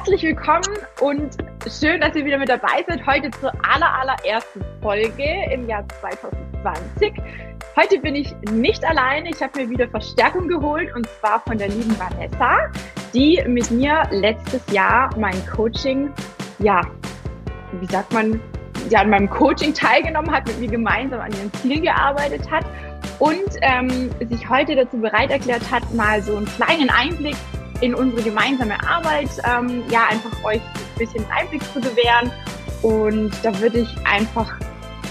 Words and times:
Herzlich 0.00 0.22
willkommen 0.22 0.78
und 1.02 1.36
schön, 1.68 2.00
dass 2.00 2.16
ihr 2.16 2.24
wieder 2.24 2.38
mit 2.38 2.48
dabei 2.48 2.82
seid. 2.88 3.06
Heute 3.06 3.30
zur 3.32 3.52
aller, 3.62 3.92
allerersten 4.00 4.64
Folge 4.80 5.46
im 5.52 5.68
Jahr 5.68 5.84
2020. 6.00 7.12
Heute 7.76 7.98
bin 7.98 8.14
ich 8.14 8.34
nicht 8.50 8.82
alleine. 8.82 9.28
Ich 9.28 9.42
habe 9.42 9.60
mir 9.60 9.68
wieder 9.68 9.86
Verstärkung 9.88 10.48
geholt 10.48 10.88
und 10.96 11.06
zwar 11.06 11.40
von 11.40 11.58
der 11.58 11.68
lieben 11.68 11.94
Vanessa, 11.98 12.70
die 13.12 13.44
mit 13.46 13.70
mir 13.70 14.04
letztes 14.10 14.62
Jahr 14.72 15.10
mein 15.18 15.36
Coaching, 15.46 16.10
ja, 16.60 16.80
wie 17.78 17.86
sagt 17.86 18.10
man, 18.14 18.40
ja, 18.88 19.00
an 19.00 19.10
meinem 19.10 19.28
Coaching 19.28 19.74
teilgenommen 19.74 20.32
hat, 20.32 20.46
mit 20.46 20.60
mir 20.60 20.68
gemeinsam 20.68 21.20
an 21.20 21.30
ihren 21.32 21.52
Zielen 21.52 21.82
gearbeitet 21.82 22.50
hat 22.50 22.64
und 23.18 23.50
ähm, 23.60 24.10
sich 24.26 24.48
heute 24.48 24.76
dazu 24.76 24.96
bereit 24.96 25.30
erklärt 25.30 25.70
hat, 25.70 25.92
mal 25.92 26.22
so 26.22 26.38
einen 26.38 26.46
kleinen 26.46 26.88
Einblick 26.88 27.36
in 27.80 27.94
unsere 27.94 28.22
gemeinsame 28.22 28.76
Arbeit, 28.86 29.30
ähm, 29.44 29.82
ja, 29.90 30.06
einfach 30.08 30.44
euch 30.44 30.60
ein 30.60 30.98
bisschen 30.98 31.24
Einblick 31.30 31.62
zu 31.72 31.80
gewähren. 31.80 32.30
Und 32.82 33.32
da 33.42 33.58
würde 33.60 33.80
ich 33.80 34.06
einfach 34.06 34.58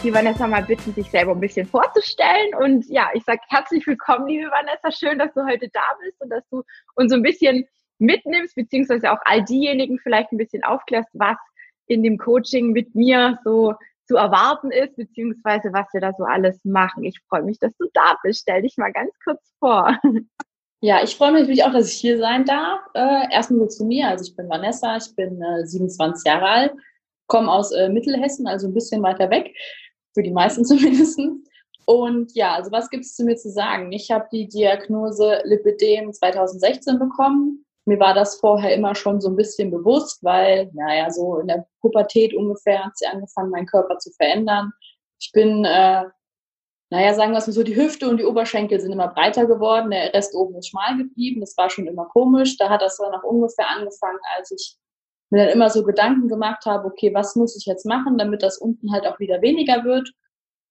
die 0.03 0.13
Vanessa 0.13 0.47
mal 0.47 0.63
bitten, 0.63 0.93
sich 0.93 1.09
selber 1.09 1.31
ein 1.31 1.39
bisschen 1.39 1.67
vorzustellen. 1.67 2.53
Und 2.59 2.87
ja, 2.89 3.09
ich 3.13 3.23
sage 3.23 3.41
herzlich 3.47 3.85
willkommen, 3.87 4.27
liebe 4.27 4.49
Vanessa. 4.51 4.91
Schön, 4.91 5.17
dass 5.17 5.33
du 5.33 5.45
heute 5.45 5.69
da 5.73 5.81
bist 6.03 6.21
und 6.21 6.29
dass 6.29 6.47
du 6.49 6.63
uns 6.95 7.11
so 7.11 7.17
ein 7.17 7.23
bisschen 7.23 7.67
mitnimmst, 7.97 8.55
beziehungsweise 8.55 9.11
auch 9.11 9.19
all 9.25 9.43
diejenigen 9.43 9.99
vielleicht 9.99 10.31
ein 10.31 10.37
bisschen 10.37 10.63
aufklärst, 10.63 11.09
was 11.13 11.37
in 11.87 12.03
dem 12.03 12.17
Coaching 12.17 12.71
mit 12.71 12.93
mir 12.93 13.39
so 13.43 13.73
zu 14.05 14.15
erwarten 14.15 14.71
ist, 14.71 14.95
beziehungsweise 14.95 15.73
was 15.73 15.87
wir 15.91 16.01
da 16.01 16.13
so 16.13 16.23
alles 16.23 16.63
machen. 16.63 17.03
Ich 17.03 17.19
freue 17.27 17.43
mich, 17.43 17.59
dass 17.59 17.75
du 17.77 17.87
da 17.93 18.15
bist. 18.23 18.41
Stell 18.41 18.61
dich 18.61 18.77
mal 18.77 18.91
ganz 18.91 19.11
kurz 19.23 19.41
vor. 19.59 19.97
Ja, 20.81 21.03
ich 21.03 21.17
freue 21.17 21.33
mich 21.33 21.41
natürlich 21.41 21.63
auch, 21.65 21.73
dass 21.73 21.91
ich 21.91 21.99
hier 21.99 22.17
sein 22.17 22.45
darf. 22.45 22.79
Äh, 22.93 23.33
erstmal 23.33 23.69
zu 23.69 23.85
mir. 23.85 24.07
Also 24.07 24.23
ich 24.23 24.35
bin 24.35 24.49
Vanessa, 24.49 24.95
ich 24.95 25.13
bin 25.15 25.41
äh, 25.41 25.65
27 25.65 26.25
Jahre 26.25 26.47
alt, 26.47 26.73
komme 27.27 27.51
aus 27.51 27.71
äh, 27.71 27.89
Mittelhessen, 27.89 28.47
also 28.47 28.67
ein 28.67 28.73
bisschen 28.73 29.03
weiter 29.03 29.29
weg, 29.29 29.53
für 30.13 30.23
die 30.23 30.31
meisten 30.31 30.63
zumindest. 30.65 31.19
Und 31.85 32.33
ja, 32.33 32.53
also 32.53 32.71
was 32.71 32.89
gibt 32.89 33.03
es 33.03 33.15
zu 33.15 33.25
mir 33.25 33.35
zu 33.35 33.49
sagen? 33.49 33.91
Ich 33.91 34.09
habe 34.09 34.27
die 34.31 34.47
Diagnose 34.47 35.41
Lipidem 35.43 36.13
2016 36.13 36.97
bekommen. 36.97 37.65
Mir 37.85 37.99
war 37.99 38.13
das 38.13 38.39
vorher 38.39 38.73
immer 38.73 38.95
schon 38.95 39.19
so 39.19 39.29
ein 39.29 39.35
bisschen 39.35 39.71
bewusst, 39.71 40.23
weil, 40.23 40.69
naja, 40.73 41.09
so 41.09 41.39
in 41.39 41.47
der 41.47 41.65
Pubertät 41.81 42.33
ungefähr 42.33 42.85
hat 42.85 42.97
sie 42.97 43.07
angefangen, 43.07 43.49
meinen 43.49 43.65
Körper 43.65 43.97
zu 43.97 44.11
verändern. 44.11 44.71
Ich 45.19 45.31
bin 45.33 45.65
äh, 45.65 46.03
naja, 46.91 47.13
sagen 47.13 47.33
wir 47.33 47.37
es 47.37 47.45
mal 47.45 47.53
so, 47.53 47.61
die 47.63 47.75
Hüfte 47.75 48.09
und 48.09 48.17
die 48.17 48.25
Oberschenkel 48.25 48.79
sind 48.79 48.91
immer 48.91 49.09
breiter 49.09 49.45
geworden, 49.45 49.91
der 49.91 50.11
Rest 50.13 50.33
oben 50.33 50.55
ist 50.55 50.69
schmal 50.69 50.97
geblieben. 50.97 51.39
Das 51.39 51.55
war 51.55 51.69
schon 51.69 51.85
immer 51.85 52.05
komisch. 52.05 52.57
Da 52.57 52.69
hat 52.69 52.81
das 52.81 52.97
dann 52.97 53.13
auch 53.13 53.23
ungefähr 53.23 53.69
angefangen, 53.69 54.19
als 54.35 54.49
ich 54.51 54.75
mir 55.29 55.45
dann 55.45 55.53
immer 55.53 55.69
so 55.69 55.83
Gedanken 55.83 56.27
gemacht 56.27 56.65
habe, 56.65 56.87
okay, 56.87 57.13
was 57.13 57.35
muss 57.35 57.55
ich 57.55 57.67
jetzt 57.67 57.85
machen, 57.85 58.17
damit 58.17 58.41
das 58.41 58.57
unten 58.57 58.91
halt 58.91 59.05
auch 59.05 59.19
wieder 59.19 59.41
weniger 59.41 59.83
wird. 59.83 60.09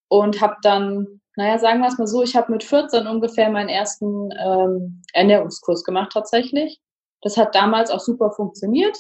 Und 0.09 0.41
habe 0.41 0.57
dann, 0.63 1.21
naja, 1.37 1.59
sagen 1.59 1.81
wir 1.81 1.89
es 1.89 1.99
mal 1.99 2.07
so, 2.09 2.23
ich 2.23 2.35
habe 2.35 2.51
mit 2.51 2.65
14 2.65 3.07
ungefähr 3.07 3.51
meinen 3.51 3.69
ersten 3.69 4.31
ähm, 4.33 5.03
Ernährungskurs 5.13 5.85
gemacht 5.85 6.11
tatsächlich. 6.13 6.81
Das 7.23 7.37
hat 7.37 7.55
damals 7.55 7.91
auch 7.91 8.01
super 8.01 8.33
funktioniert. 8.33 8.97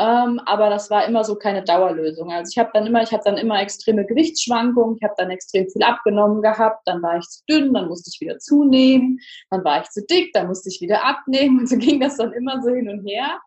Ähm, 0.00 0.40
aber 0.46 0.70
das 0.70 0.90
war 0.90 1.06
immer 1.06 1.24
so 1.24 1.34
keine 1.36 1.62
Dauerlösung. 1.62 2.32
Also 2.32 2.50
ich 2.50 2.58
habe 2.58 2.70
dann 2.72 2.86
immer, 2.86 3.02
ich 3.02 3.12
hatte 3.12 3.24
dann 3.24 3.36
immer 3.36 3.60
extreme 3.60 4.06
Gewichtsschwankungen, 4.06 4.96
ich 4.96 5.02
habe 5.02 5.12
dann 5.18 5.28
extrem 5.30 5.68
viel 5.68 5.82
abgenommen 5.82 6.40
gehabt, 6.40 6.80
dann 6.86 7.02
war 7.02 7.18
ich 7.18 7.26
zu 7.26 7.42
dünn, 7.50 7.74
dann 7.74 7.88
musste 7.88 8.10
ich 8.10 8.18
wieder 8.18 8.38
zunehmen, 8.38 9.18
dann 9.50 9.62
war 9.62 9.82
ich 9.82 9.90
zu 9.90 10.06
dick, 10.06 10.32
dann 10.32 10.46
musste 10.46 10.70
ich 10.70 10.80
wieder 10.80 11.04
abnehmen 11.04 11.60
und 11.60 11.68
so 11.68 11.76
ging 11.76 12.00
das 12.00 12.16
dann 12.16 12.32
immer 12.32 12.62
so 12.62 12.70
hin 12.70 12.88
und 12.88 13.06
her. 13.06 13.40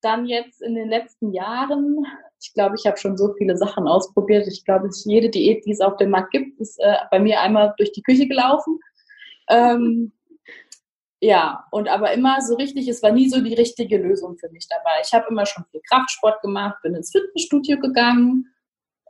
Dann 0.00 0.26
jetzt 0.26 0.62
in 0.62 0.76
den 0.76 0.88
letzten 0.88 1.32
Jahren, 1.32 2.06
ich 2.40 2.54
glaube, 2.54 2.76
ich 2.78 2.86
habe 2.86 2.96
schon 2.96 3.16
so 3.16 3.34
viele 3.36 3.56
Sachen 3.56 3.88
ausprobiert. 3.88 4.46
Ich 4.46 4.64
glaube, 4.64 4.88
jede 5.04 5.28
Diät, 5.28 5.66
die 5.66 5.72
es 5.72 5.80
auf 5.80 5.96
dem 5.96 6.10
Markt 6.10 6.30
gibt, 6.30 6.60
ist 6.60 6.78
äh, 6.78 6.94
bei 7.10 7.18
mir 7.18 7.40
einmal 7.40 7.74
durch 7.78 7.90
die 7.92 8.02
Küche 8.02 8.28
gelaufen. 8.28 8.78
Ähm, 9.48 10.12
ja, 11.20 11.66
und 11.70 11.88
aber 11.88 12.12
immer 12.12 12.40
so 12.40 12.54
richtig, 12.56 12.88
es 12.88 13.02
war 13.02 13.12
nie 13.12 13.28
so 13.28 13.40
die 13.40 13.54
richtige 13.54 13.98
Lösung 13.98 14.38
für 14.38 14.48
mich 14.50 14.66
dabei. 14.68 15.02
Ich 15.04 15.12
habe 15.12 15.26
immer 15.28 15.46
schon 15.46 15.64
viel 15.70 15.82
Kraftsport 15.88 16.40
gemacht, 16.40 16.80
bin 16.82 16.94
ins 16.94 17.10
Fitnessstudio 17.10 17.78
gegangen 17.78 18.46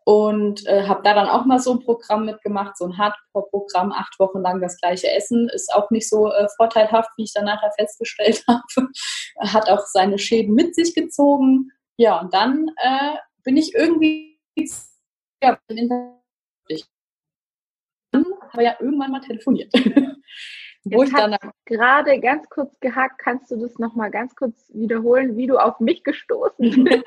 und 0.04 0.66
äh, 0.66 0.86
habe 0.88 1.02
da 1.04 1.14
dann 1.14 1.28
auch 1.28 1.44
mal 1.44 1.60
so 1.60 1.72
ein 1.72 1.80
Programm 1.80 2.24
mitgemacht, 2.24 2.76
so 2.76 2.86
ein 2.86 2.98
Hardcore-Programm, 2.98 3.92
acht 3.92 4.18
Wochen 4.18 4.40
lang 4.40 4.60
das 4.60 4.76
gleiche 4.80 5.10
Essen, 5.12 5.48
ist 5.54 5.72
auch 5.72 5.90
nicht 5.90 6.08
so 6.08 6.32
äh, 6.32 6.48
vorteilhaft, 6.56 7.10
wie 7.16 7.24
ich 7.24 7.32
dann 7.32 7.44
nachher 7.44 7.70
festgestellt 7.78 8.42
habe. 8.48 8.88
Hat 9.38 9.70
auch 9.70 9.86
seine 9.86 10.18
Schäden 10.18 10.54
mit 10.54 10.74
sich 10.74 10.94
gezogen. 10.94 11.70
Ja, 11.96 12.20
und 12.20 12.34
dann 12.34 12.70
äh, 12.78 13.16
bin 13.44 13.56
ich 13.56 13.74
irgendwie 13.74 14.30
ja, 15.42 15.58
dann 18.12 18.24
habe 18.52 18.64
ja 18.64 18.76
irgendwann 18.80 19.10
mal 19.10 19.20
telefoniert. 19.20 19.72
Wo 20.84 21.02
Jetzt 21.02 21.12
ich 21.12 21.16
dann 21.18 21.36
gerade 21.66 22.20
ganz 22.20 22.48
kurz 22.48 22.78
gehackt, 22.80 23.18
kannst 23.18 23.50
du 23.50 23.56
das 23.56 23.78
nochmal 23.78 24.10
ganz 24.10 24.34
kurz 24.34 24.70
wiederholen, 24.72 25.36
wie 25.36 25.46
du 25.46 25.58
auf 25.58 25.78
mich 25.78 26.02
gestoßen 26.04 26.54
bist? 26.84 27.04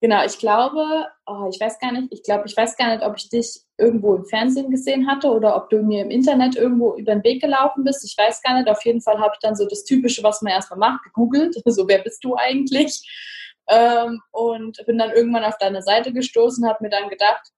genau, 0.00 0.24
ich 0.24 0.38
glaube, 0.38 1.08
oh, 1.26 1.50
ich 1.52 1.60
weiß 1.60 1.78
gar 1.78 1.92
nicht, 1.92 2.10
ich 2.10 2.22
glaube, 2.22 2.44
ich 2.46 2.56
weiß 2.56 2.76
gar 2.76 2.88
nicht, 2.88 3.04
ob 3.04 3.16
ich 3.18 3.28
dich 3.28 3.60
irgendwo 3.76 4.14
im 4.14 4.24
Fernsehen 4.24 4.70
gesehen 4.70 5.06
hatte 5.06 5.30
oder 5.30 5.56
ob 5.56 5.68
du 5.68 5.82
mir 5.82 6.02
im 6.02 6.10
Internet 6.10 6.56
irgendwo 6.56 6.94
über 6.94 7.12
den 7.12 7.24
Weg 7.24 7.42
gelaufen 7.42 7.84
bist. 7.84 8.02
Ich 8.04 8.16
weiß 8.16 8.40
gar 8.42 8.54
nicht. 8.56 8.68
Auf 8.68 8.82
jeden 8.84 9.02
Fall 9.02 9.18
habe 9.18 9.32
ich 9.34 9.40
dann 9.40 9.54
so 9.54 9.66
das 9.66 9.84
Typische, 9.84 10.22
was 10.22 10.40
man 10.40 10.52
erstmal 10.52 10.78
macht, 10.78 11.04
gegoogelt. 11.04 11.56
So, 11.66 11.86
wer 11.86 11.98
bist 11.98 12.24
du 12.24 12.34
eigentlich? 12.36 13.06
Ähm, 13.68 14.20
und 14.30 14.84
bin 14.86 14.98
dann 14.98 15.10
irgendwann 15.10 15.44
auf 15.44 15.58
deine 15.58 15.82
Seite 15.82 16.12
gestoßen, 16.12 16.66
habe 16.66 16.82
mir 16.82 16.90
dann 16.90 17.08
gedacht, 17.08 17.52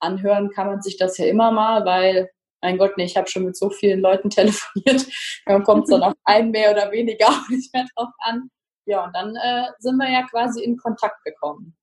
anhören 0.00 0.50
kann 0.50 0.66
man 0.66 0.82
sich 0.82 0.96
das 0.96 1.18
ja 1.18 1.26
immer 1.26 1.50
mal, 1.52 1.84
weil 1.84 2.30
mein 2.60 2.78
Gott, 2.78 2.96
nee, 2.96 3.04
ich 3.04 3.16
habe 3.16 3.28
schon 3.28 3.44
mit 3.44 3.56
so 3.56 3.70
vielen 3.70 4.00
Leuten 4.00 4.30
telefoniert, 4.30 5.06
dann 5.46 5.62
kommt 5.64 5.84
es 5.84 5.90
dann 5.90 6.02
auf 6.02 6.14
einen 6.24 6.50
mehr 6.50 6.72
oder 6.72 6.90
weniger 6.90 7.26
auch 7.28 7.48
nicht 7.48 7.72
mehr 7.72 7.86
drauf 7.94 8.10
an. 8.20 8.50
Ja, 8.86 9.04
und 9.04 9.14
dann 9.14 9.34
äh, 9.36 9.66
sind 9.78 9.96
wir 9.96 10.10
ja 10.10 10.22
quasi 10.26 10.62
in 10.62 10.76
Kontakt 10.76 11.24
gekommen. 11.24 11.76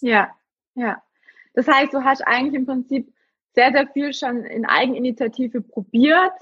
Ja, 0.00 0.30
ja. 0.74 1.00
Das 1.54 1.68
heißt, 1.68 1.92
du 1.92 2.04
hast 2.04 2.22
eigentlich 2.26 2.54
im 2.54 2.66
Prinzip 2.66 3.12
sehr, 3.54 3.72
sehr 3.72 3.88
viel 3.88 4.12
schon 4.12 4.44
in 4.44 4.66
Eigeninitiative 4.66 5.60
probiert 5.60 6.32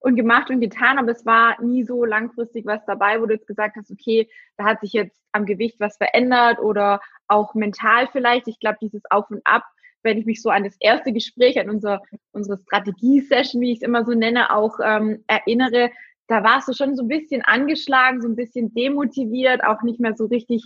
und 0.00 0.16
gemacht 0.16 0.50
und 0.50 0.60
getan, 0.60 0.98
aber 0.98 1.12
es 1.12 1.24
war 1.24 1.60
nie 1.62 1.84
so 1.84 2.04
langfristig 2.04 2.66
was 2.66 2.84
dabei, 2.86 3.20
wo 3.20 3.26
du 3.26 3.34
jetzt 3.34 3.46
gesagt 3.46 3.76
hast, 3.76 3.90
okay, 3.90 4.28
da 4.56 4.64
hat 4.64 4.80
sich 4.80 4.92
jetzt 4.92 5.20
am 5.32 5.46
Gewicht 5.46 5.80
was 5.80 5.96
verändert 5.96 6.58
oder 6.58 7.00
auch 7.26 7.54
mental 7.54 8.08
vielleicht. 8.12 8.46
Ich 8.48 8.60
glaube, 8.60 8.78
dieses 8.80 9.02
Auf 9.10 9.30
und 9.30 9.40
Ab 9.44 9.64
wenn 10.04 10.18
ich 10.18 10.26
mich 10.26 10.40
so 10.42 10.50
an 10.50 10.64
das 10.64 10.76
erste 10.78 11.12
Gespräch, 11.12 11.58
an 11.58 11.70
unser, 11.70 12.02
unsere 12.32 12.58
Strategie-Session, 12.58 13.60
wie 13.60 13.72
ich 13.72 13.78
es 13.78 13.82
immer 13.82 14.04
so 14.04 14.12
nenne, 14.12 14.54
auch 14.54 14.78
ähm, 14.84 15.24
erinnere, 15.26 15.90
da 16.28 16.44
warst 16.44 16.68
du 16.68 16.72
schon 16.72 16.96
so 16.96 17.02
ein 17.02 17.08
bisschen 17.08 17.42
angeschlagen, 17.42 18.22
so 18.22 18.28
ein 18.28 18.36
bisschen 18.36 18.72
demotiviert, 18.74 19.64
auch 19.64 19.82
nicht 19.82 20.00
mehr 20.00 20.14
so 20.14 20.26
richtig, 20.26 20.64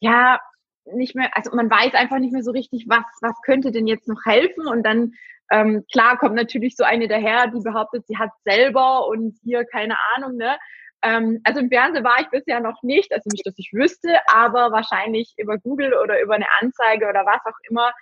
ja, 0.00 0.40
nicht 0.92 1.14
mehr, 1.14 1.30
also 1.36 1.54
man 1.54 1.70
weiß 1.70 1.94
einfach 1.94 2.18
nicht 2.18 2.32
mehr 2.32 2.42
so 2.42 2.52
richtig, 2.52 2.86
was, 2.88 3.04
was 3.20 3.36
könnte 3.44 3.70
denn 3.72 3.86
jetzt 3.86 4.08
noch 4.08 4.24
helfen? 4.24 4.66
Und 4.66 4.84
dann, 4.84 5.12
ähm, 5.50 5.84
klar 5.92 6.18
kommt 6.18 6.34
natürlich 6.34 6.76
so 6.76 6.84
eine 6.84 7.08
daher, 7.08 7.48
die 7.48 7.60
behauptet, 7.60 8.06
sie 8.06 8.16
hat 8.16 8.30
selber 8.44 9.06
und 9.08 9.36
hier 9.42 9.64
keine 9.64 9.96
Ahnung, 10.14 10.36
ne, 10.36 10.56
ähm, 11.02 11.40
also 11.44 11.60
im 11.60 11.68
Fernsehen 11.68 12.04
war 12.04 12.20
ich 12.20 12.28
bisher 12.28 12.60
noch 12.60 12.82
nicht, 12.82 13.12
also 13.12 13.28
nicht, 13.30 13.46
dass 13.46 13.58
ich 13.58 13.70
wüsste, 13.72 14.18
aber 14.32 14.72
wahrscheinlich 14.72 15.32
über 15.36 15.58
Google 15.58 15.94
oder 15.94 16.20
über 16.20 16.34
eine 16.34 16.46
Anzeige 16.60 17.08
oder 17.08 17.24
was 17.24 17.40
auch 17.44 17.58
immer 17.70 17.92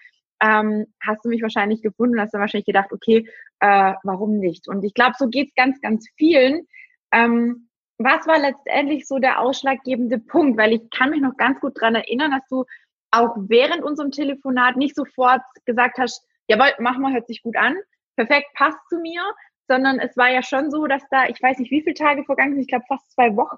ähm, 0.43 0.87
hast 1.01 1.25
du 1.25 1.29
mich 1.29 1.43
wahrscheinlich 1.43 1.83
gefunden 1.83 2.15
und 2.15 2.21
hast 2.21 2.35
dann 2.35 2.41
wahrscheinlich 2.41 2.67
gedacht, 2.67 2.93
okay, 2.93 3.29
äh, 3.61 3.95
warum 4.03 4.39
nicht? 4.39 4.69
Und 4.69 4.85
ich 4.85 4.95
glaube, 4.95 5.15
so 5.19 5.29
geht's 5.29 5.55
ganz, 5.55 5.81
ganz 5.81 6.07
vielen. 6.17 6.67
Ähm, 7.13 7.69
was 7.99 8.27
war 8.27 8.39
letztendlich 8.39 9.07
so 9.07 9.19
der 9.19 9.41
ausschlaggebende 9.41 10.19
Punkt? 10.19 10.59
Weil 10.59 10.75
ich 10.75 10.91
kann 10.91 11.11
mich 11.11 11.21
noch 11.21 11.37
ganz 11.37 11.61
gut 11.61 11.81
dran 11.81 11.95
erinnern, 11.95 12.33
dass 12.33 12.47
du 12.49 12.65
auch 13.11 13.35
während 13.37 13.83
unserem 13.83 14.11
Telefonat 14.11 14.77
nicht 14.77 14.95
sofort 14.95 15.43
gesagt 15.65 15.99
hast, 15.99 16.27
jawohl, 16.49 16.73
mach 16.79 16.99
mal, 16.99 17.15
hört 17.15 17.27
sich 17.27 17.43
gut 17.43 17.57
an, 17.57 17.77
perfekt, 18.17 18.49
passt 18.55 18.79
zu 18.89 18.99
mir, 18.99 19.23
sondern 19.69 19.99
es 19.99 20.17
war 20.17 20.31
ja 20.31 20.43
schon 20.43 20.71
so, 20.71 20.87
dass 20.87 21.03
da, 21.11 21.27
ich 21.29 21.43
weiß 21.43 21.59
nicht, 21.59 21.71
wie 21.71 21.83
viele 21.83 21.95
Tage 21.95 22.25
vergangen 22.25 22.53
sind, 22.53 22.63
ich 22.63 22.69
glaube 22.69 22.85
fast 22.89 23.11
zwei 23.13 23.35
Wochen, 23.37 23.57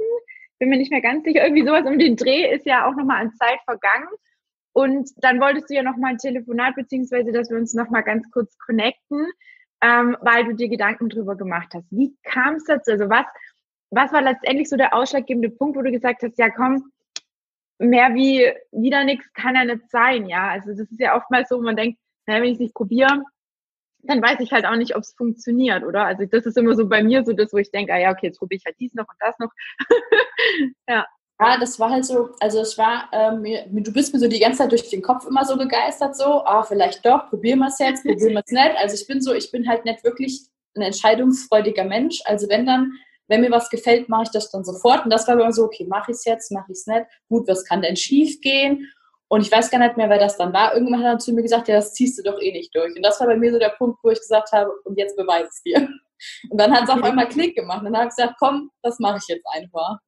bin 0.58 0.69
mir 0.70 0.79
nicht 0.79 0.91
mehr 0.91 1.00
ganz 1.00 1.25
sicher, 1.25 1.43
irgendwie 1.44 1.67
sowas 1.67 1.87
um 1.87 1.99
den 1.99 2.17
Dreh 2.17 2.53
ist 2.53 2.67
ja 2.67 2.87
auch 2.87 2.94
nochmal 2.94 3.23
an 3.23 3.32
Zeit 3.35 3.61
vergangen. 3.64 4.08
Und 4.79 5.11
dann 5.17 5.41
wolltest 5.41 5.69
du 5.71 5.75
ja 5.75 5.83
nochmal 5.83 6.13
ein 6.13 6.19
Telefonat, 6.19 6.77
beziehungsweise, 6.77 7.33
dass 7.33 7.51
wir 7.51 7.57
uns 7.57 7.75
nochmal 7.75 8.05
ganz 8.05 8.31
kurz 8.31 8.57
connecten, 8.59 9.27
ähm, 9.81 10.17
weil 10.21 10.45
du 10.45 10.55
dir 10.55 10.69
Gedanken 10.69 11.09
drüber 11.09 11.35
gemacht 11.35 11.75
hast. 11.75 11.91
Wie 11.91 12.17
kam 12.23 12.55
es 12.55 12.65
dazu? 12.65 12.93
Also 12.93 13.11
was, 13.11 13.27
was 13.91 14.13
war 14.13 14.23
letztendlich 14.23 14.69
so 14.69 14.77
der 14.77 14.95
ausschlaggebende 14.95 15.51
Punkt, 15.51 15.77
wo 15.77 15.83
du 15.83 15.91
gesagt 15.91 16.23
hast, 16.23 16.39
ja 16.39 16.49
komm, 16.49 16.93
mehr 17.81 18.15
wie 18.15 18.53
wieder 18.71 19.03
nichts 19.03 19.27
kann 19.33 19.57
ja 19.57 19.65
nicht 19.65 19.91
sein, 19.91 20.27
ja. 20.29 20.47
Also 20.47 20.69
das 20.69 20.89
ist 20.93 21.01
ja 21.01 21.17
oftmals 21.17 21.49
so, 21.49 21.61
man 21.61 21.75
denkt, 21.75 21.99
naja, 22.27 22.41
wenn 22.41 22.51
ich 22.51 22.55
es 22.55 22.61
nicht 22.61 22.75
probiere, 22.75 23.25
dann 24.05 24.23
weiß 24.23 24.39
ich 24.39 24.53
halt 24.53 24.65
auch 24.65 24.77
nicht, 24.77 24.95
ob 24.95 25.03
es 25.03 25.13
funktioniert, 25.13 25.83
oder? 25.83 26.05
Also 26.05 26.25
das 26.25 26.47
ist 26.47 26.57
immer 26.57 26.77
so 26.77 26.89
bei 26.89 27.03
mir 27.03 27.25
so 27.25 27.33
das, 27.33 27.53
wo 27.53 27.57
ich 27.57 27.73
denke, 27.73 27.95
ah 27.95 27.99
ja, 27.99 28.13
okay, 28.13 28.27
jetzt 28.29 28.39
probiere 28.39 28.59
ich 28.59 28.65
halt 28.65 28.77
dies 28.79 28.95
noch 28.95 29.09
und 29.09 29.17
das 29.19 29.37
noch. 29.41 29.51
ja. 30.89 31.05
Ja, 31.40 31.56
das 31.58 31.79
war 31.79 31.90
halt 31.90 32.05
so, 32.05 32.31
also 32.40 32.61
es 32.61 32.76
war, 32.76 33.08
ähm, 33.12 33.44
du 33.70 33.93
bist 33.93 34.12
mir 34.12 34.19
so 34.19 34.26
die 34.26 34.40
ganze 34.40 34.58
Zeit 34.58 34.73
durch 34.73 34.90
den 34.90 35.02
Kopf 35.02 35.25
immer 35.25 35.44
so 35.44 35.56
begeistert, 35.56 36.17
so, 36.17 36.44
ah, 36.44 36.64
vielleicht 36.64 37.06
doch, 37.06 37.29
probieren 37.29 37.61
wir 37.61 37.69
es 37.69 37.79
jetzt, 37.79 38.05
probieren 38.05 38.32
wir 38.32 38.43
es 38.44 38.50
nicht. 38.50 38.76
Also 38.76 38.94
ich 38.96 39.06
bin 39.06 39.23
so, 39.23 39.32
ich 39.32 39.52
bin 39.52 39.69
halt 39.69 39.85
nicht 39.85 40.02
wirklich 40.02 40.40
ein 40.75 40.82
entscheidungsfreudiger 40.82 41.85
Mensch. 41.85 42.20
Also 42.25 42.49
wenn 42.49 42.67
dann, 42.67 42.93
wenn 43.29 43.43
mir 43.43 43.52
was 43.52 43.70
gefällt, 43.70 44.08
mache 44.08 44.25
ich 44.25 44.31
das 44.31 44.50
dann 44.50 44.64
sofort. 44.64 45.05
Und 45.05 45.11
das 45.12 45.29
war 45.29 45.35
immer 45.35 45.52
so, 45.52 45.64
okay, 45.64 45.87
mache 45.88 46.11
ich 46.11 46.17
es 46.17 46.25
jetzt, 46.25 46.50
mache 46.50 46.73
ich 46.73 46.79
es 46.79 46.87
nicht. 46.87 47.06
Gut, 47.29 47.46
was 47.46 47.64
kann 47.64 47.82
denn 47.82 47.96
schief 47.96 48.41
gehen? 48.41 48.91
Und 49.29 49.43
ich 49.43 49.52
weiß 49.52 49.70
gar 49.70 49.79
nicht 49.79 49.96
mehr, 49.96 50.08
wer 50.08 50.19
das 50.19 50.38
dann 50.38 50.52
war. 50.52 50.75
Irgendwann 50.75 51.05
hat 51.05 51.14
er 51.14 51.19
zu 51.19 51.32
mir 51.32 51.43
gesagt, 51.43 51.69
ja, 51.69 51.76
das 51.76 51.94
ziehst 51.94 52.19
du 52.19 52.23
doch 52.23 52.41
eh 52.41 52.50
nicht 52.50 52.75
durch. 52.75 52.96
Und 52.96 53.02
das 53.02 53.20
war 53.20 53.29
bei 53.29 53.37
mir 53.37 53.52
so 53.52 53.58
der 53.58 53.75
Punkt, 53.79 53.99
wo 54.02 54.11
ich 54.11 54.19
gesagt 54.19 54.50
habe, 54.52 54.73
und 54.84 54.99
jetzt 54.99 55.17
beweise 55.17 55.49
es 55.49 55.62
dir. 55.62 55.88
Und 56.50 56.61
dann 56.61 56.73
hat 56.73 56.84
es 56.84 56.91
auf 56.91 57.02
einmal 57.02 57.29
Klick 57.29 57.55
gemacht. 57.55 57.81
Und 57.81 57.93
dann 57.93 57.96
habe 57.96 58.08
ich 58.08 58.17
gesagt, 58.17 58.34
komm, 58.41 58.70
das 58.82 58.99
mache 58.99 59.19
ich 59.19 59.29
jetzt 59.29 59.46
einfach. 59.52 59.99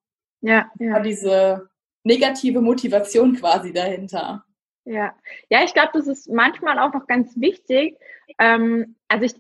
Ja, 0.41 0.71
ja. 0.79 1.01
Diese 1.01 1.69
negative 2.05 2.61
Motivation 2.61 3.35
quasi 3.37 3.73
dahinter. 3.73 4.45
Ja, 4.85 5.15
ja, 5.51 5.63
ich 5.65 5.75
glaube, 5.75 5.91
das 5.93 6.07
ist 6.07 6.31
manchmal 6.31 6.79
auch 6.79 6.93
noch 6.93 7.07
ganz 7.07 7.39
wichtig. 7.39 7.99
Ähm, 8.39 8.97
also 9.09 9.27
ich, 9.27 9.35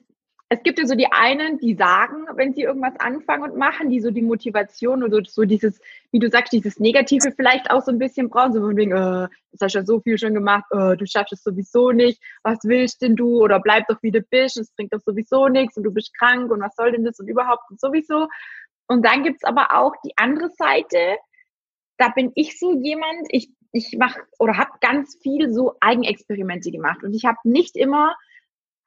es 0.52 0.62
gibt 0.62 0.78
ja 0.78 0.86
so 0.86 0.94
die 0.94 1.10
einen, 1.10 1.58
die 1.58 1.74
sagen, 1.74 2.26
wenn 2.34 2.52
sie 2.52 2.62
irgendwas 2.62 2.98
anfangen 2.98 3.44
und 3.44 3.56
machen, 3.56 3.88
die 3.88 4.00
so 4.00 4.10
die 4.10 4.20
Motivation 4.20 5.02
oder 5.02 5.22
so 5.24 5.44
dieses, 5.44 5.80
wie 6.10 6.18
du 6.18 6.28
sagst, 6.28 6.52
dieses 6.52 6.78
Negative 6.78 7.32
vielleicht 7.34 7.70
auch 7.70 7.82
so 7.82 7.92
ein 7.92 7.98
bisschen 7.98 8.28
brauchen, 8.28 8.52
so 8.52 8.60
von 8.60 8.76
wegen, 8.76 8.90
äh, 8.90 9.28
das 9.52 9.60
hast 9.60 9.74
ja 9.74 9.84
so 9.84 10.00
viel 10.00 10.18
schon 10.18 10.34
gemacht, 10.34 10.64
äh, 10.72 10.96
du 10.96 11.06
schaffst 11.06 11.32
es 11.32 11.42
sowieso 11.42 11.92
nicht, 11.92 12.20
was 12.42 12.58
willst 12.64 13.00
denn 13.00 13.16
du 13.16 13.42
oder 13.42 13.60
bleib 13.60 13.86
doch 13.86 14.02
wie 14.02 14.10
du 14.10 14.20
bist, 14.22 14.58
es 14.58 14.72
bringt 14.72 14.92
doch 14.92 15.00
sowieso 15.00 15.48
nichts 15.48 15.76
und 15.76 15.84
du 15.84 15.92
bist 15.92 16.12
krank 16.18 16.50
und 16.50 16.60
was 16.60 16.74
soll 16.74 16.92
denn 16.92 17.04
das 17.04 17.20
und 17.20 17.28
überhaupt 17.28 17.70
und 17.70 17.80
sowieso. 17.80 18.26
Und 18.90 19.06
dann 19.06 19.22
gibt's 19.22 19.44
aber 19.44 19.72
auch 19.72 19.94
die 20.04 20.14
andere 20.16 20.50
Seite, 20.50 21.16
da 21.96 22.08
bin 22.08 22.32
ich 22.34 22.58
so 22.58 22.72
jemand, 22.82 23.28
ich, 23.28 23.48
ich 23.70 23.96
mache 23.96 24.20
oder 24.40 24.56
habe 24.56 24.72
ganz 24.80 25.16
viel 25.22 25.52
so 25.52 25.76
Eigenexperimente 25.80 26.72
gemacht. 26.72 27.04
Und 27.04 27.14
ich 27.14 27.24
habe 27.24 27.38
nicht 27.44 27.76
immer 27.76 28.16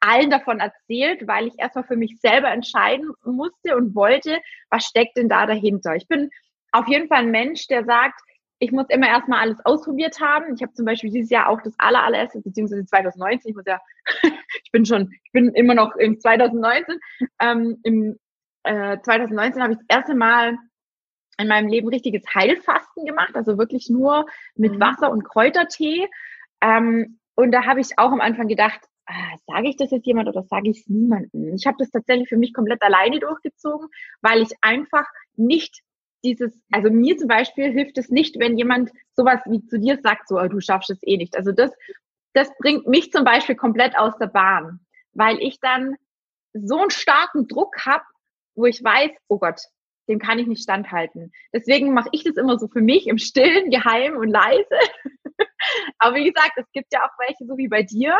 allen 0.02 0.30
davon 0.30 0.60
erzählt, 0.60 1.26
weil 1.26 1.48
ich 1.48 1.54
erstmal 1.58 1.86
für 1.86 1.96
mich 1.96 2.20
selber 2.20 2.50
entscheiden 2.52 3.14
musste 3.24 3.78
und 3.78 3.96
wollte, 3.96 4.42
was 4.70 4.84
steckt 4.84 5.16
denn 5.16 5.30
da 5.30 5.46
dahinter. 5.46 5.96
Ich 5.96 6.10
bin 6.10 6.30
auf 6.74 6.90
jeden 6.90 7.08
Fall 7.08 7.20
ein 7.20 7.32
Mensch, 7.32 7.68
der 7.68 7.86
sagt, 7.86 8.20
ich 8.60 8.74
muss 8.74 8.88
immer 8.90 9.08
erstmal 9.08 9.40
alles 9.40 9.64
ausprobiert 9.64 10.20
haben. 10.20 10.54
Ich 10.54 10.62
habe 10.62 10.74
zum 10.74 10.86
Beispiel 10.86 11.12
dieses 11.12 11.30
Jahr 11.30 11.48
auch 11.48 11.62
das 11.62 11.76
aller, 11.78 12.04
allererste, 12.04 12.42
beziehungsweise 12.42 12.86
2019, 12.86 13.52
ich 13.52 13.56
muss 13.56 13.66
ja, 13.66 13.80
ich 14.66 14.72
bin 14.74 14.86
schon, 14.86 15.14
ich 15.24 15.32
bin 15.32 15.54
immer 15.54 15.76
noch 15.76 15.96
im 15.96 16.20
2019, 16.20 17.00
ähm, 17.40 17.80
im 17.84 18.20
2019 18.64 19.60
äh, 19.60 19.64
habe 19.64 19.74
ich 19.74 19.80
das 19.80 19.98
erste 19.98 20.16
Mal 20.16 20.58
in 21.38 21.48
meinem 21.48 21.68
Leben 21.68 21.90
richtiges 21.90 22.24
Heilfasten 22.34 23.06
gemacht, 23.06 23.36
also 23.36 23.58
wirklich 23.58 23.90
nur 23.90 24.26
mit 24.56 24.74
mhm. 24.74 24.80
Wasser 24.80 25.12
und 25.12 25.24
Kräutertee. 25.24 26.08
Ähm, 26.62 27.20
und 27.36 27.52
da 27.52 27.66
habe 27.66 27.82
ich 27.82 27.98
auch 27.98 28.12
am 28.12 28.22
Anfang 28.22 28.48
gedacht, 28.48 28.80
ah, 29.08 29.36
sage 29.48 29.70
ich 29.70 29.78
das 29.78 29.92
jetzt 29.92 30.06
jemand 30.06 30.30
oder 30.30 30.44
sage 30.44 30.70
ich 30.70 30.82
es 30.82 30.88
niemandem? 30.88 31.56
Ich 31.56 31.66
habe 31.66 31.78
das 31.80 31.90
tatsächlich 31.90 32.30
für 32.30 32.38
mich 32.38 32.54
komplett 32.54 32.82
alleine 32.82 33.20
durchgezogen, 33.20 33.88
weil 34.22 34.42
ich 34.42 34.52
einfach 34.62 35.06
nicht 35.36 35.82
dieses, 36.24 36.58
also 36.72 36.90
mir 36.90 37.18
zum 37.18 37.28
Beispiel 37.28 37.72
hilft 37.72 37.98
es 37.98 38.10
nicht, 38.10 38.40
wenn 38.40 38.58
jemand 38.58 38.92
sowas 39.14 39.42
wie 39.46 39.66
zu 39.66 39.80
dir 39.80 40.00
sagt, 40.02 40.28
so, 40.28 40.40
oh, 40.40 40.48
du 40.48 40.62
schaffst 40.62 40.90
es 40.90 41.00
eh 41.02 41.18
nicht. 41.18 41.36
Also 41.36 41.52
das, 41.52 41.72
das 42.34 42.50
bringt 42.60 42.88
mich 42.88 43.12
zum 43.12 43.26
Beispiel 43.26 43.56
komplett 43.56 43.98
aus 43.98 44.18
der 44.20 44.28
Bahn, 44.28 44.80
weil 45.14 45.38
ich 45.42 45.60
dann 45.60 45.96
so 46.54 46.80
einen 46.80 46.92
starken 46.92 47.48
Druck 47.48 47.86
habe, 47.86 48.04
wo 48.56 48.66
ich 48.66 48.84
weiß, 48.84 49.12
oh 49.28 49.40
Gott, 49.40 49.62
dem 50.08 50.20
kann 50.20 50.40
ich 50.40 50.48
nicht 50.48 50.64
standhalten. 50.64 51.32
Deswegen 51.54 51.94
mache 51.94 52.10
ich 52.12 52.24
das 52.24 52.36
immer 52.36 52.60
so 52.60 52.68
für 52.68 52.82
mich 52.82 53.08
im 53.08 53.18
Stillen, 53.18 53.70
geheim 53.70 54.18
und 54.18 54.30
leise. 54.30 54.68
Aber 55.98 56.16
wie 56.16 56.32
gesagt, 56.32 56.54
es 56.58 56.70
gibt 56.74 56.92
ja 56.92 57.06
auch 57.06 57.20
welche, 57.20 57.46
so 57.46 57.58
wie 57.58 57.68
bei 57.68 57.84
dir, 57.84 58.18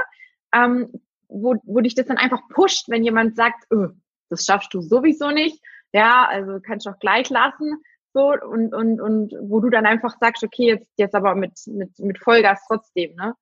ähm, 0.54 0.92
wo, 1.28 1.56
wo 1.64 1.82
dich 1.82 1.96
das 1.96 2.06
dann 2.06 2.18
einfach 2.18 2.42
pusht, 2.50 2.90
wenn 2.90 3.04
jemand 3.04 3.36
sagt, 3.36 3.66
oh, 3.72 3.88
das 4.30 4.46
schaffst 4.46 4.74
du 4.74 4.82
sowieso 4.82 5.32
nicht. 5.32 5.62
Ja, 5.92 6.26
also 6.26 6.60
kannst 6.62 6.86
du 6.86 6.92
auch 6.92 7.00
gleich 7.00 7.30
lassen. 7.30 7.78
So, 8.14 8.32
und, 8.32 8.74
und, 8.74 9.02
und 9.02 9.34
wo 9.42 9.60
du 9.60 9.70
dann 9.70 9.86
einfach 9.86 10.16
sagst, 10.20 10.44
okay, 10.44 10.68
jetzt, 10.68 10.92
jetzt 10.98 11.16
aber 11.16 11.36
mit, 11.36 11.54
mit, 11.66 11.98
mit 12.00 12.20
Vollgas 12.20 12.64
trotzdem, 12.68 13.16
ne? 13.16 13.34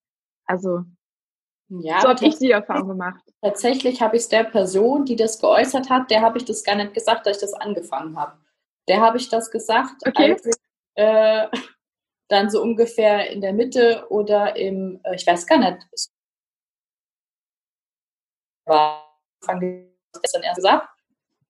Also 0.45 0.83
ja, 1.79 2.01
so 2.01 2.09
habe 2.09 2.25
ich 2.25 2.38
die 2.38 2.51
Erfahrung 2.51 2.89
gemacht. 2.89 3.23
Tatsächlich 3.41 4.01
habe 4.01 4.18
ich 4.18 4.23
es 4.23 4.29
der 4.29 4.44
Person, 4.44 5.06
die 5.06 5.15
das 5.15 5.39
geäußert 5.39 5.89
hat, 5.89 6.12
der 6.12 6.21
habe 6.21 6.38
ich 6.38 6.45
das 6.45 6.63
gar 6.63 6.75
nicht 6.75 6.94
gesagt, 6.94 7.25
dass 7.25 7.38
ich 7.38 7.41
das 7.41 7.53
angefangen 7.53 8.18
habe. 8.18 8.38
Der 8.88 9.00
habe 9.00 9.18
ich 9.18 9.29
das 9.29 9.50
gesagt, 9.50 9.95
okay. 10.06 10.33
als 10.33 10.45
ich 10.45 10.56
äh, 10.95 11.47
dann 12.27 12.50
so 12.50 12.62
ungefähr 12.62 13.29
in 13.29 13.41
der 13.41 13.53
Mitte 13.53 14.06
oder 14.09 14.56
im, 14.57 15.00
äh, 15.03 15.15
ich 15.15 15.25
weiß 15.25 15.47
gar 15.47 15.59
nicht, 15.59 15.88
war 18.65 19.21
gestern 20.21 20.44
erst 20.44 20.57
gesagt. 20.57 20.89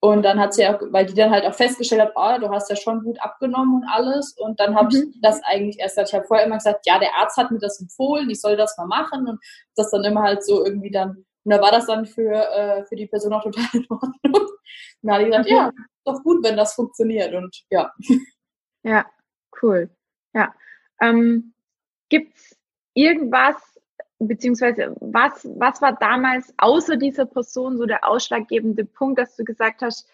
Und 0.03 0.23
dann 0.23 0.39
hat 0.39 0.55
sie 0.55 0.65
auch, 0.67 0.81
weil 0.89 1.05
die 1.05 1.13
dann 1.13 1.29
halt 1.29 1.45
auch 1.45 1.53
festgestellt 1.53 2.01
hat, 2.01 2.13
oh, 2.15 2.39
du 2.39 2.49
hast 2.49 2.71
ja 2.71 2.75
schon 2.75 3.03
gut 3.03 3.21
abgenommen 3.21 3.75
und 3.75 3.87
alles. 3.87 4.35
Und 4.35 4.59
dann 4.59 4.75
habe 4.75 4.87
mhm. 4.87 5.11
ich 5.13 5.21
das 5.21 5.39
eigentlich 5.43 5.79
erst, 5.79 5.99
ich 5.99 6.13
habe 6.13 6.25
vorher 6.25 6.47
immer 6.47 6.57
gesagt, 6.57 6.87
ja, 6.87 6.97
der 6.97 7.15
Arzt 7.17 7.37
hat 7.37 7.51
mir 7.51 7.59
das 7.59 7.79
empfohlen, 7.79 8.27
ich 8.31 8.41
soll 8.41 8.57
das 8.57 8.75
mal 8.79 8.87
machen. 8.87 9.27
Und 9.27 9.39
das 9.75 9.91
dann 9.91 10.03
immer 10.03 10.23
halt 10.23 10.43
so 10.43 10.65
irgendwie 10.65 10.89
dann, 10.89 11.23
und 11.43 11.51
da 11.53 11.61
war 11.61 11.71
das 11.71 11.85
dann 11.85 12.07
für, 12.07 12.33
äh, 12.33 12.83
für 12.85 12.95
die 12.95 13.05
Person 13.05 13.31
auch 13.31 13.43
total 13.43 13.65
in 13.73 13.85
Ordnung. 13.89 14.13
Und 14.23 14.49
dann 15.03 15.13
hat 15.13 15.21
die 15.21 15.25
gesagt, 15.25 15.45
okay. 15.45 15.55
ja, 15.55 15.71
doch 16.03 16.23
gut, 16.23 16.43
wenn 16.43 16.57
das 16.57 16.73
funktioniert. 16.73 17.33
Und 17.35 17.55
ja. 17.69 17.93
Ja, 18.83 19.05
cool. 19.61 19.91
Ja. 20.33 20.51
Ähm, 20.99 21.53
Gibt 22.09 22.35
es 22.35 22.57
irgendwas, 22.95 23.55
beziehungsweise 24.27 24.95
was, 24.99 25.47
was 25.57 25.81
war 25.81 25.97
damals 25.97 26.53
außer 26.57 26.97
dieser 26.97 27.25
Person 27.25 27.77
so 27.77 27.85
der 27.85 28.07
ausschlaggebende 28.07 28.85
Punkt, 28.85 29.19
dass 29.19 29.35
du 29.35 29.43
gesagt 29.43 29.81
hast, 29.81 30.07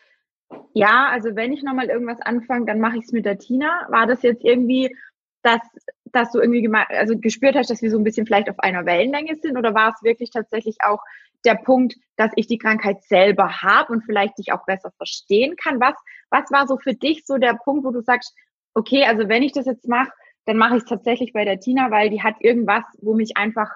ja, 0.74 1.09
also 1.09 1.36
wenn 1.36 1.51
ich 1.51 1.63
nochmal 1.63 1.89
irgendwas 1.89 2.21
anfange, 2.21 2.65
dann 2.65 2.80
mache 2.80 2.98
ich 2.98 3.06
es 3.06 3.12
mit 3.12 3.25
der 3.25 3.38
Tina. 3.38 3.86
War 3.89 4.07
das 4.07 4.21
jetzt 4.21 4.44
irgendwie, 4.44 4.95
dass, 5.42 5.59
dass 6.06 6.31
du 6.31 6.39
irgendwie 6.39 6.69
also 6.74 7.18
gespürt 7.18 7.56
hast, 7.56 7.69
dass 7.69 7.81
wir 7.81 7.92
so 7.92 7.98
ein 7.98 8.04
bisschen 8.04 8.25
vielleicht 8.25 8.50
auf 8.50 8.59
einer 8.59 8.86
Wellenlänge 8.86 9.36
sind 9.36 9.57
oder 9.57 9.74
war 9.74 9.89
es 9.89 10.04
wirklich 10.04 10.30
tatsächlich 10.30 10.77
auch 10.81 11.01
der 11.45 11.56
Punkt, 11.56 11.95
dass 12.15 12.31
ich 12.36 12.48
die 12.48 12.57
Krankheit 12.57 13.04
selber 13.04 13.62
habe 13.62 13.92
und 13.94 14.04
vielleicht 14.04 14.38
dich 14.38 14.54
auch 14.54 14.65
besser 14.65 14.92
verstehen 14.98 15.56
kann? 15.57 15.80
Was, 15.80 15.95
was 16.30 16.50
war 16.51 16.68
so 16.68 16.77
für 16.77 16.94
dich 16.94 17.25
so 17.25 17.38
der 17.38 17.54
Punkt, 17.56 17.86
wo 17.86 17.92
du 17.92 18.01
sagst, 18.01 18.33
okay, 18.74 19.06
also 19.06 19.27
wenn 19.27 19.44
ich 19.44 19.51
das 19.51 19.65
jetzt 19.65 19.88
mache, 19.88 20.12
dann 20.45 20.57
mache 20.57 20.78
ich 20.78 20.83
es 20.83 20.90
tatsächlich 20.90 21.33
bei 21.33 21.44
der 21.44 21.59
Tina, 21.59 21.92
weil 21.92 22.09
die 22.09 22.23
hat 22.23 22.35
irgendwas, 22.40 22.83
wo 23.02 23.14
mich 23.14 23.35
einfach 23.35 23.69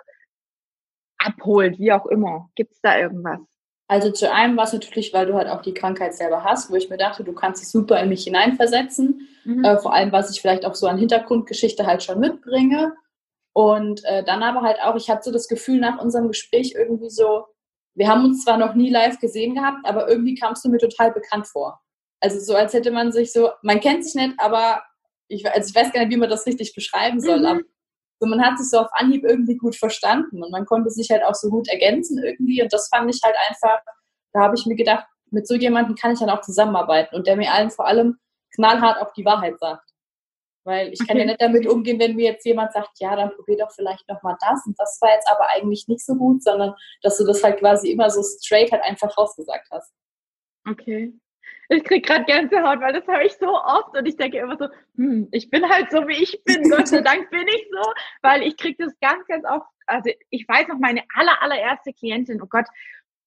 abholt, 1.26 1.80
wie 1.80 1.92
auch 1.92 2.06
immer. 2.06 2.50
Gibt 2.56 2.74
es 2.74 2.82
da 2.82 2.98
irgendwas? 2.98 3.40
Also 3.88 4.10
zu 4.10 4.32
einem 4.32 4.56
war 4.56 4.64
es 4.64 4.74
natürlich, 4.74 5.14
weil 5.14 5.26
du 5.26 5.34
halt 5.34 5.50
auch 5.50 5.62
die 5.62 5.74
Krankheit 5.74 6.16
selber 6.16 6.46
hast, 6.46 6.72
wo 6.72 6.76
ich 6.76 6.90
mir 6.90 6.98
dachte, 6.98 7.26
du 7.26 7.34
kannst 7.34 7.62
dich 7.62 7.70
super 7.70 8.00
in 8.00 8.08
mich 8.08 8.24
hineinversetzen. 8.24 9.28
Mhm. 9.44 9.66
Äh, 9.66 9.80
vor 9.80 9.94
allem, 9.94 10.14
was 10.14 10.32
ich 10.32 10.40
vielleicht 10.40 10.66
auch 10.66 10.76
so 10.76 10.88
an 10.88 10.98
Hintergrundgeschichte 10.98 11.86
halt 11.86 12.02
schon 12.02 12.20
mitbringe. 12.20 12.94
Und 13.54 14.02
äh, 14.06 14.24
dann 14.24 14.44
aber 14.44 14.62
halt 14.62 14.78
auch, 14.82 14.96
ich 14.96 15.10
hatte 15.10 15.24
so 15.24 15.32
das 15.32 15.50
Gefühl 15.50 15.80
nach 15.80 16.02
unserem 16.02 16.30
Gespräch 16.30 16.74
irgendwie 16.74 17.10
so, 17.10 17.46
wir 17.94 18.08
haben 18.08 18.24
uns 18.24 18.46
zwar 18.46 18.58
noch 18.58 18.76
nie 18.76 18.90
live 18.90 19.20
gesehen 19.20 19.56
gehabt, 19.56 19.80
aber 19.84 20.08
irgendwie 20.08 20.36
kamst 20.36 20.64
du 20.64 20.70
mir 20.70 20.78
total 20.78 21.12
bekannt 21.12 21.48
vor. 21.48 21.82
Also 22.22 22.40
so, 22.40 22.56
als 22.56 22.74
hätte 22.74 22.92
man 22.92 23.12
sich 23.12 23.34
so, 23.34 23.50
man 23.62 23.82
kennt 23.82 24.06
sich 24.06 24.16
nicht, 24.16 24.36
aber 24.38 24.82
ich, 25.28 25.50
also 25.52 25.70
ich 25.70 25.76
weiß 25.76 25.92
gar 25.92 26.02
nicht, 26.02 26.14
wie 26.14 26.20
man 26.20 26.30
das 26.30 26.46
richtig 26.46 26.74
beschreiben 26.74 27.20
soll, 27.20 27.40
mhm. 27.40 27.46
aber 27.46 27.62
so, 28.22 28.28
man 28.28 28.44
hat 28.46 28.60
sich 28.60 28.70
so 28.70 28.78
auf 28.78 28.90
Anhieb 28.94 29.24
irgendwie 29.24 29.58
gut 29.58 29.76
verstanden 29.76 30.44
und 30.44 30.52
man 30.52 30.66
konnte 30.66 30.92
sich 30.92 31.10
halt 31.10 31.24
auch 31.24 31.34
so 31.34 31.50
gut 31.50 31.68
ergänzen 31.70 32.24
irgendwie 32.24 32.62
und 32.62 32.72
das 32.72 32.88
fand 32.88 33.14
ich 33.14 33.20
halt 33.24 33.36
einfach, 33.50 33.82
da 34.34 34.42
habe 34.42 34.56
ich 34.56 34.68
mir 34.68 34.76
gedacht, 34.76 35.08
mit 35.32 35.48
so 35.48 35.56
jemandem 35.56 35.96
kann 35.96 36.12
ich 36.12 36.20
dann 36.20 36.30
auch 36.30 36.42
zusammenarbeiten 36.42 37.16
und 37.16 37.26
der 37.26 37.36
mir 37.36 37.52
allen 37.52 37.72
vor 37.72 37.88
allem 37.88 38.20
knallhart 38.54 39.02
auch 39.02 39.12
die 39.14 39.26
Wahrheit 39.26 39.58
sagt. 39.60 39.90
Weil 40.64 40.94
ich 40.94 41.00
kann 41.00 41.18
okay. 41.18 41.20
ja 41.22 41.26
nicht 41.26 41.42
damit 41.42 41.66
umgehen, 41.66 42.00
wenn 42.00 42.16
mir 42.16 42.34
jetzt 42.34 42.46
jemand 42.46 42.74
sagt, 42.74 43.00
ja, 43.00 43.16
dann 43.16 43.32
probier 43.32 43.58
doch 43.58 43.72
vielleicht 43.72 44.08
nochmal 44.08 44.38
das 44.40 44.64
und 44.68 44.78
das 44.78 45.00
war 45.02 45.10
jetzt 45.10 45.28
aber 45.28 45.48
eigentlich 45.50 45.88
nicht 45.88 46.06
so 46.06 46.14
gut, 46.14 46.44
sondern 46.44 46.76
dass 47.02 47.18
du 47.18 47.26
das 47.26 47.44
halt 47.44 47.58
quasi 47.58 47.90
immer 47.90 48.12
so 48.12 48.22
straight 48.22 48.72
halt 48.72 48.84
einfach 48.84 49.18
rausgesagt 49.18 49.68
hast. 49.72 49.92
Okay. 50.70 51.12
Ich 51.74 51.86
krieg 51.86 52.06
gerade 52.06 52.26
Gänsehaut, 52.26 52.82
weil 52.82 52.92
das 52.92 53.08
höre 53.08 53.22
ich 53.22 53.38
so 53.38 53.48
oft 53.48 53.98
und 53.98 54.06
ich 54.06 54.18
denke 54.18 54.40
immer 54.40 54.58
so, 54.58 54.68
hm, 54.98 55.30
ich 55.32 55.50
bin 55.50 55.70
halt 55.70 55.90
so, 55.90 56.06
wie 56.06 56.22
ich 56.22 56.44
bin. 56.44 56.70
Gott 56.70 56.90
sei 56.90 57.00
Dank 57.00 57.30
bin 57.30 57.48
ich 57.48 57.66
so, 57.72 57.94
weil 58.22 58.44
ich 58.44 58.58
krieg 58.58 58.78
das 58.78 58.92
ganz, 59.00 59.26
ganz 59.26 59.46
oft. 59.46 59.68
Also 59.86 60.12
ich 60.30 60.46
weiß 60.50 60.68
noch, 60.68 60.80
meine 60.80 61.02
aller, 61.16 61.42
allererste 61.42 61.94
Klientin, 61.94 62.42
oh 62.42 62.48
Gott, 62.48 62.66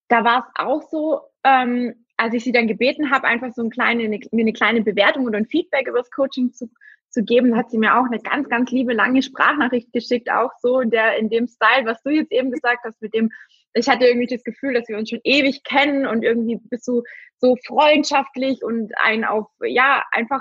da 0.08 0.24
war 0.24 0.40
es 0.40 0.62
auch 0.62 0.82
so, 0.90 1.22
ähm, 1.42 2.04
als 2.18 2.34
ich 2.34 2.44
sie 2.44 2.52
dann 2.52 2.68
gebeten 2.68 3.10
habe, 3.10 3.26
einfach 3.26 3.50
so 3.54 3.62
ein 3.62 3.70
kleine, 3.70 4.04
eine, 4.04 4.20
mir 4.30 4.42
eine 4.42 4.52
kleine 4.52 4.82
Bewertung 4.82 5.24
oder 5.24 5.38
ein 5.38 5.46
Feedback 5.46 5.88
über 5.88 6.00
das 6.00 6.10
Coaching 6.10 6.52
zu, 6.52 6.68
zu 7.08 7.24
geben, 7.24 7.56
hat 7.56 7.70
sie 7.70 7.78
mir 7.78 7.98
auch 7.98 8.04
eine 8.04 8.20
ganz, 8.20 8.50
ganz 8.50 8.70
liebe 8.70 8.92
lange 8.92 9.22
Sprachnachricht 9.22 9.90
geschickt, 9.94 10.30
auch 10.30 10.50
so 10.60 10.80
in 10.80 10.90
der, 10.90 11.16
in 11.16 11.30
dem 11.30 11.46
Style, 11.46 11.86
was 11.86 12.02
du 12.02 12.10
jetzt 12.10 12.30
eben 12.30 12.50
gesagt 12.50 12.84
hast, 12.84 13.00
mit 13.00 13.14
dem 13.14 13.30
ich 13.74 13.88
hatte 13.88 14.06
irgendwie 14.06 14.32
das 14.32 14.44
Gefühl, 14.44 14.74
dass 14.74 14.88
wir 14.88 14.96
uns 14.96 15.10
schon 15.10 15.20
ewig 15.24 15.64
kennen 15.64 16.06
und 16.06 16.22
irgendwie 16.22 16.58
bist 16.70 16.86
du 16.88 17.02
so 17.38 17.56
freundschaftlich 17.66 18.62
und 18.62 18.92
ein 18.98 19.24
auf, 19.24 19.46
ja, 19.62 20.04
einfach, 20.12 20.40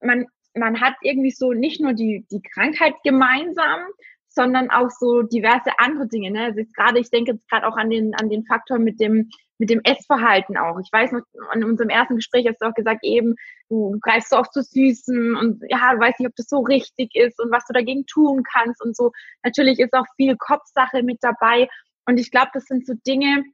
man, 0.00 0.26
man 0.54 0.80
hat 0.80 0.94
irgendwie 1.02 1.30
so 1.30 1.52
nicht 1.52 1.80
nur 1.80 1.94
die, 1.94 2.26
die 2.30 2.42
Krankheit 2.42 2.94
gemeinsam, 3.04 3.80
sondern 4.28 4.70
auch 4.70 4.90
so 4.90 5.22
diverse 5.22 5.70
andere 5.78 6.08
Dinge. 6.08 6.30
Ne? 6.30 6.44
Also 6.44 6.60
gerade, 6.74 6.98
ich 6.98 7.10
denke 7.10 7.32
jetzt 7.32 7.48
gerade 7.48 7.66
auch 7.66 7.76
an 7.76 7.88
den, 7.88 8.14
an 8.14 8.28
den 8.28 8.44
Faktor 8.44 8.78
mit 8.78 9.00
dem, 9.00 9.30
mit 9.58 9.70
dem 9.70 9.80
Essverhalten 9.82 10.58
auch. 10.58 10.78
Ich 10.78 10.92
weiß 10.92 11.12
noch, 11.12 11.22
in 11.54 11.64
unserem 11.64 11.88
ersten 11.88 12.16
Gespräch 12.16 12.46
hast 12.46 12.60
du 12.60 12.66
auch 12.66 12.74
gesagt, 12.74 13.00
eben, 13.02 13.34
du, 13.70 13.96
greifst 14.02 14.30
so 14.30 14.36
oft 14.36 14.52
zu 14.52 14.62
Süßen 14.62 15.36
und 15.36 15.62
ja, 15.68 15.94
du 15.94 16.00
weißt 16.00 16.20
nicht, 16.20 16.28
ob 16.28 16.36
das 16.36 16.48
so 16.48 16.60
richtig 16.60 17.14
ist 17.14 17.40
und 17.40 17.50
was 17.50 17.64
du 17.66 17.72
dagegen 17.72 18.04
tun 18.06 18.42
kannst 18.42 18.82
und 18.84 18.94
so. 18.94 19.12
Natürlich 19.42 19.78
ist 19.78 19.94
auch 19.94 20.06
viel 20.16 20.36
Kopfsache 20.36 21.02
mit 21.02 21.18
dabei. 21.22 21.68
Und 22.06 22.18
ich 22.18 22.30
glaube, 22.30 22.50
das 22.54 22.64
sind 22.64 22.86
so 22.86 22.94
Dinge, 23.06 23.44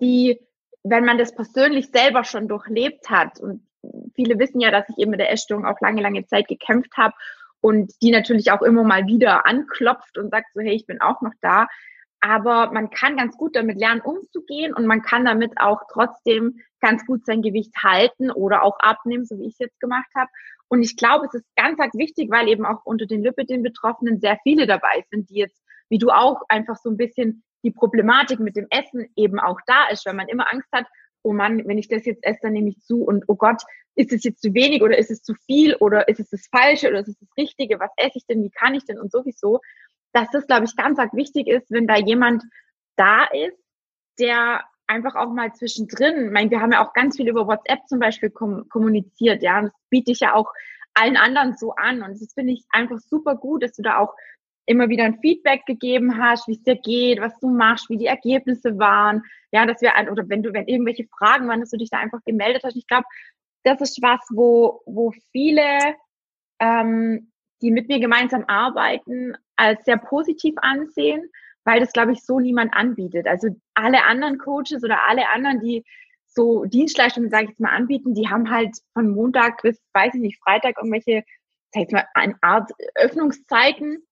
die, 0.00 0.38
wenn 0.82 1.04
man 1.04 1.18
das 1.18 1.34
persönlich 1.34 1.88
selber 1.88 2.24
schon 2.24 2.48
durchlebt 2.48 3.08
hat 3.10 3.40
und 3.40 3.66
viele 4.14 4.38
wissen 4.38 4.60
ja, 4.60 4.70
dass 4.70 4.88
ich 4.88 4.98
eben 4.98 5.10
mit 5.10 5.20
der 5.20 5.30
Essstörung 5.30 5.66
auch 5.66 5.80
lange, 5.80 6.02
lange 6.02 6.26
Zeit 6.26 6.48
gekämpft 6.48 6.96
habe 6.96 7.14
und 7.60 7.92
die 8.02 8.10
natürlich 8.10 8.50
auch 8.50 8.62
immer 8.62 8.84
mal 8.84 9.06
wieder 9.06 9.46
anklopft 9.46 10.18
und 10.18 10.30
sagt 10.30 10.48
so, 10.54 10.60
hey, 10.60 10.74
ich 10.74 10.86
bin 10.86 11.00
auch 11.00 11.20
noch 11.22 11.32
da. 11.40 11.66
Aber 12.20 12.72
man 12.72 12.90
kann 12.90 13.16
ganz 13.16 13.36
gut 13.36 13.54
damit 13.54 13.78
lernen, 13.78 14.00
umzugehen 14.00 14.74
und 14.74 14.86
man 14.86 15.02
kann 15.02 15.26
damit 15.26 15.52
auch 15.58 15.82
trotzdem 15.92 16.60
ganz 16.80 17.04
gut 17.06 17.26
sein 17.26 17.42
Gewicht 17.42 17.72
halten 17.82 18.30
oder 18.30 18.62
auch 18.62 18.78
abnehmen, 18.80 19.26
so 19.26 19.38
wie 19.38 19.46
ich 19.46 19.54
es 19.54 19.58
jetzt 19.58 19.80
gemacht 19.80 20.08
habe. 20.14 20.30
Und 20.68 20.82
ich 20.82 20.96
glaube, 20.96 21.26
es 21.26 21.34
ist 21.34 21.46
ganz, 21.56 21.78
ganz 21.78 21.94
wichtig, 21.94 22.30
weil 22.30 22.48
eben 22.48 22.64
auch 22.64 22.84
unter 22.84 23.06
den 23.06 23.22
Lipidem-Betroffenen 23.22 24.20
sehr 24.20 24.38
viele 24.42 24.66
dabei 24.66 25.04
sind, 25.10 25.28
die 25.30 25.36
jetzt, 25.36 25.62
wie 25.88 25.98
du 25.98 26.10
auch, 26.10 26.42
einfach 26.48 26.76
so 26.76 26.90
ein 26.90 26.96
bisschen 26.96 27.42
die 27.64 27.70
Problematik 27.70 28.40
mit 28.40 28.56
dem 28.56 28.66
Essen 28.70 29.08
eben 29.16 29.38
auch 29.38 29.58
da 29.66 29.88
ist, 29.88 30.04
weil 30.06 30.14
man 30.14 30.28
immer 30.28 30.52
Angst 30.52 30.68
hat, 30.72 30.86
oh 31.22 31.32
Mann, 31.32 31.66
wenn 31.66 31.78
ich 31.78 31.88
das 31.88 32.04
jetzt 32.04 32.24
esse, 32.24 32.40
dann 32.42 32.52
nehme 32.52 32.68
ich 32.68 32.80
zu 32.80 33.02
und 33.02 33.24
oh 33.28 33.36
Gott, 33.36 33.62
ist 33.96 34.12
es 34.12 34.22
jetzt 34.24 34.42
zu 34.42 34.52
wenig 34.54 34.82
oder 34.82 34.98
ist 34.98 35.10
es 35.10 35.22
zu 35.22 35.34
viel 35.46 35.74
oder 35.76 36.08
ist 36.08 36.20
es 36.20 36.30
das 36.30 36.46
Falsche 36.48 36.88
oder 36.88 37.00
ist 37.00 37.08
es 37.08 37.18
das 37.18 37.28
Richtige, 37.38 37.80
was 37.80 37.90
esse 37.96 38.18
ich 38.18 38.26
denn, 38.26 38.42
wie 38.42 38.50
kann 38.50 38.74
ich 38.74 38.84
denn? 38.84 39.00
Und 39.00 39.10
sowieso, 39.10 39.60
dass 40.12 40.28
das, 40.30 40.46
glaube 40.46 40.64
ich, 40.64 40.76
ganz, 40.76 40.98
ganz 40.98 41.12
wichtig 41.14 41.48
ist, 41.48 41.70
wenn 41.70 41.86
da 41.86 41.96
jemand 41.96 42.44
da 42.96 43.24
ist, 43.24 43.58
der 44.18 44.64
einfach 44.86 45.14
auch 45.14 45.32
mal 45.32 45.52
zwischendrin, 45.54 46.26
ich 46.26 46.32
meine, 46.32 46.50
wir 46.50 46.60
haben 46.60 46.72
ja 46.72 46.86
auch 46.86 46.92
ganz 46.92 47.16
viel 47.16 47.28
über 47.28 47.46
WhatsApp 47.46 47.86
zum 47.88 47.98
Beispiel 47.98 48.30
kom 48.30 48.68
kommuniziert, 48.68 49.42
ja, 49.42 49.58
und 49.58 49.66
das 49.66 49.74
biete 49.88 50.12
ich 50.12 50.20
ja 50.20 50.34
auch 50.34 50.52
allen 50.92 51.16
anderen 51.16 51.56
so 51.56 51.74
an 51.74 52.02
und 52.02 52.20
das 52.20 52.32
finde 52.34 52.52
ich 52.52 52.64
einfach 52.70 52.98
super 52.98 53.36
gut, 53.36 53.62
dass 53.62 53.72
du 53.72 53.82
da 53.82 53.98
auch 53.98 54.14
immer 54.66 54.88
wieder 54.88 55.04
ein 55.04 55.20
Feedback 55.20 55.66
gegeben 55.66 56.18
hast, 56.18 56.48
wie 56.48 56.52
es 56.52 56.62
dir 56.62 56.76
geht, 56.76 57.20
was 57.20 57.38
du 57.40 57.48
machst, 57.48 57.90
wie 57.90 57.98
die 57.98 58.06
Ergebnisse 58.06 58.78
waren. 58.78 59.22
Ja, 59.52 59.66
dass 59.66 59.80
wir 59.80 59.92
oder 60.10 60.28
wenn 60.28 60.42
du, 60.42 60.52
wenn 60.52 60.66
irgendwelche 60.66 61.06
Fragen 61.18 61.48
waren, 61.48 61.60
dass 61.60 61.70
du 61.70 61.76
dich 61.76 61.90
da 61.90 61.98
einfach 61.98 62.20
gemeldet 62.24 62.62
hast. 62.64 62.76
Ich 62.76 62.86
glaube, 62.86 63.04
das 63.62 63.80
ist 63.80 64.02
was, 64.02 64.20
wo, 64.30 64.82
wo 64.86 65.12
viele, 65.32 65.94
ähm, 66.60 67.30
die 67.62 67.70
mit 67.70 67.88
mir 67.88 68.00
gemeinsam 68.00 68.44
arbeiten, 68.46 69.34
als 69.56 69.84
sehr 69.84 69.96
positiv 69.96 70.54
ansehen, 70.58 71.30
weil 71.64 71.80
das, 71.80 71.92
glaube 71.92 72.12
ich, 72.12 72.22
so 72.22 72.40
niemand 72.40 72.74
anbietet. 72.74 73.26
Also 73.26 73.48
alle 73.74 74.04
anderen 74.04 74.38
Coaches 74.38 74.82
oder 74.84 75.08
alle 75.08 75.28
anderen, 75.30 75.60
die 75.60 75.84
so 76.26 76.64
Dienstleistungen, 76.64 77.30
sage 77.30 77.44
ich 77.44 77.50
jetzt 77.50 77.60
mal, 77.60 77.74
anbieten, 77.74 78.14
die 78.14 78.28
haben 78.28 78.50
halt 78.50 78.76
von 78.92 79.10
Montag 79.10 79.62
bis, 79.62 79.80
weiß 79.92 80.14
ich 80.14 80.20
nicht, 80.20 80.42
Freitag 80.42 80.76
irgendwelche, 80.76 81.24
sag 81.72 81.84
ich 81.84 81.92
mal, 81.92 82.06
eine 82.14 82.34
Art 82.42 82.70
Öffnungszeiten 82.96 84.04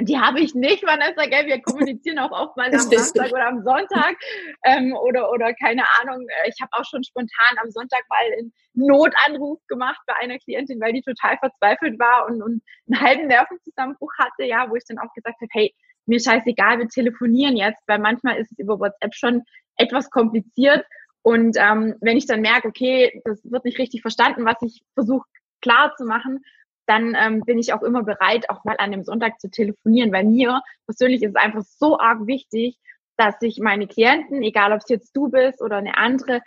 die 0.00 0.18
habe 0.18 0.40
ich 0.40 0.54
nicht, 0.54 0.82
Vanessa, 0.84 1.26
gell? 1.26 1.46
Wir 1.46 1.62
kommunizieren 1.62 2.18
auch 2.18 2.32
oft 2.32 2.56
mal 2.56 2.66
am 2.72 2.78
Samstag 2.78 3.30
oder 3.30 3.46
am 3.46 3.62
Sonntag 3.62 4.16
ähm, 4.64 4.94
oder, 4.94 5.30
oder 5.30 5.54
keine 5.54 5.84
Ahnung. 6.00 6.26
Äh, 6.28 6.50
ich 6.50 6.60
habe 6.60 6.70
auch 6.72 6.84
schon 6.84 7.04
spontan 7.04 7.58
am 7.62 7.70
Sonntag 7.70 8.02
mal 8.08 8.38
einen 8.38 8.52
Notanruf 8.74 9.60
gemacht 9.68 10.00
bei 10.06 10.14
einer 10.14 10.38
Klientin, 10.38 10.80
weil 10.80 10.92
die 10.92 11.02
total 11.02 11.38
verzweifelt 11.38 11.98
war 11.98 12.26
und, 12.26 12.42
und 12.42 12.62
einen 12.90 13.00
halben 13.00 13.26
Nervenzusammenbruch 13.28 14.12
hatte, 14.18 14.44
ja, 14.44 14.68
wo 14.68 14.74
ich 14.74 14.84
dann 14.88 14.98
auch 14.98 15.12
gesagt 15.14 15.40
habe, 15.40 15.48
hey, 15.52 15.74
mir 16.06 16.20
scheißegal, 16.20 16.78
wir 16.78 16.88
telefonieren 16.88 17.56
jetzt, 17.56 17.82
weil 17.86 17.98
manchmal 17.98 18.36
ist 18.36 18.52
es 18.52 18.58
über 18.58 18.78
WhatsApp 18.80 19.14
schon 19.14 19.42
etwas 19.76 20.10
kompliziert. 20.10 20.84
Und 21.22 21.56
ähm, 21.58 21.94
wenn 22.00 22.16
ich 22.16 22.26
dann 22.26 22.42
merke, 22.42 22.68
okay, 22.68 23.22
das 23.24 23.40
wird 23.44 23.64
nicht 23.64 23.78
richtig 23.78 24.02
verstanden, 24.02 24.44
was 24.44 24.60
ich 24.60 24.82
versuche 24.94 25.26
klar 25.62 25.94
zu 25.96 26.04
machen, 26.04 26.44
dann 26.86 27.16
ähm, 27.18 27.40
bin 27.40 27.58
ich 27.58 27.72
auch 27.72 27.82
immer 27.82 28.02
bereit, 28.02 28.50
auch 28.50 28.64
mal 28.64 28.76
an 28.78 28.92
dem 28.92 29.04
Sonntag 29.04 29.40
zu 29.40 29.50
telefonieren, 29.50 30.12
weil 30.12 30.24
mir 30.24 30.62
persönlich 30.86 31.22
ist 31.22 31.30
es 31.30 31.36
einfach 31.36 31.62
so 31.62 31.98
arg 31.98 32.26
wichtig, 32.26 32.78
dass 33.16 33.38
sich 33.38 33.58
meine 33.60 33.86
Klienten, 33.86 34.42
egal 34.42 34.72
ob 34.72 34.78
es 34.78 34.88
jetzt 34.88 35.16
du 35.16 35.28
bist 35.28 35.62
oder 35.62 35.76
eine 35.76 35.96
andere, 35.96 36.42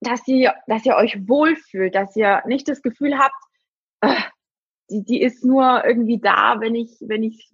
dass 0.00 0.26
ihr, 0.26 0.54
dass 0.66 0.86
ihr 0.86 0.96
euch 0.96 1.28
wohlfühlt, 1.28 1.94
dass 1.94 2.16
ihr 2.16 2.42
nicht 2.46 2.68
das 2.68 2.82
Gefühl 2.82 3.18
habt, 3.18 3.34
äh, 4.00 4.14
die, 4.90 5.04
die 5.04 5.22
ist 5.22 5.44
nur 5.44 5.84
irgendwie 5.84 6.18
da, 6.18 6.60
wenn 6.60 6.74
ich, 6.74 6.96
wenn 7.00 7.22
ich, 7.22 7.50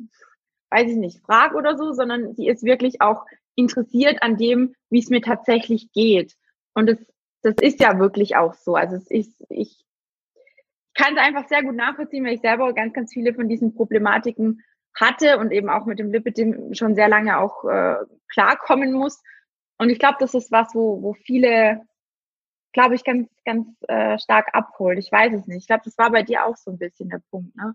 weiß 0.71 0.91
ich 0.91 0.97
nicht, 0.97 1.21
frage 1.25 1.57
oder 1.57 1.77
so, 1.77 1.93
sondern 1.93 2.35
die 2.35 2.49
ist 2.49 2.63
wirklich 2.63 3.01
auch 3.01 3.25
interessiert 3.57 4.23
an 4.23 4.37
dem, 4.37 4.75
wie 4.91 5.01
es 5.01 5.11
mir 5.11 5.21
tatsächlich 5.21 5.93
geht. 5.93 6.35
Und 6.75 6.89
das, 6.89 6.99
das 7.43 7.55
ist 7.61 7.81
ja 7.81 7.99
wirklich 7.99 8.37
auch 8.37 8.55
so. 8.55 8.75
Also 8.75 8.97
es 8.97 9.11
ist, 9.11 9.45
ich 9.49 9.84
kann 10.95 11.17
es 11.17 11.23
einfach 11.23 11.49
sehr 11.49 11.63
gut 11.63 11.75
nachvollziehen, 11.75 12.25
weil 12.25 12.35
ich 12.35 12.41
selber 12.41 12.73
ganz, 12.73 12.93
ganz 12.93 13.13
viele 13.13 13.35
von 13.35 13.49
diesen 13.49 13.75
Problematiken 13.75 14.63
hatte 14.95 15.39
und 15.39 15.51
eben 15.51 15.69
auch 15.69 15.87
mit 15.87 15.99
dem 15.99 16.13
Lipidem 16.13 16.73
schon 16.75 16.95
sehr 16.95 17.09
lange 17.09 17.39
auch 17.39 17.65
äh, 17.65 17.97
klarkommen 18.29 18.93
muss. 18.93 19.23
Und 19.79 19.91
ich 19.91 19.99
glaube, 19.99 20.17
das 20.21 20.35
ist 20.35 20.53
was, 20.53 20.69
wo, 20.75 21.03
wo 21.03 21.15
viele, 21.15 21.83
glaube 22.73 22.95
ich, 22.95 23.03
ganz, 23.03 23.29
ganz 23.45 23.67
äh, 23.89 24.19
stark 24.19 24.55
abholt. 24.55 24.99
Ich 24.99 25.11
weiß 25.11 25.35
es 25.35 25.47
nicht. 25.47 25.63
Ich 25.63 25.67
glaube, 25.67 25.83
das 25.85 25.99
war 25.99 26.11
bei 26.11 26.23
dir 26.23 26.45
auch 26.47 26.57
so 26.57 26.71
ein 26.71 26.79
bisschen 26.79 27.09
der 27.09 27.21
Punkt, 27.31 27.57
ne? 27.57 27.75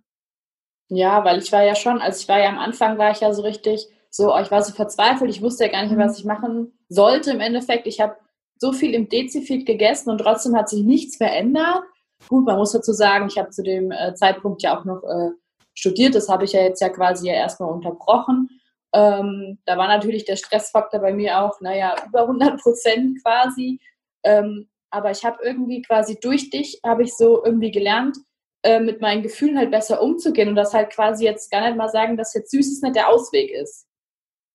Ja, 0.88 1.24
weil 1.24 1.38
ich 1.38 1.52
war 1.52 1.64
ja 1.64 1.76
schon, 1.76 2.02
also 2.02 2.20
ich 2.20 2.28
war 2.28 2.40
ja 2.40 2.50
am 2.50 2.58
Anfang, 2.58 2.98
war 2.98 3.12
ich 3.12 3.20
ja 3.20 3.32
so 3.32 3.44
richtig 3.44 3.88
so, 4.10 4.36
ich 4.40 4.50
war 4.50 4.64
so 4.64 4.74
verzweifelt, 4.74 5.30
ich 5.30 5.42
wusste 5.42 5.66
ja 5.66 5.72
gar 5.72 5.84
nicht 5.84 5.96
mehr, 5.96 6.08
was 6.08 6.18
ich 6.18 6.26
machen 6.26 6.74
sollte 6.90 7.30
im 7.32 7.42
Endeffekt. 7.42 7.86
Ich 7.86 8.02
habe 8.02 8.18
so 8.56 8.72
viel 8.72 8.96
im 8.96 9.08
Dezifit 9.08 9.68
gegessen 9.68 10.10
und 10.10 10.18
trotzdem 10.18 10.56
hat 10.56 10.68
sich 10.68 10.84
nichts 10.84 11.18
verändert. 11.18 11.84
Gut, 12.28 12.46
man 12.46 12.58
muss 12.58 12.74
dazu 12.74 12.94
sagen, 12.94 13.28
ich 13.28 13.38
habe 13.38 13.50
zu 13.50 13.64
dem 13.64 13.92
äh, 13.92 14.14
Zeitpunkt 14.14 14.62
ja 14.62 14.78
auch 14.78 14.86
noch 14.86 15.04
äh, 15.04 15.32
studiert. 15.74 16.16
Das 16.16 16.30
habe 16.30 16.46
ich 16.46 16.54
ja 16.54 16.62
jetzt 16.62 16.82
ja 16.82 16.90
quasi 16.90 17.28
ja 17.28 17.34
erstmal 17.34 17.72
unterbrochen. 17.72 18.50
Ähm, 18.94 19.60
da 19.66 19.78
war 19.78 19.88
natürlich 19.88 20.26
der 20.26 20.36
Stressfaktor 20.36 21.00
bei 21.00 21.14
mir 21.14 21.40
auch, 21.40 21.62
naja, 21.62 21.96
über 22.08 22.22
100 22.22 22.60
Prozent 22.62 23.22
quasi. 23.24 23.80
Ähm, 24.24 24.70
aber 24.92 25.12
ich 25.12 25.24
habe 25.24 25.38
irgendwie 25.44 25.82
quasi 25.82 26.20
durch 26.20 26.50
dich, 26.50 26.80
habe 26.84 27.04
ich 27.04 27.16
so 27.16 27.44
irgendwie 27.44 27.72
gelernt, 27.72 28.18
äh, 28.64 28.80
mit 28.80 29.02
meinen 29.02 29.22
Gefühlen 29.22 29.58
halt 29.58 29.72
besser 29.72 30.02
umzugehen 30.02 30.50
und 30.50 30.56
das 30.56 30.74
halt 30.74 30.90
quasi 30.90 31.24
jetzt 31.24 31.52
gar 31.52 31.66
nicht 31.66 31.78
mal 31.78 31.90
sagen, 31.90 32.18
dass 32.18 32.34
jetzt 32.34 32.52
Süßes 32.52 32.82
nicht 32.82 32.96
der 32.96 33.08
Ausweg 33.08 33.52
ist. 33.52 33.88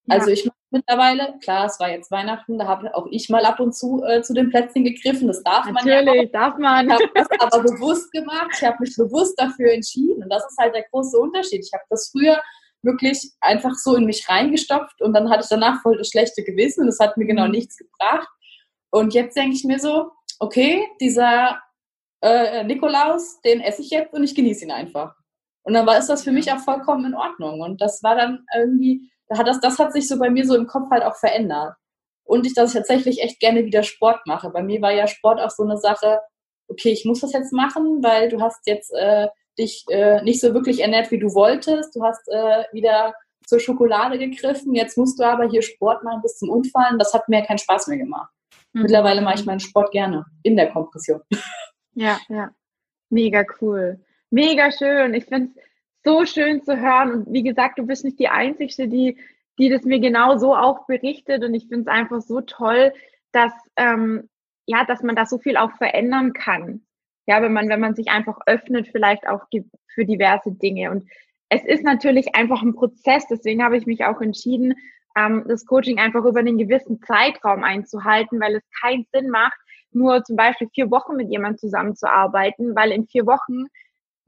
Ja. 0.07 0.17
Also 0.17 0.31
ich 0.31 0.49
mittlerweile. 0.75 1.39
Klar, 1.43 1.67
es 1.67 1.81
war 1.81 1.91
jetzt 1.91 2.11
Weihnachten, 2.11 2.59
da 2.59 2.67
habe 2.67 2.95
auch 2.95 3.07
ich 3.11 3.31
mal 3.31 3.45
ab 3.47 3.61
und 3.61 3.75
zu 3.75 4.05
äh, 4.05 4.21
zu 4.23 4.35
den 4.35 4.51
Plätzchen 4.51 4.85
gegriffen. 4.85 5.29
Das 5.29 5.43
darf 5.43 5.65
man 5.65 5.75
Natürlich, 5.75 6.25
ja 6.25 6.29
darf 6.41 6.59
man. 6.59 6.87
Ich 6.87 6.93
habe 6.93 7.11
das 7.15 7.29
aber 7.41 7.63
bewusst 7.63 8.13
gemacht. 8.13 8.51
Ich 8.53 8.65
habe 8.65 8.77
mich 8.81 8.95
bewusst 8.97 9.41
dafür 9.41 9.73
entschieden. 9.73 10.23
Und 10.23 10.29
das 10.31 10.45
ist 10.45 10.59
halt 10.59 10.75
der 10.75 10.85
große 10.91 11.19
Unterschied. 11.19 11.65
Ich 11.65 11.73
habe 11.73 11.85
das 11.89 12.11
früher 12.13 12.43
wirklich 12.83 13.33
einfach 13.41 13.75
so 13.75 13.97
in 13.97 14.05
mich 14.05 14.29
reingestopft 14.29 15.01
und 15.01 15.15
dann 15.15 15.31
hatte 15.31 15.43
ich 15.43 15.49
danach 15.49 15.81
voll 15.81 15.97
das 15.97 16.09
schlechte 16.09 16.45
Gewissen 16.45 16.83
und 16.83 16.89
es 16.89 17.01
hat 17.01 17.17
mir 17.17 17.25
genau 17.25 17.47
mhm. 17.47 17.53
nichts 17.53 17.79
gebracht. 17.79 18.29
Und 18.91 19.15
jetzt 19.15 19.37
denke 19.37 19.57
ich 19.57 19.65
mir 19.65 19.79
so, 19.79 20.11
okay, 20.39 20.87
dieser 21.01 21.61
äh, 22.21 22.63
Nikolaus, 22.65 23.41
den 23.41 23.61
esse 23.61 23.83
ich 23.83 23.91
jetzt 23.91 24.13
und 24.13 24.23
ich 24.23 24.35
genieße 24.35 24.65
ihn 24.65 24.71
einfach. 24.71 25.15
Und 25.63 25.73
dann 25.73 25.87
war 25.87 25.99
ist 25.99 26.09
das 26.09 26.23
für 26.23 26.33
mich 26.33 26.53
auch 26.53 26.59
vollkommen 26.59 27.07
in 27.07 27.15
Ordnung. 27.15 27.61
Und 27.61 27.81
das 27.81 28.03
war 28.03 28.15
dann 28.15 28.45
irgendwie 28.55 29.11
da 29.29 29.39
hat 29.39 29.47
das, 29.47 29.61
das 29.61 29.79
hat 29.79 29.93
sich 29.93 30.09
so 30.09 30.19
bei 30.19 30.31
mir 30.31 30.47
so 30.47 30.55
im 30.55 30.67
Kopf 30.67 30.91
halt 30.91 31.03
auch 31.03 31.17
verändert. 31.17 31.75
Und 32.25 32.47
ich, 32.47 32.55
dass 32.55 32.71
ich 32.71 32.77
tatsächlich 32.77 33.21
echt 33.23 33.41
gerne 33.41 33.65
wieder 33.65 33.83
Sport 33.83 34.21
mache. 34.27 34.51
Bei 34.51 34.63
mir 34.63 34.81
war 34.81 34.93
ja 34.93 35.07
Sport 35.07 35.41
auch 35.41 35.51
so 35.51 35.63
eine 35.63 35.77
Sache, 35.77 36.21
okay, 36.69 36.91
ich 36.91 37.05
muss 37.05 37.21
das 37.21 37.33
jetzt 37.33 37.53
machen, 37.53 38.03
weil 38.03 38.29
du 38.29 38.41
hast 38.41 38.67
jetzt 38.67 38.93
äh, 38.95 39.29
dich 39.59 39.85
äh, 39.89 40.23
nicht 40.23 40.41
so 40.41 40.55
wirklich 40.55 40.81
ernährt, 40.81 41.11
wie 41.11 41.19
du 41.19 41.35
wolltest. 41.35 41.95
Du 41.95 42.03
hast 42.03 42.27
äh, 42.29 42.65
wieder 42.73 43.15
zur 43.47 43.61
Schokolade 43.61 44.19
gegriffen. 44.19 44.75
Jetzt 44.75 44.97
musst 44.97 45.21
du 45.21 45.25
aber 45.25 45.49
hier 45.49 45.63
Sport 45.63 46.03
machen 46.03 46.23
bis 46.23 46.39
zum 46.39 46.49
Unfallen. 46.49 46.99
Das 46.99 47.13
hat 47.13 47.29
mir 47.29 47.43
keinen 47.43 47.59
Spaß 47.59 47.89
mehr 47.89 47.99
gemacht. 47.99 48.33
Mhm. 48.73 48.83
Mittlerweile 48.83 49.21
mache 49.21 49.37
ich 49.37 49.47
meinen 49.47 49.61
Sport 49.61 49.93
gerne 49.93 50.25
in 50.43 50.57
der 50.57 50.71
Kompression. 50.71 51.21
Ja, 51.97 52.19
ja. 52.29 52.51
Mega 53.11 53.45
cool. 53.61 54.01
Mega 54.31 54.73
schön. 54.73 55.15
Ich 55.15 55.27
finde 55.27 55.51
es 55.55 55.63
so 56.05 56.25
schön 56.25 56.63
zu 56.63 56.81
hören. 56.81 57.13
Und 57.13 57.33
wie 57.33 57.43
gesagt, 57.43 57.79
du 57.79 57.87
bist 57.87 58.05
nicht 58.05 58.19
die 58.19 58.29
Einzige, 58.29 58.89
die, 58.89 59.19
die 59.59 59.69
das 59.69 59.85
mir 59.85 60.01
genau 60.01 60.37
so 60.37 60.55
auch 60.55 60.87
berichtet. 60.87 61.43
Und 61.43 61.55
ich 61.55 61.67
finde 61.69 61.83
es 61.83 61.87
einfach 61.87 62.21
so 62.21 62.41
toll, 62.41 62.93
dass, 63.33 63.53
ähm, 63.77 64.29
ja, 64.67 64.85
dass 64.85 65.03
man 65.03 65.17
da 65.17 65.27
so 65.27 65.39
viel 65.39 65.57
auch 65.57 65.73
verändern 65.73 66.33
kann. 66.33 66.83
Ja, 67.27 67.43
wenn 67.43 67.53
man, 67.53 67.69
wenn 67.69 67.81
man 67.81 67.95
sich 67.95 68.09
einfach 68.09 68.39
öffnet, 68.47 68.89
vielleicht 68.89 69.27
auch 69.27 69.47
für 69.87 70.05
diverse 70.05 70.53
Dinge. 70.53 70.91
Und 70.91 71.09
es 71.49 71.65
ist 71.65 71.83
natürlich 71.83 72.35
einfach 72.35 72.63
ein 72.63 72.75
Prozess. 72.75 73.27
Deswegen 73.29 73.63
habe 73.63 73.77
ich 73.77 73.87
mich 73.87 74.05
auch 74.05 74.21
entschieden, 74.21 74.75
ähm, 75.17 75.45
das 75.49 75.65
Coaching 75.67 75.99
einfach 75.99 76.25
über 76.25 76.41
einen 76.41 76.59
gewissen 76.59 77.01
Zeitraum 77.03 77.65
einzuhalten, 77.65 78.41
weil 78.41 78.57
es 78.57 78.63
keinen 78.81 79.07
Sinn 79.13 79.31
macht, 79.31 79.59
nur 79.93 80.25
zum 80.25 80.37
Beispiel 80.37 80.69
vier 80.75 80.91
Wochen 80.91 81.17
mit 81.17 81.31
jemandem 81.31 81.59
zusammenzuarbeiten, 81.59 82.75
weil 82.75 82.91
in 82.91 83.07
vier 83.07 83.27
Wochen 83.27 83.67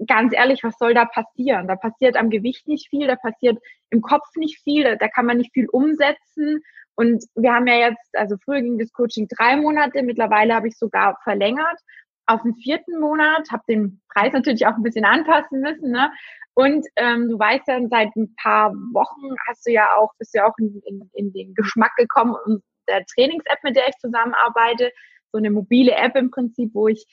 ganz 0.07 0.35
ehrlich, 0.35 0.63
was 0.63 0.77
soll 0.79 0.95
da 0.95 1.05
passieren? 1.05 1.69
Da 1.69 1.77
passiert 1.77 2.17
am 2.17 2.31
Gewicht 2.31 2.69
nicht 2.69 2.89
viel, 2.89 3.07
da 3.07 3.17
passiert 3.17 3.59
im 3.91 4.03
Kopf 4.03 4.27
nicht 4.37 4.61
viel, 4.63 4.97
da 4.99 5.09
kann 5.09 5.27
man 5.27 5.39
nicht 5.39 5.53
viel 5.53 5.69
umsetzen. 5.69 6.63
Und 6.97 7.25
wir 7.35 7.53
haben 7.53 7.67
ja 7.67 7.91
jetzt, 7.91 8.09
also 8.15 8.37
früher 8.45 8.63
ging 8.63 8.79
das 8.79 8.93
Coaching 8.93 9.29
drei 9.29 9.57
Monate, 9.57 10.03
mittlerweile 10.03 10.55
habe 10.55 10.69
ich 10.69 10.79
sogar 10.79 11.19
verlängert 11.25 11.79
auf 12.27 12.43
den 12.43 12.55
vierten 12.57 12.99
Monat, 12.99 13.51
habe 13.51 13.63
den 13.69 14.01
Preis 14.13 14.33
natürlich 14.33 14.67
auch 14.67 14.77
ein 14.77 14.83
bisschen 14.83 15.05
anpassen 15.05 15.61
müssen. 15.61 15.93
Ne? 15.93 16.11
Und 16.55 16.87
ähm, 16.97 17.29
du 17.29 17.39
weißt 17.39 17.69
ja, 17.69 17.81
seit 17.89 18.15
ein 18.17 18.35
paar 18.43 18.73
Wochen 18.93 19.37
hast 19.47 19.67
du 19.67 19.73
ja 19.73 19.95
auch, 19.97 20.13
bist 20.19 20.35
ja 20.35 20.47
auch 20.47 20.55
in, 20.59 20.81
in, 20.87 21.11
in 21.13 21.33
den 21.33 21.55
Geschmack 21.55 21.95
gekommen 21.97 22.35
und 22.47 22.63
der 22.89 23.05
Trainings-App, 23.05 23.59
mit 23.63 23.77
der 23.77 23.89
ich 23.89 23.97
zusammenarbeite, 23.99 24.91
so 25.33 25.39
eine 25.39 25.51
mobile 25.51 25.93
App 25.93 26.17
im 26.17 26.31
Prinzip, 26.31 26.71
wo 26.73 26.89
ich 26.89 27.05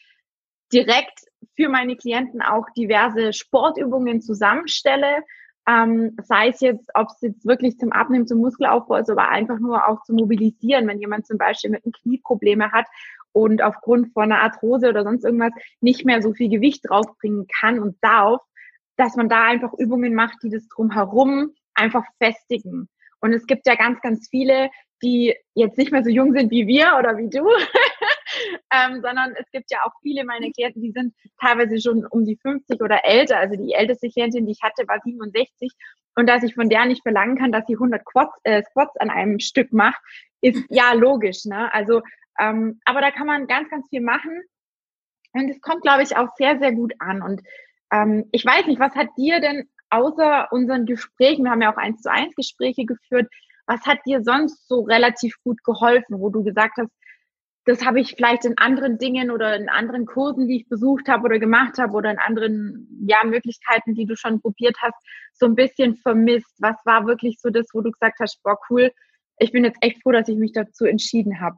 direkt 0.73 1.19
für 1.55 1.69
meine 1.69 1.95
Klienten 1.95 2.41
auch 2.41 2.65
diverse 2.75 3.33
Sportübungen 3.33 4.21
zusammenstelle. 4.21 5.23
Ähm, 5.67 6.17
sei 6.23 6.49
es 6.49 6.59
jetzt, 6.59 6.89
ob 6.93 7.07
es 7.07 7.21
jetzt 7.21 7.45
wirklich 7.45 7.77
zum 7.77 7.91
Abnehmen, 7.93 8.27
zum 8.27 8.39
Muskelaufbau 8.39 8.97
ist, 8.97 9.09
aber 9.09 9.29
einfach 9.29 9.59
nur 9.59 9.87
auch 9.87 10.03
zu 10.03 10.13
mobilisieren, 10.13 10.87
wenn 10.87 10.99
jemand 10.99 11.25
zum 11.25 11.37
Beispiel 11.37 11.69
mit 11.69 11.85
einem 11.85 11.93
Knie 11.93 12.17
Probleme 12.17 12.71
hat 12.71 12.85
und 13.31 13.61
aufgrund 13.61 14.13
von 14.13 14.23
einer 14.23 14.41
Arthrose 14.41 14.89
oder 14.89 15.03
sonst 15.03 15.23
irgendwas 15.23 15.53
nicht 15.79 16.05
mehr 16.05 16.21
so 16.21 16.33
viel 16.33 16.49
Gewicht 16.49 16.81
draufbringen 16.87 17.47
kann 17.47 17.79
und 17.79 17.97
darf, 18.01 18.41
dass 18.97 19.15
man 19.15 19.29
da 19.29 19.45
einfach 19.45 19.73
Übungen 19.73 20.13
macht, 20.13 20.43
die 20.43 20.49
das 20.49 20.67
drumherum 20.67 21.51
einfach 21.73 22.03
festigen. 22.21 22.89
Und 23.21 23.33
es 23.33 23.47
gibt 23.47 23.65
ja 23.65 23.75
ganz, 23.75 24.01
ganz 24.01 24.27
viele, 24.29 24.69
die 25.01 25.35
jetzt 25.55 25.77
nicht 25.77 25.91
mehr 25.91 26.03
so 26.03 26.09
jung 26.09 26.33
sind 26.33 26.51
wie 26.51 26.67
wir 26.67 26.95
oder 26.99 27.17
wie 27.17 27.29
du, 27.29 27.45
ähm, 28.71 29.01
sondern 29.01 29.33
es 29.37 29.49
gibt 29.51 29.71
ja 29.71 29.79
auch 29.85 29.91
viele 30.01 30.23
meiner 30.25 30.51
Klienten, 30.51 30.81
die 30.81 30.91
sind 30.91 31.13
teilweise 31.39 31.79
schon 31.79 32.05
um 32.05 32.25
die 32.25 32.37
50 32.41 32.81
oder 32.81 33.03
älter. 33.05 33.37
Also 33.37 33.55
die 33.55 33.73
älteste 33.73 34.09
Klientin, 34.09 34.45
die 34.45 34.53
ich 34.53 34.61
hatte, 34.61 34.87
war 34.87 34.99
67. 35.03 35.71
Und 36.15 36.27
dass 36.27 36.43
ich 36.43 36.53
von 36.53 36.69
der 36.69 36.85
nicht 36.85 37.01
verlangen 37.01 37.37
kann, 37.37 37.51
dass 37.51 37.65
sie 37.65 37.75
100 37.75 38.01
Squats, 38.01 38.37
äh, 38.43 38.63
Squats 38.63 38.95
an 38.97 39.09
einem 39.09 39.39
Stück 39.39 39.73
macht, 39.73 39.99
ist 40.41 40.63
ja 40.69 40.93
logisch. 40.93 41.45
Ne? 41.45 41.73
Also, 41.73 42.01
ähm, 42.39 42.79
aber 42.85 43.01
da 43.01 43.11
kann 43.11 43.27
man 43.27 43.47
ganz, 43.47 43.69
ganz 43.69 43.87
viel 43.89 44.01
machen. 44.01 44.41
Und 45.33 45.49
es 45.49 45.59
kommt, 45.61 45.81
glaube 45.81 46.03
ich, 46.03 46.15
auch 46.15 46.29
sehr, 46.35 46.59
sehr 46.59 46.71
gut 46.71 46.93
an. 46.99 47.21
Und 47.21 47.41
ähm, 47.91 48.25
ich 48.31 48.45
weiß 48.45 48.67
nicht, 48.67 48.79
was 48.79 48.93
hat 48.95 49.09
dir 49.17 49.39
denn 49.39 49.67
außer 49.89 50.51
unseren 50.51 50.85
Gesprächen, 50.85 51.43
wir 51.43 51.51
haben 51.51 51.61
ja 51.61 51.71
auch 51.71 51.77
eins 51.77 52.01
zu 52.01 52.11
eins 52.11 52.35
Gespräche 52.35 52.85
geführt, 52.85 53.27
was 53.65 53.85
hat 53.85 53.99
dir 54.05 54.23
sonst 54.23 54.67
so 54.67 54.81
relativ 54.81 55.35
gut 55.43 55.63
geholfen, 55.63 56.19
wo 56.19 56.29
du 56.29 56.43
gesagt 56.43 56.77
hast, 56.77 56.91
das 57.65 57.85
habe 57.85 58.01
ich 58.01 58.15
vielleicht 58.15 58.45
in 58.45 58.57
anderen 58.57 58.97
Dingen 58.97 59.31
oder 59.31 59.55
in 59.55 59.69
anderen 59.69 60.05
Kursen, 60.05 60.47
die 60.47 60.57
ich 60.57 60.69
besucht 60.69 61.07
habe 61.07 61.25
oder 61.25 61.39
gemacht 61.39 61.77
habe 61.77 61.93
oder 61.93 62.11
in 62.11 62.19
anderen 62.19 63.05
ja, 63.07 63.23
Möglichkeiten, 63.23 63.95
die 63.95 64.05
du 64.05 64.15
schon 64.15 64.41
probiert 64.41 64.77
hast, 64.81 64.95
so 65.33 65.45
ein 65.45 65.55
bisschen 65.55 65.95
vermisst? 65.95 66.53
Was 66.59 66.75
war 66.85 67.05
wirklich 67.05 67.39
so 67.39 67.49
das, 67.49 67.67
wo 67.73 67.81
du 67.81 67.91
gesagt 67.91 68.19
hast, 68.19 68.41
boah, 68.43 68.57
cool, 68.69 68.91
ich 69.39 69.51
bin 69.51 69.63
jetzt 69.63 69.77
echt 69.81 70.01
froh, 70.01 70.11
dass 70.11 70.27
ich 70.27 70.37
mich 70.37 70.51
dazu 70.51 70.85
entschieden 70.85 71.39
habe? 71.39 71.57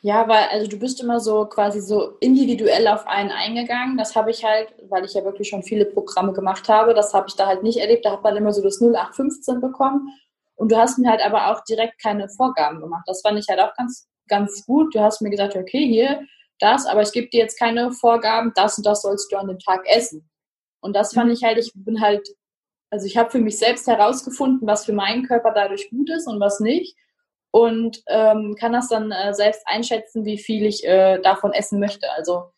Ja, 0.00 0.28
weil 0.28 0.44
also 0.50 0.68
du 0.68 0.78
bist 0.78 1.02
immer 1.02 1.18
so 1.18 1.46
quasi 1.46 1.80
so 1.80 2.16
individuell 2.20 2.86
auf 2.86 3.06
einen 3.08 3.30
eingegangen. 3.30 3.96
Das 3.96 4.14
habe 4.14 4.30
ich 4.30 4.44
halt, 4.44 4.72
weil 4.88 5.04
ich 5.04 5.14
ja 5.14 5.24
wirklich 5.24 5.48
schon 5.48 5.64
viele 5.64 5.86
Programme 5.86 6.32
gemacht 6.32 6.68
habe, 6.68 6.94
das 6.94 7.12
habe 7.14 7.26
ich 7.28 7.34
da 7.34 7.46
halt 7.46 7.64
nicht 7.64 7.78
erlebt. 7.78 8.04
Da 8.04 8.12
hat 8.12 8.22
man 8.22 8.36
immer 8.36 8.52
so 8.52 8.62
das 8.62 8.80
0815 8.80 9.60
bekommen. 9.60 10.08
Und 10.54 10.70
du 10.70 10.76
hast 10.76 10.98
mir 10.98 11.10
halt 11.10 11.20
aber 11.20 11.50
auch 11.50 11.64
direkt 11.64 12.00
keine 12.00 12.28
Vorgaben 12.28 12.80
gemacht. 12.80 13.04
Das 13.06 13.22
fand 13.22 13.38
ich 13.38 13.48
halt 13.48 13.60
auch 13.60 13.74
ganz, 13.76 14.08
ganz 14.28 14.64
gut. 14.66 14.94
Du 14.94 15.00
hast 15.00 15.22
mir 15.22 15.30
gesagt, 15.30 15.56
okay, 15.56 15.86
hier, 15.86 16.26
das, 16.58 16.86
aber 16.86 17.02
ich 17.02 17.12
gebe 17.12 17.28
dir 17.28 17.40
jetzt 17.40 17.58
keine 17.58 17.92
Vorgaben, 17.92 18.52
das 18.54 18.78
und 18.78 18.86
das 18.86 19.02
sollst 19.02 19.32
du 19.32 19.36
an 19.36 19.48
dem 19.48 19.58
Tag 19.58 19.86
essen. 19.86 20.28
Und 20.80 20.94
das 20.94 21.14
fand 21.14 21.26
mhm. 21.26 21.32
ich 21.32 21.44
halt, 21.44 21.58
ich 21.58 21.72
bin 21.74 22.00
halt, 22.00 22.28
also 22.90 23.06
ich 23.06 23.16
habe 23.16 23.30
für 23.30 23.40
mich 23.40 23.58
selbst 23.58 23.86
herausgefunden, 23.86 24.66
was 24.66 24.84
für 24.84 24.92
meinen 24.92 25.26
Körper 25.26 25.52
dadurch 25.54 25.90
gut 25.90 26.10
ist 26.10 26.26
und 26.26 26.40
was 26.40 26.60
nicht. 26.60 26.96
Und 27.50 28.02
ähm, 28.08 28.56
kann 28.58 28.72
das 28.72 28.88
dann 28.88 29.10
äh, 29.10 29.32
selbst 29.34 29.62
einschätzen, 29.66 30.24
wie 30.24 30.38
viel 30.38 30.66
ich 30.66 30.86
äh, 30.86 31.18
davon 31.20 31.52
essen 31.52 31.80
möchte. 31.80 32.10
Also 32.12 32.50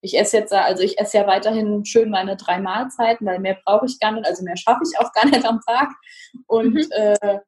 ich 0.00 0.18
esse 0.18 0.36
jetzt, 0.38 0.52
also 0.52 0.82
ich 0.82 0.98
esse 0.98 1.18
ja 1.18 1.26
weiterhin 1.26 1.84
schön 1.84 2.10
meine 2.10 2.36
drei 2.36 2.60
Mahlzeiten, 2.60 3.26
weil 3.26 3.40
mehr 3.40 3.58
brauche 3.64 3.86
ich 3.86 3.98
gar 3.98 4.12
nicht, 4.12 4.26
also 4.26 4.44
mehr 4.44 4.56
schaffe 4.56 4.82
ich 4.88 4.98
auch 5.00 5.12
gar 5.12 5.26
nicht 5.26 5.44
am 5.44 5.60
Tag. 5.66 5.88
Und 6.46 6.74
mhm. 6.74 6.86
äh, 6.90 7.38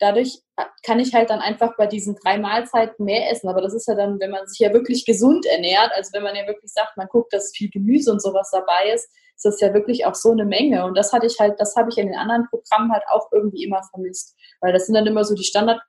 dadurch 0.00 0.42
kann 0.84 0.98
ich 0.98 1.14
halt 1.14 1.30
dann 1.30 1.40
einfach 1.40 1.76
bei 1.76 1.86
diesen 1.86 2.16
drei 2.16 2.38
Mahlzeiten 2.38 3.04
mehr 3.04 3.30
essen. 3.30 3.48
Aber 3.48 3.60
das 3.60 3.74
ist 3.74 3.86
ja 3.86 3.94
dann, 3.94 4.18
wenn 4.18 4.30
man 4.30 4.46
sich 4.46 4.58
ja 4.58 4.72
wirklich 4.72 5.04
gesund 5.04 5.46
ernährt, 5.46 5.92
also 5.94 6.12
wenn 6.12 6.22
man 6.22 6.34
ja 6.34 6.46
wirklich 6.46 6.72
sagt, 6.72 6.96
man 6.96 7.08
guckt, 7.08 7.32
dass 7.32 7.52
viel 7.54 7.70
Gemüse 7.70 8.10
und 8.10 8.20
sowas 8.22 8.50
dabei 8.50 8.92
ist, 8.92 9.08
ist 9.36 9.44
das 9.44 9.60
ja 9.60 9.72
wirklich 9.72 10.04
auch 10.06 10.14
so 10.14 10.32
eine 10.32 10.44
Menge. 10.44 10.84
Und 10.84 10.96
das 10.96 11.12
hatte 11.12 11.26
ich 11.26 11.38
halt, 11.38 11.60
das 11.60 11.76
habe 11.76 11.90
ich 11.90 11.98
in 11.98 12.08
den 12.08 12.16
anderen 12.16 12.46
Programmen 12.48 12.92
halt 12.92 13.04
auch 13.08 13.30
irgendwie 13.32 13.64
immer 13.64 13.82
vermisst. 13.90 14.36
Weil 14.60 14.72
das 14.72 14.86
sind 14.86 14.94
dann 14.94 15.06
immer 15.06 15.24
so 15.24 15.34
die 15.34 15.44
Standard, 15.44 15.80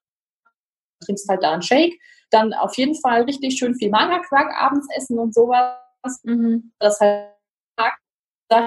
trinkst 1.06 1.28
halt 1.28 1.44
da 1.44 1.52
einen 1.52 1.62
Shake, 1.62 2.00
dann 2.30 2.54
auf 2.54 2.76
jeden 2.78 2.96
Fall 2.96 3.24
richtig 3.24 3.58
schön 3.58 3.76
viel 3.76 3.90
Magerquark 3.90 4.54
abends 4.56 4.88
essen 4.96 5.18
und 5.20 5.34
sowas 5.34 5.76
Mhm. 6.24 6.72
Das 6.80 7.00
halt 7.00 7.30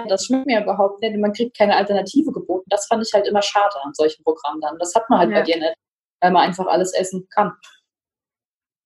das 0.08 0.24
schmeckt 0.24 0.46
mir 0.46 0.62
überhaupt 0.62 1.02
nicht. 1.02 1.16
Man 1.16 1.32
kriegt 1.32 1.56
keine 1.56 1.76
Alternative. 1.76 2.32
Das 2.74 2.86
fand 2.86 3.06
ich 3.06 3.12
halt 3.12 3.26
immer 3.26 3.42
schade 3.42 3.74
an 3.82 3.94
solchen 3.94 4.22
Programmen 4.24 4.60
dann. 4.60 4.78
Das 4.78 4.94
hat 4.94 5.08
man 5.08 5.20
halt 5.20 5.30
ja. 5.30 5.38
bei 5.38 5.42
dir 5.42 5.56
nicht, 5.58 5.74
weil 6.20 6.32
man 6.32 6.48
einfach 6.48 6.66
alles 6.66 6.92
essen 6.92 7.28
kann. 7.30 7.52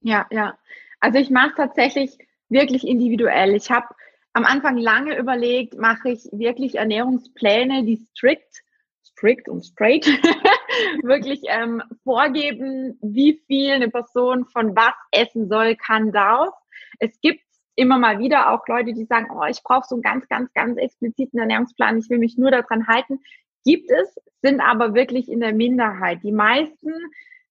Ja, 0.01 0.27
ja. 0.31 0.59
Also 1.01 1.19
ich 1.19 1.31
mache 1.31 1.55
tatsächlich 1.57 2.19
wirklich 2.49 2.87
individuell. 2.87 3.55
Ich 3.55 3.71
habe 3.71 3.87
am 4.33 4.45
Anfang 4.45 4.77
lange 4.77 5.17
überlegt, 5.17 5.77
mache 5.79 6.11
ich 6.11 6.29
wirklich 6.33 6.77
Ernährungspläne, 6.77 7.85
die 7.85 7.97
strikt, 7.97 8.63
strict 9.05 9.49
und 9.49 9.65
straight 9.65 10.07
wirklich 11.03 11.41
ähm, 11.47 11.83
vorgeben, 12.05 12.99
wie 13.03 13.43
viel 13.47 13.73
eine 13.73 13.91
Person 13.91 14.47
von 14.47 14.77
was 14.77 14.95
essen 15.11 15.49
soll, 15.49 15.77
kann, 15.77 16.13
darf. 16.13 16.55
Es 16.99 17.19
gibt 17.21 17.43
immer 17.75 17.99
mal 17.99 18.19
wieder 18.19 18.53
auch 18.53 18.67
Leute, 18.67 18.93
die 18.93 19.05
sagen, 19.05 19.29
oh, 19.33 19.45
ich 19.45 19.63
brauche 19.63 19.87
so 19.87 19.95
einen 19.95 20.03
ganz, 20.03 20.29
ganz, 20.29 20.53
ganz 20.53 20.77
expliziten 20.79 21.39
Ernährungsplan, 21.39 21.99
ich 21.99 22.11
will 22.11 22.19
mich 22.19 22.37
nur 22.37 22.51
daran 22.51 22.87
halten. 22.89 23.21
Gibt 23.65 23.91
es, 23.91 24.17
sind 24.43 24.61
aber 24.61 24.95
wirklich 24.95 25.29
in 25.29 25.41
der 25.41 25.53
Minderheit. 25.53 26.21
Die 26.23 26.33
meisten 26.33 26.93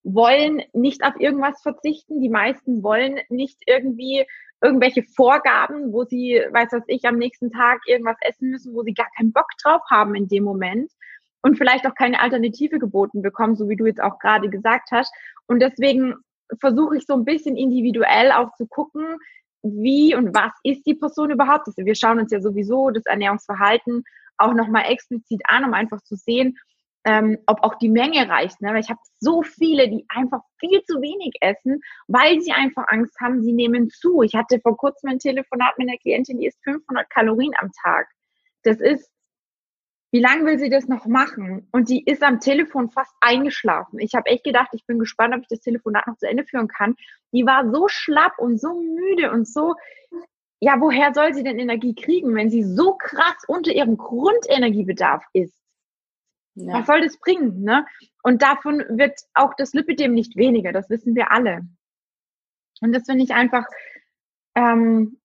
wollen 0.04 0.62
nicht 0.74 1.04
auf 1.04 1.20
irgendwas 1.20 1.62
verzichten. 1.62 2.22
Die 2.22 2.30
meisten 2.30 2.82
wollen 2.82 3.20
nicht 3.30 3.58
irgendwie 3.66 4.26
irgendwelche 4.62 5.04
Vorgaben, 5.04 5.92
wo 5.94 6.04
sie, 6.04 6.42
weiß 6.52 6.70
was 6.72 6.84
ich, 6.88 7.06
am 7.06 7.18
nächsten 7.18 7.52
Tag 7.52 7.82
irgendwas 7.86 8.18
essen 8.22 8.50
müssen, 8.50 8.74
wo 8.74 8.84
sie 8.84 8.94
gar 8.94 9.10
keinen 9.16 9.34
Bock 9.34 9.48
drauf 9.62 9.82
haben 9.90 10.16
in 10.16 10.28
dem 10.28 10.44
Moment 10.44 10.92
und 11.42 11.58
vielleicht 11.58 11.86
auch 11.86 11.94
keine 11.94 12.20
Alternative 12.20 12.80
geboten 12.80 13.22
bekommen, 13.22 13.56
so 13.56 13.70
wie 13.70 13.76
du 13.76 13.86
jetzt 13.86 14.02
auch 14.02 14.18
gerade 14.20 14.50
gesagt 14.50 14.90
hast. 14.92 15.14
Und 15.46 15.60
deswegen 15.62 16.16
versuche 16.60 16.98
ich 16.98 17.06
so 17.06 17.14
ein 17.14 17.26
bisschen 17.26 17.56
individuell 17.56 18.32
auch 18.32 18.54
zu 18.56 18.66
gucken, 18.66 19.18
wie 19.64 20.16
und 20.16 20.34
was 20.34 20.54
ist 20.64 20.86
die 20.86 20.96
Person 20.96 21.32
überhaupt? 21.32 21.68
Also 21.68 21.86
wir 21.86 21.96
schauen 21.96 22.20
uns 22.20 22.32
ja 22.32 22.40
sowieso 22.40 22.90
das 22.90 23.06
Ernährungsverhalten 23.06 24.04
auch 24.38 24.54
nochmal 24.54 24.86
explizit 24.92 25.42
an, 25.46 25.66
um 25.66 25.74
einfach 25.74 26.02
zu 26.02 26.16
sehen, 26.16 26.58
ähm, 27.06 27.38
ob 27.46 27.64
auch 27.64 27.76
die 27.76 27.90
Menge 27.90 28.28
reicht. 28.28 28.62
Ne? 28.62 28.70
Weil 28.70 28.82
ich 28.82 28.90
habe 28.90 29.00
so 29.20 29.42
viele, 29.42 29.90
die 29.90 30.06
einfach 30.10 30.42
viel 30.60 30.84
zu 30.84 31.02
wenig 31.02 31.36
essen, 31.42 31.82
weil 32.08 32.42
sie 32.42 32.52
einfach 32.52 32.86
Angst 32.88 33.20
haben, 33.22 33.44
sie 33.44 33.54
nehmen 33.54 33.90
zu. 33.90 34.22
Ich 34.24 34.36
hatte 34.36 34.60
vor 34.60 34.76
kurzem 34.76 35.10
ein 35.12 35.20
Telefonat 35.20 35.78
mit 35.78 35.88
einer 35.88 35.98
Klientin, 35.98 36.40
die 36.40 36.48
isst 36.48 36.64
500 36.64 37.10
Kalorien 37.10 37.54
am 37.60 37.72
Tag. 37.84 38.08
Das 38.64 38.80
ist 38.80 39.10
wie 40.12 40.22
lange 40.22 40.46
will 40.46 40.58
sie 40.58 40.70
das 40.70 40.88
noch 40.88 41.06
machen? 41.06 41.68
Und 41.72 41.90
die 41.90 42.04
ist 42.04 42.24
am 42.24 42.40
Telefon 42.40 42.90
fast 42.90 43.14
eingeschlafen. 43.20 44.00
Ich 44.00 44.16
habe 44.16 44.30
echt 44.30 44.44
gedacht, 44.44 44.70
ich 44.72 44.86
bin 44.86 45.00
gespannt, 45.00 45.36
ob 45.36 45.42
ich 45.42 45.48
das 45.50 45.60
Telefonat 45.60 46.08
noch 46.08 46.18
zu 46.18 46.28
Ende 46.28 46.46
führen 46.46 46.68
kann. 46.68 46.96
Die 47.34 47.46
war 47.46 47.70
so 47.72 47.88
schlapp 47.88 48.40
und 48.40 48.60
so 48.60 48.74
müde 48.74 49.32
und 49.32 49.48
so, 49.48 49.76
ja, 50.60 50.80
woher 50.80 51.14
soll 51.14 51.34
sie 51.34 51.44
denn 51.44 51.60
Energie 51.60 51.94
kriegen, 51.94 52.34
wenn 52.36 52.50
sie 52.50 52.64
so 52.64 52.96
krass 52.96 53.44
unter 53.48 53.72
ihrem 53.72 53.98
Grundenergiebedarf 53.98 55.24
ist? 55.34 55.54
Ja. 56.56 56.74
Was 56.74 56.88
soll 56.88 57.02
das 57.02 57.18
bringen? 57.18 57.64
Ne? 57.64 57.86
Und 58.24 58.42
davon 58.42 58.84
wird 58.90 59.20
auch 59.36 59.54
das 59.56 59.74
Lipidem 59.74 60.14
nicht 60.14 60.36
weniger, 60.36 60.72
das 60.72 60.90
wissen 60.90 61.16
wir 61.16 61.32
alle. 61.32 61.68
Und 62.82 62.94
das 62.94 63.06
finde 63.06 63.24
ich 63.24 63.34
einfach, 63.34 63.66
ähm, 64.56 65.20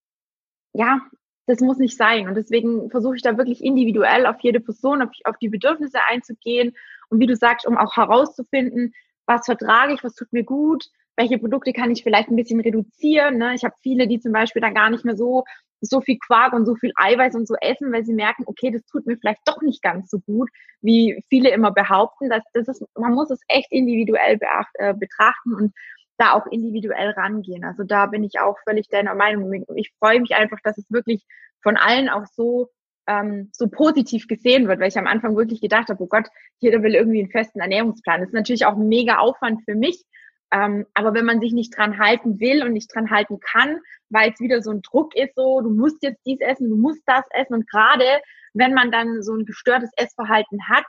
ja, 0.75 1.01
das 1.47 1.61
muss 1.61 1.79
nicht 1.79 1.97
sein. 1.97 2.29
Und 2.29 2.35
deswegen 2.35 2.90
versuche 2.90 3.16
ich 3.16 3.23
da 3.23 3.37
wirklich 3.37 3.64
individuell 3.64 4.27
auf 4.27 4.37
jede 4.40 4.61
Person, 4.61 5.03
auf, 5.03 5.11
auf, 5.25 5.37
die 5.38 5.49
Bedürfnisse 5.49 5.99
einzugehen. 6.09 6.77
Und 7.09 7.21
wie 7.21 7.27
du 7.27 7.37
sagst, 7.37 7.66
um 7.66 7.77
auch 7.77 7.97
herauszufinden, 7.97 8.95
was 9.27 9.47
vertrage 9.47 9.95
ich, 9.95 10.05
was 10.05 10.14
tut 10.14 10.33
mir 10.33 10.45
gut, 10.45 10.90
welche 11.16 11.38
Produkte 11.38 11.72
kann 11.72 11.90
ich 11.90 12.03
vielleicht 12.03 12.31
ein 12.31 12.37
bisschen 12.37 12.61
reduzieren. 12.61 13.38
Ne? 13.38 13.55
Ich 13.55 13.64
habe 13.64 13.75
viele, 13.83 14.09
die 14.09 14.20
zum 14.20 14.33
Beispiel 14.33 14.62
dann 14.62 14.75
gar 14.75 14.90
nicht 14.90 15.05
mehr 15.05 15.16
so, 15.16 15.44
so 15.81 16.01
viel 16.01 16.18
Quark 16.18 16.53
und 16.53 16.64
so 16.64 16.75
viel 16.77 16.92
Eiweiß 16.96 17.35
und 17.35 17.46
so 17.46 17.55
essen, 17.61 17.92
weil 17.92 18.05
sie 18.05 18.14
merken, 18.14 18.44
okay, 18.46 18.70
das 18.70 18.85
tut 18.87 19.07
mir 19.07 19.16
vielleicht 19.18 19.40
doch 19.44 19.61
nicht 19.62 19.83
ganz 19.83 20.09
so 20.11 20.20
gut, 20.20 20.48
wie 20.81 21.22
viele 21.29 21.51
immer 21.51 21.72
behaupten. 21.72 22.31
Dass, 22.31 22.42
das 22.55 22.68
ist, 22.68 22.85
man 22.96 23.14
muss 23.14 23.31
es 23.31 23.40
echt 23.48 23.70
individuell 23.70 24.38
beacht, 24.38 24.72
äh, 24.75 24.94
betrachten 24.94 25.55
und 25.55 25.72
da 26.18 26.33
auch 26.33 26.46
individuell 26.46 27.11
rangehen. 27.11 27.64
Also 27.64 27.85
da 27.85 28.07
bin 28.07 28.22
ich 28.22 28.38
auch 28.40 28.57
völlig 28.64 28.88
deiner 28.88 29.14
Meinung. 29.14 29.64
Ich 29.75 29.92
freue 29.98 30.20
mich 30.20 30.35
einfach, 30.35 30.59
dass 30.62 30.79
es 30.79 30.90
wirklich 30.90 31.25
von 31.62 31.77
allen 31.77 32.09
auch 32.09 32.27
so 32.33 32.68
ähm, 33.09 33.51
so 33.53 33.68
positiv 33.68 34.29
gesehen 34.29 34.68
wird, 34.68 34.81
weil 34.81 34.88
ich 34.88 34.98
am 34.98 35.07
Anfang 35.07 35.37
wirklich 35.37 35.61
gedacht 35.61 35.88
habe, 35.88 36.03
oh 36.03 36.07
Gott, 36.07 36.29
jeder 36.61 36.83
will 36.83 36.94
irgendwie 36.94 37.20
einen 37.20 37.31
festen 37.31 37.61
Ernährungsplan. 37.61 38.20
Das 38.20 38.29
ist 38.29 38.35
natürlich 38.35 38.64
auch 38.64 38.77
ein 38.77 38.88
mega 38.88 39.18
Aufwand 39.18 39.62
für 39.64 39.75
mich. 39.75 40.05
Ähm, 40.53 40.87
aber 40.95 41.15
wenn 41.15 41.25
man 41.25 41.41
sich 41.41 41.53
nicht 41.53 41.77
dran 41.77 41.99
halten 41.99 42.38
will 42.38 42.62
und 42.62 42.73
nicht 42.73 42.95
dran 42.95 43.11
halten 43.11 43.41
kann, 43.41 43.81
weil 44.11 44.33
es 44.33 44.41
wieder 44.41 44.61
so 44.61 44.71
ein 44.71 44.83
Druck 44.83 45.17
ist, 45.17 45.35
so, 45.35 45.62
du 45.62 45.71
musst 45.71 46.03
jetzt 46.03 46.21
dies 46.27 46.41
essen, 46.41 46.69
du 46.69 46.77
musst 46.77 47.03
das 47.07 47.25
essen. 47.31 47.55
Und 47.55 47.71
gerade 47.71 48.05
wenn 48.53 48.75
man 48.75 48.93
dann 48.93 49.23
so 49.23 49.35
ein 49.35 49.47
gestörtes 49.47 49.91
Essverhalten 49.97 50.69
hat 50.69 50.85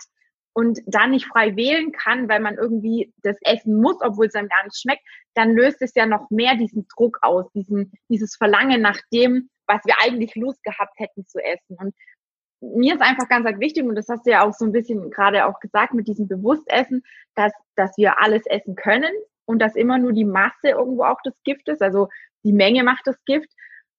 und 0.53 0.79
dann 0.85 1.11
nicht 1.11 1.27
frei 1.27 1.55
wählen 1.55 1.93
kann, 1.93 2.27
weil 2.27 2.41
man 2.41 2.55
irgendwie 2.55 3.13
das 3.23 3.37
essen 3.41 3.81
muss, 3.81 3.97
obwohl 4.01 4.27
es 4.27 4.35
einem 4.35 4.49
gar 4.49 4.65
nicht 4.65 4.79
schmeckt, 4.79 5.03
dann 5.33 5.53
löst 5.53 5.81
es 5.81 5.95
ja 5.95 6.05
noch 6.05 6.29
mehr 6.29 6.55
diesen 6.55 6.85
Druck 6.93 7.19
aus, 7.21 7.49
diesen, 7.53 7.93
dieses 8.09 8.35
Verlangen 8.35 8.81
nach 8.81 8.99
dem, 9.13 9.49
was 9.65 9.81
wir 9.85 9.95
eigentlich 10.03 10.35
Lust 10.35 10.61
gehabt 10.63 10.99
hätten 10.99 11.25
zu 11.25 11.39
essen. 11.39 11.77
Und 11.79 11.95
mir 12.59 12.95
ist 12.95 13.01
einfach 13.01 13.29
ganz 13.29 13.45
wichtig, 13.59 13.83
und 13.83 13.95
das 13.95 14.09
hast 14.09 14.25
du 14.25 14.31
ja 14.31 14.45
auch 14.45 14.53
so 14.53 14.65
ein 14.65 14.73
bisschen 14.73 15.09
gerade 15.09 15.45
auch 15.45 15.59
gesagt 15.61 15.93
mit 15.93 16.07
diesem 16.07 16.27
Bewusstessen, 16.27 17.03
dass, 17.35 17.53
dass 17.75 17.97
wir 17.97 18.21
alles 18.21 18.45
essen 18.45 18.75
können, 18.75 19.11
und 19.45 19.59
dass 19.59 19.75
immer 19.75 19.97
nur 19.97 20.13
die 20.13 20.25
Masse 20.25 20.69
irgendwo 20.69 21.03
auch 21.03 21.19
das 21.23 21.35
Gift 21.43 21.67
ist, 21.69 21.81
also 21.81 22.09
die 22.43 22.53
Menge 22.53 22.83
macht 22.83 23.05
das 23.05 23.23
Gift. 23.25 23.49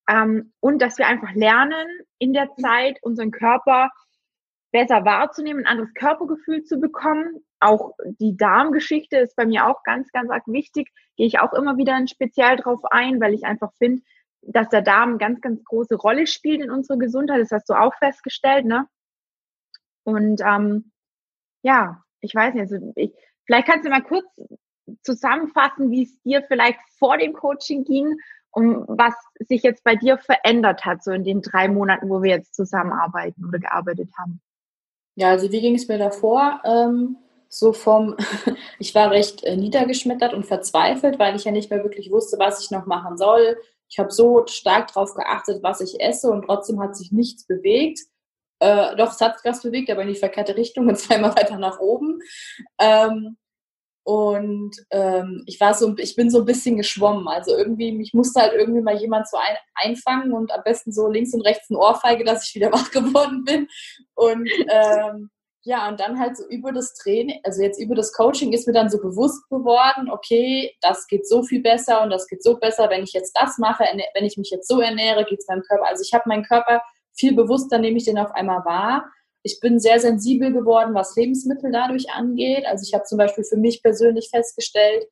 Ähm, 0.07 0.53
und 0.59 0.81
dass 0.81 0.97
wir 0.97 1.07
einfach 1.07 1.33
lernen, 1.33 1.87
in 2.19 2.33
der 2.33 2.53
Zeit 2.55 2.99
unseren 3.01 3.31
Körper 3.31 3.89
besser 4.71 5.05
wahrzunehmen, 5.05 5.65
ein 5.65 5.71
anderes 5.71 5.93
Körpergefühl 5.93 6.63
zu 6.63 6.79
bekommen. 6.79 7.43
Auch 7.59 7.93
die 8.19 8.35
Darmgeschichte 8.35 9.17
ist 9.17 9.35
bei 9.35 9.45
mir 9.45 9.67
auch 9.67 9.83
ganz, 9.83 10.11
ganz 10.11 10.29
arg 10.29 10.43
wichtig. 10.47 10.91
Gehe 11.15 11.27
ich 11.27 11.39
auch 11.39 11.53
immer 11.53 11.77
wieder 11.77 11.97
speziell 12.07 12.57
drauf 12.57 12.81
ein, 12.91 13.21
weil 13.21 13.33
ich 13.33 13.45
einfach 13.45 13.71
finde, 13.77 14.03
dass 14.41 14.69
der 14.69 14.81
Darm 14.81 15.11
eine 15.11 15.17
ganz, 15.17 15.41
ganz 15.41 15.63
große 15.63 15.95
Rolle 15.95 16.27
spielt 16.27 16.61
in 16.61 16.71
unserer 16.71 16.97
Gesundheit. 16.97 17.41
Das 17.41 17.51
hast 17.51 17.69
du 17.69 17.73
auch 17.73 17.95
festgestellt, 17.95 18.65
ne? 18.65 18.87
Und 20.03 20.41
ähm, 20.45 20.91
ja, 21.63 22.03
ich 22.19 22.35
weiß 22.35 22.53
nicht, 22.53 22.61
also 22.61 22.91
ich, 22.95 23.13
vielleicht 23.45 23.67
kannst 23.67 23.85
du 23.85 23.89
mal 23.89 24.03
kurz 24.03 24.25
zusammenfassen, 25.01 25.91
wie 25.91 26.03
es 26.03 26.21
dir 26.21 26.43
vielleicht 26.47 26.79
vor 26.97 27.17
dem 27.17 27.33
Coaching 27.33 27.83
ging 27.83 28.17
und 28.51 28.85
was 28.87 29.13
sich 29.39 29.63
jetzt 29.63 29.83
bei 29.83 29.95
dir 29.95 30.17
verändert 30.17 30.85
hat, 30.85 31.03
so 31.03 31.11
in 31.11 31.23
den 31.23 31.41
drei 31.41 31.67
Monaten, 31.67 32.09
wo 32.09 32.23
wir 32.23 32.31
jetzt 32.31 32.55
zusammenarbeiten 32.55 33.45
oder 33.45 33.59
gearbeitet 33.59 34.09
haben? 34.17 34.41
Ja, 35.15 35.29
also 35.29 35.51
wie 35.51 35.61
ging 35.61 35.75
es 35.75 35.87
mir 35.87 35.97
davor? 35.97 36.61
Ähm, 36.65 37.17
so 37.49 37.73
vom, 37.73 38.15
ich 38.79 38.93
war 38.95 39.11
recht 39.11 39.43
äh, 39.43 39.55
niedergeschmettert 39.55 40.33
und 40.33 40.45
verzweifelt, 40.45 41.19
weil 41.19 41.35
ich 41.35 41.45
ja 41.45 41.51
nicht 41.51 41.69
mehr 41.69 41.83
wirklich 41.83 42.11
wusste, 42.11 42.37
was 42.39 42.63
ich 42.63 42.71
noch 42.71 42.85
machen 42.85 43.17
soll. 43.17 43.57
Ich 43.89 43.99
habe 43.99 44.11
so 44.11 44.45
stark 44.47 44.87
darauf 44.87 45.13
geachtet, 45.13 45.63
was 45.63 45.81
ich 45.81 46.01
esse 46.01 46.29
und 46.29 46.43
trotzdem 46.43 46.81
hat 46.81 46.95
sich 46.95 47.11
nichts 47.11 47.45
bewegt. 47.45 47.99
Äh, 48.59 48.95
doch, 48.95 49.11
es 49.11 49.21
hat 49.21 49.37
sich 49.37 49.49
was 49.49 49.61
bewegt, 49.61 49.89
aber 49.89 50.01
in 50.01 50.09
die 50.09 50.15
verkehrte 50.15 50.55
Richtung 50.55 50.87
und 50.87 50.97
zweimal 50.97 51.35
weiter 51.35 51.57
nach 51.57 51.79
oben. 51.79 52.19
Ähm, 52.79 53.37
und 54.05 54.85
ähm, 54.91 55.41
ich 55.47 55.59
war 55.59 55.73
so, 55.73 55.95
ich 55.97 56.15
bin 56.15 56.29
so 56.29 56.41
ein 56.41 56.45
bisschen 56.45 56.77
geschwommen. 56.77 57.27
Also 57.27 57.57
irgendwie, 57.57 57.91
mich 57.91 58.13
musste 58.13 58.39
halt 58.39 58.53
irgendwie 58.53 58.81
mal 58.81 58.95
jemand 58.95 59.27
so 59.27 59.35
ein, 59.35 59.55
einfangen 59.73 60.31
und 60.31 60.51
am 60.51 60.61
besten 60.63 60.91
so 60.91 61.07
links 61.07 61.33
und 61.33 61.41
rechts 61.41 61.71
ein 61.71 61.75
Ohrfeige, 61.75 62.23
dass 62.23 62.47
ich 62.47 62.53
wieder 62.53 62.71
wach 62.71 62.91
geworden 62.91 63.43
bin. 63.45 63.67
Und 64.13 64.47
ähm, 64.69 65.31
ja, 65.63 65.89
und 65.89 65.99
dann 65.99 66.19
halt 66.19 66.37
so 66.37 66.47
über 66.49 66.71
das 66.71 66.93
Training, 66.93 67.39
also 67.43 67.63
jetzt 67.63 67.81
über 67.81 67.95
das 67.95 68.13
Coaching 68.13 68.53
ist 68.53 68.67
mir 68.67 68.73
dann 68.73 68.91
so 68.91 68.99
bewusst 68.99 69.49
geworden, 69.49 70.11
okay, 70.11 70.75
das 70.81 71.07
geht 71.07 71.27
so 71.27 71.41
viel 71.41 71.63
besser 71.63 72.03
und 72.03 72.11
das 72.11 72.27
geht 72.27 72.43
so 72.43 72.59
besser, 72.59 72.91
wenn 72.91 73.03
ich 73.03 73.13
jetzt 73.13 73.35
das 73.35 73.57
mache, 73.57 73.85
wenn 74.13 74.25
ich 74.25 74.37
mich 74.37 74.51
jetzt 74.51 74.67
so 74.67 74.81
ernähre, 74.81 75.25
geht 75.25 75.39
es 75.39 75.47
meinem 75.47 75.63
Körper. 75.63 75.87
Also 75.87 76.03
ich 76.03 76.13
habe 76.13 76.25
meinen 76.27 76.43
Körper 76.43 76.83
viel 77.17 77.33
bewusster, 77.33 77.79
nehme 77.79 77.97
ich 77.97 78.05
den 78.05 78.19
auf 78.19 78.29
einmal 78.35 78.63
wahr 78.65 79.09
ich 79.45 79.59
bin 79.59 79.79
sehr 79.79 79.99
sensibel 79.99 80.51
geworden, 80.51 80.95
was 80.95 81.15
Lebensmittel 81.15 81.71
dadurch 81.71 82.09
angeht. 82.09 82.65
Also 82.65 82.83
ich 82.83 82.95
habe 82.95 83.03
zum 83.03 83.19
Beispiel 83.19 83.43
für 83.43 83.57
mich 83.57 83.83
persönlich 83.83 84.29
festgestellt, 84.31 85.05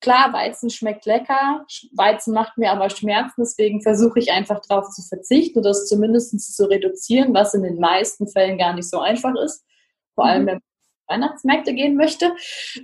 klar, 0.00 0.34
Weizen 0.34 0.68
schmeckt 0.68 1.06
lecker, 1.06 1.64
Weizen 1.96 2.34
macht 2.34 2.58
mir 2.58 2.70
aber 2.70 2.90
Schmerzen, 2.90 3.40
deswegen 3.40 3.80
versuche 3.80 4.18
ich 4.18 4.30
einfach 4.32 4.60
darauf 4.68 4.90
zu 4.90 5.00
verzichten 5.02 5.60
oder 5.60 5.70
das 5.70 5.86
zumindest 5.86 6.54
zu 6.54 6.68
reduzieren, 6.68 7.32
was 7.32 7.54
in 7.54 7.62
den 7.62 7.80
meisten 7.80 8.28
Fällen 8.28 8.58
gar 8.58 8.74
nicht 8.74 8.90
so 8.90 9.00
einfach 9.00 9.34
ist. 9.42 9.64
Vor 10.14 10.26
allem, 10.26 10.42
mhm. 10.42 10.46
wenn 10.46 10.54
man 11.06 11.20
Weihnachtsmärkte 11.22 11.72
gehen 11.72 11.96
möchte. 11.96 12.34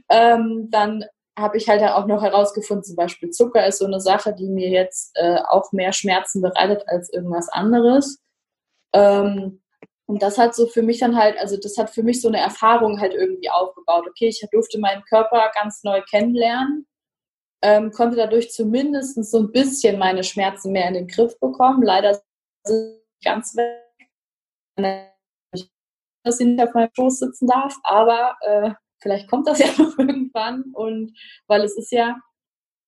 Ähm, 0.08 0.68
dann 0.70 1.04
habe 1.38 1.58
ich 1.58 1.68
halt 1.68 1.82
auch 1.82 2.06
noch 2.06 2.22
herausgefunden, 2.22 2.84
zum 2.84 2.96
Beispiel 2.96 3.28
Zucker 3.28 3.66
ist 3.66 3.80
so 3.80 3.84
eine 3.84 4.00
Sache, 4.00 4.34
die 4.34 4.48
mir 4.48 4.70
jetzt 4.70 5.10
äh, 5.16 5.40
auch 5.46 5.72
mehr 5.72 5.92
Schmerzen 5.92 6.40
bereitet 6.40 6.84
als 6.86 7.12
irgendwas 7.12 7.50
anderes. 7.50 8.22
Ähm, 8.94 9.60
und 10.06 10.22
das 10.22 10.36
hat 10.36 10.54
so 10.54 10.66
für 10.66 10.82
mich 10.82 10.98
dann 10.98 11.16
halt, 11.16 11.38
also 11.38 11.56
das 11.56 11.78
hat 11.78 11.90
für 11.90 12.02
mich 12.02 12.20
so 12.20 12.28
eine 12.28 12.38
Erfahrung 12.38 13.00
halt 13.00 13.14
irgendwie 13.14 13.48
aufgebaut. 13.50 14.04
Okay, 14.08 14.28
ich 14.28 14.44
durfte 14.52 14.78
meinen 14.78 15.02
Körper 15.04 15.50
ganz 15.54 15.82
neu 15.82 16.02
kennenlernen, 16.02 16.86
ähm, 17.62 17.90
konnte 17.90 18.16
dadurch 18.16 18.52
zumindest 18.52 19.22
so 19.24 19.38
ein 19.38 19.52
bisschen 19.52 19.98
meine 19.98 20.22
Schmerzen 20.22 20.72
mehr 20.72 20.88
in 20.88 20.94
den 20.94 21.08
Griff 21.08 21.38
bekommen. 21.40 21.82
Leider 21.82 22.20
sind 22.64 23.00
ganz 23.24 23.56
weg, 23.56 25.14
dass 26.22 26.40
ich 26.40 26.46
nicht 26.46 26.62
auf 26.62 26.74
meinem 26.74 26.90
Schoß 26.94 27.20
sitzen 27.20 27.46
darf, 27.46 27.74
aber 27.82 28.36
äh, 28.42 28.70
vielleicht 29.00 29.28
kommt 29.30 29.46
das 29.46 29.58
ja 29.60 29.68
noch 29.78 29.98
irgendwann. 29.98 30.64
Und 30.74 31.16
weil 31.46 31.62
es 31.62 31.78
ist 31.78 31.92
ja 31.92 32.20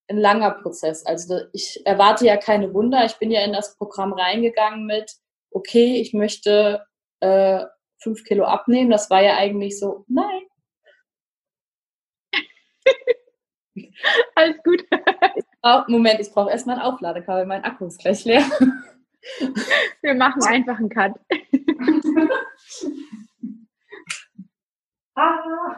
ein 0.09 0.19
langer 0.19 0.51
Prozess. 0.51 1.07
Also 1.07 1.41
ich 1.55 1.81
erwarte 1.87 2.27
ja 2.27 2.37
keine 2.37 2.75
Wunder. 2.75 3.07
Ich 3.07 3.17
bin 3.17 3.31
ja 3.31 3.43
in 3.43 3.55
das 3.55 3.77
Programm 3.79 4.13
reingegangen 4.13 4.85
mit, 4.85 5.11
okay, 5.51 5.97
ich 6.01 6.13
möchte 6.13 6.85
äh, 7.27 7.67
fünf 7.99 8.25
Kilo 8.25 8.45
abnehmen. 8.45 8.91
Das 8.91 9.11
war 9.11 9.23
ja 9.23 9.37
eigentlich 9.37 9.79
so, 9.79 10.05
nein. 10.09 10.43
Alles 14.35 14.63
gut. 14.63 14.85
Ich 15.37 15.45
brauch, 15.61 15.89
Moment, 15.89 16.21
ich 16.21 16.31
brauche 16.33 16.51
erstmal 16.51 16.77
ein 16.77 16.83
Aufladekabel, 16.83 17.47
mein 17.47 17.65
Akku 17.65 17.87
ist 17.87 17.99
gleich 17.99 18.25
leer. 18.25 18.45
Wir 20.03 20.15
machen 20.15 20.45
einfach 20.45 20.79
einen 20.79 20.89
Cut. 20.89 21.19
ah. 25.17 25.77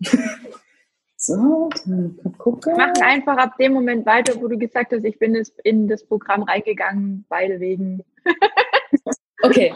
So, 1.20 1.68
dann 1.84 2.16
gucken. 2.38 2.76
Machen 2.76 3.02
einfach 3.02 3.36
ab 3.38 3.56
dem 3.58 3.72
Moment 3.72 4.06
weiter, 4.06 4.40
wo 4.40 4.46
du 4.46 4.56
gesagt 4.56 4.92
hast, 4.92 5.04
ich 5.04 5.18
bin 5.18 5.34
in 5.64 5.88
das 5.88 6.06
Programm 6.06 6.44
reingegangen, 6.44 7.26
beide 7.28 7.58
wegen. 7.58 8.04
okay. 9.42 9.74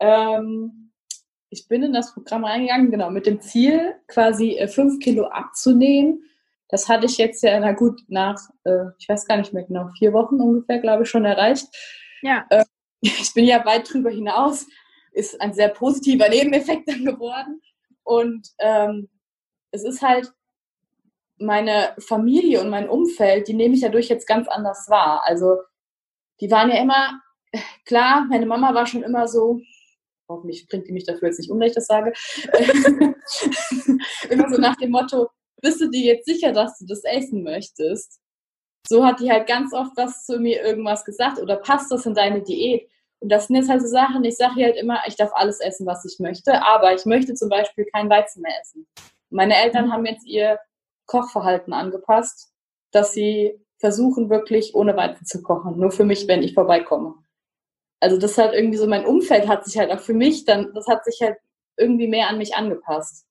ähm, 0.00 0.90
ich 1.50 1.68
bin 1.68 1.84
in 1.84 1.92
das 1.92 2.12
Programm 2.12 2.44
reingegangen, 2.44 2.90
genau, 2.90 3.10
mit 3.10 3.26
dem 3.26 3.40
Ziel, 3.40 3.94
quasi 4.08 4.56
äh, 4.56 4.66
fünf 4.66 4.98
Kilo 4.98 5.26
abzunehmen. 5.26 6.24
Das 6.68 6.88
hatte 6.88 7.06
ich 7.06 7.16
jetzt 7.18 7.44
ja, 7.44 7.60
na 7.60 7.74
gut, 7.74 8.00
nach, 8.08 8.40
äh, 8.64 8.86
ich 8.98 9.08
weiß 9.08 9.24
gar 9.28 9.36
nicht 9.36 9.52
mehr 9.52 9.62
genau, 9.62 9.88
vier 9.96 10.12
Wochen 10.12 10.40
ungefähr, 10.40 10.80
glaube 10.80 11.04
ich, 11.04 11.08
schon 11.08 11.24
erreicht. 11.24 11.68
Ja. 12.22 12.44
Äh, 12.50 12.64
ich 13.00 13.32
bin 13.32 13.44
ja 13.44 13.64
weit 13.64 13.92
drüber 13.92 14.10
hinaus. 14.10 14.66
Ist 15.12 15.40
ein 15.40 15.52
sehr 15.52 15.68
positiver 15.68 16.28
Nebeneffekt 16.28 16.88
dann 16.88 17.04
geworden. 17.04 17.60
Und 18.02 18.48
ähm, 18.58 19.08
es 19.74 19.84
ist 19.84 20.02
halt 20.02 20.32
meine 21.38 21.94
Familie 21.98 22.60
und 22.60 22.70
mein 22.70 22.88
Umfeld, 22.88 23.48
die 23.48 23.54
nehme 23.54 23.74
ich 23.74 23.80
dadurch 23.80 24.08
jetzt 24.08 24.28
ganz 24.28 24.46
anders 24.46 24.88
wahr. 24.88 25.22
Also 25.24 25.58
die 26.40 26.50
waren 26.50 26.70
ja 26.70 26.80
immer, 26.80 27.20
klar, 27.84 28.24
meine 28.30 28.46
Mama 28.46 28.72
war 28.72 28.86
schon 28.86 29.02
immer 29.02 29.26
so, 29.26 29.60
hoffentlich 30.28 30.68
bringt 30.68 30.86
die 30.86 30.92
mich 30.92 31.04
dafür 31.04 31.28
jetzt 31.28 31.40
nicht 31.40 31.50
um, 31.50 31.58
wenn 31.58 31.68
ich 31.68 31.74
das 31.74 31.86
sage, 31.86 32.12
immer 34.30 34.48
so 34.48 34.60
nach 34.60 34.76
dem 34.76 34.92
Motto, 34.92 35.28
bist 35.60 35.80
du 35.80 35.90
dir 35.90 36.14
jetzt 36.14 36.26
sicher, 36.26 36.52
dass 36.52 36.78
du 36.78 36.86
das 36.86 37.02
essen 37.02 37.42
möchtest? 37.42 38.20
So 38.86 39.04
hat 39.04 39.18
die 39.18 39.30
halt 39.30 39.48
ganz 39.48 39.72
oft 39.72 39.96
was 39.96 40.24
zu 40.24 40.38
mir 40.38 40.62
irgendwas 40.62 41.04
gesagt 41.04 41.40
oder 41.40 41.56
passt 41.56 41.90
das 41.90 42.06
in 42.06 42.14
deine 42.14 42.42
Diät? 42.42 42.88
Und 43.20 43.30
das 43.30 43.48
sind 43.48 43.56
jetzt 43.56 43.70
halt 43.70 43.80
so 43.82 43.88
Sachen, 43.88 44.22
ich 44.24 44.36
sage 44.36 44.54
hier 44.54 44.66
halt 44.66 44.76
immer, 44.76 45.00
ich 45.08 45.16
darf 45.16 45.30
alles 45.34 45.60
essen, 45.60 45.86
was 45.86 46.04
ich 46.04 46.20
möchte, 46.20 46.62
aber 46.62 46.94
ich 46.94 47.06
möchte 47.06 47.34
zum 47.34 47.48
Beispiel 47.48 47.86
kein 47.86 48.08
Weizen 48.08 48.42
mehr 48.42 48.52
essen. 48.60 48.86
Meine 49.30 49.56
Eltern 49.56 49.92
haben 49.92 50.06
jetzt 50.06 50.26
ihr 50.26 50.58
Kochverhalten 51.06 51.72
angepasst, 51.72 52.52
dass 52.90 53.12
sie 53.12 53.60
versuchen 53.78 54.30
wirklich 54.30 54.74
ohne 54.74 54.96
Weizen 54.96 55.26
zu 55.26 55.42
kochen, 55.42 55.78
nur 55.78 55.90
für 55.90 56.04
mich, 56.04 56.26
wenn 56.28 56.42
ich 56.42 56.54
vorbeikomme. 56.54 57.14
Also 58.00 58.18
das 58.18 58.38
hat 58.38 58.52
irgendwie 58.52 58.78
so, 58.78 58.86
mein 58.86 59.04
Umfeld 59.04 59.48
hat 59.48 59.64
sich 59.64 59.78
halt 59.78 59.90
auch 59.90 60.00
für 60.00 60.14
mich 60.14 60.44
dann, 60.44 60.72
das 60.74 60.86
hat 60.86 61.04
sich 61.04 61.20
halt 61.20 61.36
irgendwie 61.76 62.08
mehr 62.08 62.28
an 62.28 62.38
mich 62.38 62.54
angepasst. 62.54 63.26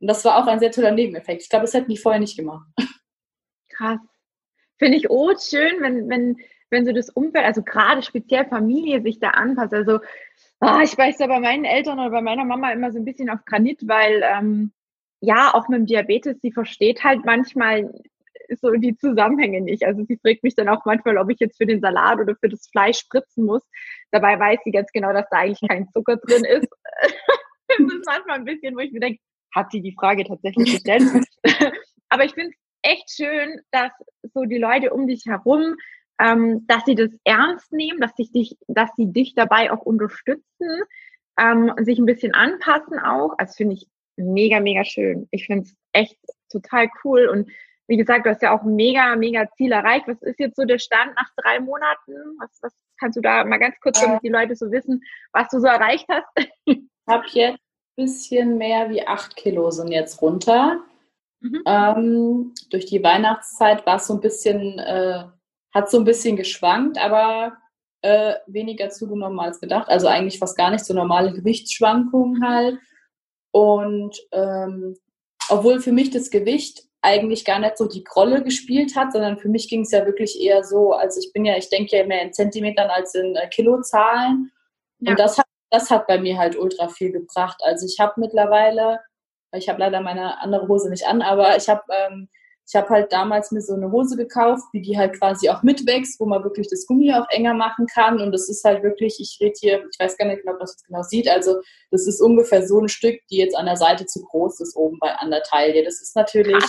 Und 0.00 0.08
das 0.08 0.24
war 0.24 0.38
auch 0.38 0.46
ein 0.46 0.58
sehr 0.58 0.72
toller 0.72 0.90
Nebeneffekt. 0.90 1.42
Ich 1.42 1.48
glaube, 1.48 1.64
das 1.64 1.74
hätten 1.74 1.90
die 1.90 1.96
vorher 1.96 2.20
nicht 2.20 2.36
gemacht. 2.36 2.66
Krass. 3.68 4.00
Finde 4.78 4.96
ich 4.96 5.10
oh 5.10 5.32
schön, 5.38 5.80
wenn, 5.80 6.08
wenn, 6.08 6.36
wenn 6.70 6.84
so 6.84 6.92
das 6.92 7.10
Umfeld, 7.10 7.44
also 7.44 7.62
gerade 7.62 8.02
speziell 8.02 8.46
Familie 8.46 9.02
sich 9.02 9.20
da 9.20 9.30
anpasst. 9.30 9.74
Also 9.74 10.00
oh, 10.60 10.78
ich 10.82 10.96
weiß 10.96 11.18
ja 11.20 11.26
bei 11.28 11.38
meinen 11.38 11.64
Eltern 11.64 12.00
oder 12.00 12.10
bei 12.10 12.22
meiner 12.22 12.44
Mama 12.44 12.72
immer 12.72 12.90
so 12.90 12.98
ein 12.98 13.04
bisschen 13.04 13.30
auf 13.30 13.44
Granit, 13.44 13.86
weil 13.86 14.22
ähm, 14.24 14.72
ja, 15.22 15.54
auch 15.54 15.68
mit 15.68 15.78
dem 15.78 15.86
Diabetes, 15.86 16.40
sie 16.40 16.52
versteht 16.52 17.04
halt 17.04 17.24
manchmal 17.24 17.92
so 18.60 18.72
die 18.72 18.96
Zusammenhänge 18.96 19.60
nicht. 19.60 19.84
Also 19.84 20.04
sie 20.04 20.18
fragt 20.18 20.42
mich 20.42 20.56
dann 20.56 20.68
auch 20.68 20.84
manchmal, 20.84 21.16
ob 21.16 21.30
ich 21.30 21.38
jetzt 21.38 21.56
für 21.56 21.66
den 21.66 21.80
Salat 21.80 22.18
oder 22.18 22.34
für 22.36 22.48
das 22.48 22.68
Fleisch 22.68 22.98
spritzen 22.98 23.44
muss. 23.44 23.62
Dabei 24.10 24.38
weiß 24.38 24.60
sie 24.64 24.72
ganz 24.72 24.90
genau, 24.92 25.12
dass 25.12 25.28
da 25.30 25.38
eigentlich 25.38 25.68
kein 25.68 25.88
Zucker 25.92 26.16
drin 26.16 26.44
ist. 26.44 26.68
das 27.68 27.78
ist 27.78 28.06
manchmal 28.06 28.38
ein 28.38 28.44
bisschen, 28.44 28.74
wo 28.74 28.80
ich 28.80 28.92
mir 28.92 29.00
denke, 29.00 29.20
hat 29.54 29.70
sie 29.70 29.80
die 29.80 29.94
Frage 29.94 30.24
tatsächlich 30.24 30.72
gestellt? 30.72 31.04
Aber 32.08 32.24
ich 32.24 32.32
finde 32.32 32.50
es 32.50 32.90
echt 32.90 33.10
schön, 33.10 33.60
dass 33.70 33.92
so 34.34 34.42
die 34.44 34.58
Leute 34.58 34.92
um 34.92 35.06
dich 35.06 35.24
herum, 35.26 35.76
ähm, 36.18 36.66
dass 36.66 36.84
sie 36.84 36.96
das 36.96 37.10
ernst 37.24 37.72
nehmen, 37.72 38.00
dass, 38.00 38.14
sich 38.16 38.32
dich, 38.32 38.56
dass 38.66 38.90
sie 38.96 39.12
dich 39.12 39.34
dabei 39.34 39.70
auch 39.70 39.82
unterstützen, 39.82 40.82
ähm, 41.38 41.72
sich 41.78 41.98
ein 41.98 42.06
bisschen 42.06 42.34
anpassen 42.34 42.98
auch. 42.98 43.34
Also 43.38 43.54
finde 43.56 43.74
ich 43.74 43.86
mega, 44.16 44.60
mega 44.60 44.84
schön. 44.84 45.28
Ich 45.30 45.46
finde 45.46 45.64
es 45.64 45.76
echt 45.92 46.18
total 46.50 46.88
cool. 47.04 47.28
Und 47.28 47.50
wie 47.88 47.96
gesagt, 47.96 48.26
du 48.26 48.30
hast 48.30 48.42
ja 48.42 48.56
auch 48.56 48.62
mega, 48.62 49.16
mega 49.16 49.48
Ziel 49.56 49.72
erreicht. 49.72 50.06
Was 50.08 50.22
ist 50.22 50.38
jetzt 50.38 50.56
so 50.56 50.64
der 50.64 50.78
Stand 50.78 51.14
nach 51.16 51.30
drei 51.36 51.60
Monaten? 51.60 52.12
Was, 52.38 52.58
was 52.62 52.72
kannst 52.98 53.16
du 53.16 53.20
da 53.20 53.44
mal 53.44 53.58
ganz 53.58 53.74
kurz, 53.80 54.00
damit 54.00 54.22
die 54.22 54.28
Leute 54.28 54.54
so 54.56 54.70
wissen, 54.70 55.02
was 55.32 55.48
du 55.48 55.60
so 55.60 55.66
erreicht 55.66 56.06
hast? 56.08 56.26
Ich 57.04 57.12
habe 57.14 57.26
jetzt 57.32 57.58
ein 57.58 58.04
bisschen 58.04 58.58
mehr 58.58 58.88
wie 58.88 59.04
acht 59.04 59.34
Kilo 59.34 59.72
sind 59.72 59.90
jetzt 59.90 60.22
runter. 60.22 60.80
Mhm. 61.40 61.62
Ähm, 61.66 62.54
durch 62.70 62.86
die 62.86 63.02
Weihnachtszeit 63.02 63.84
war 63.86 63.96
es 63.96 64.06
so 64.06 64.14
ein 64.14 64.20
bisschen, 64.20 64.78
äh, 64.78 65.24
hat 65.74 65.90
so 65.90 65.98
ein 65.98 66.04
bisschen 66.04 66.36
geschwankt, 66.36 66.98
aber 66.98 67.56
äh, 68.02 68.34
weniger 68.46 68.90
zugenommen 68.90 69.40
als 69.40 69.60
gedacht. 69.60 69.88
Also 69.88 70.06
eigentlich 70.06 70.38
fast 70.38 70.56
gar 70.56 70.70
nicht 70.70 70.84
so 70.84 70.94
normale 70.94 71.32
Gewichtsschwankungen 71.32 72.46
halt. 72.46 72.78
Und 73.52 74.16
ähm, 74.32 74.96
obwohl 75.48 75.80
für 75.80 75.92
mich 75.92 76.10
das 76.10 76.30
Gewicht 76.30 76.82
eigentlich 77.02 77.44
gar 77.44 77.58
nicht 77.58 77.76
so 77.76 77.86
die 77.86 78.04
Rolle 78.14 78.42
gespielt 78.42 78.96
hat, 78.96 79.12
sondern 79.12 79.36
für 79.36 79.48
mich 79.48 79.68
ging 79.68 79.82
es 79.82 79.90
ja 79.90 80.06
wirklich 80.06 80.40
eher 80.40 80.64
so, 80.64 80.92
also 80.92 81.20
ich 81.20 81.32
bin 81.32 81.44
ja, 81.44 81.56
ich 81.56 81.68
denke 81.68 81.96
ja 81.96 82.06
mehr 82.06 82.22
in 82.22 82.32
Zentimetern 82.32 82.90
als 82.90 83.14
in 83.14 83.34
äh, 83.34 83.48
Kilozahlen. 83.48 84.52
Ja. 85.00 85.10
Und 85.10 85.18
das 85.18 85.36
hat, 85.38 85.46
das 85.70 85.90
hat 85.90 86.06
bei 86.06 86.18
mir 86.18 86.38
halt 86.38 86.56
ultra 86.56 86.88
viel 86.88 87.10
gebracht. 87.10 87.60
Also 87.62 87.86
ich 87.86 87.98
habe 87.98 88.20
mittlerweile, 88.20 89.00
ich 89.54 89.68
habe 89.68 89.80
leider 89.80 90.00
meine 90.00 90.40
andere 90.40 90.68
Hose 90.68 90.88
nicht 90.90 91.06
an, 91.06 91.22
aber 91.22 91.56
ich 91.56 91.68
habe 91.68 91.82
ähm, 91.90 92.28
ich 92.66 92.74
habe 92.76 92.88
halt 92.88 93.12
damals 93.12 93.50
mir 93.50 93.60
so 93.60 93.74
eine 93.74 93.90
Hose 93.90 94.16
gekauft, 94.16 94.64
wie 94.72 94.80
die 94.80 94.96
halt 94.96 95.18
quasi 95.18 95.48
auch 95.50 95.62
mitwächst, 95.62 96.18
wo 96.20 96.26
man 96.26 96.44
wirklich 96.44 96.68
das 96.68 96.86
Gummi 96.86 97.12
auch 97.12 97.26
enger 97.30 97.54
machen 97.54 97.86
kann. 97.86 98.20
Und 98.20 98.32
das 98.32 98.48
ist 98.48 98.64
halt 98.64 98.82
wirklich, 98.82 99.18
ich 99.20 99.38
rede 99.40 99.54
hier, 99.58 99.84
ich 99.90 99.98
weiß 99.98 100.16
gar 100.16 100.26
nicht 100.26 100.40
genau, 100.42 100.52
ob 100.52 100.58
man 100.58 100.66
das 100.66 100.82
genau 100.84 101.02
sieht. 101.02 101.28
Also 101.28 101.60
das 101.90 102.06
ist 102.06 102.20
ungefähr 102.20 102.66
so 102.66 102.80
ein 102.80 102.88
Stück, 102.88 103.20
die 103.30 103.38
jetzt 103.38 103.56
an 103.56 103.66
der 103.66 103.76
Seite 103.76 104.06
zu 104.06 104.22
groß 104.22 104.60
ist, 104.60 104.76
oben 104.76 104.98
bei 105.00 105.12
an 105.14 105.30
der 105.30 105.42
Taille. 105.42 105.84
Das 105.84 106.00
ist 106.00 106.14
natürlich 106.14 106.64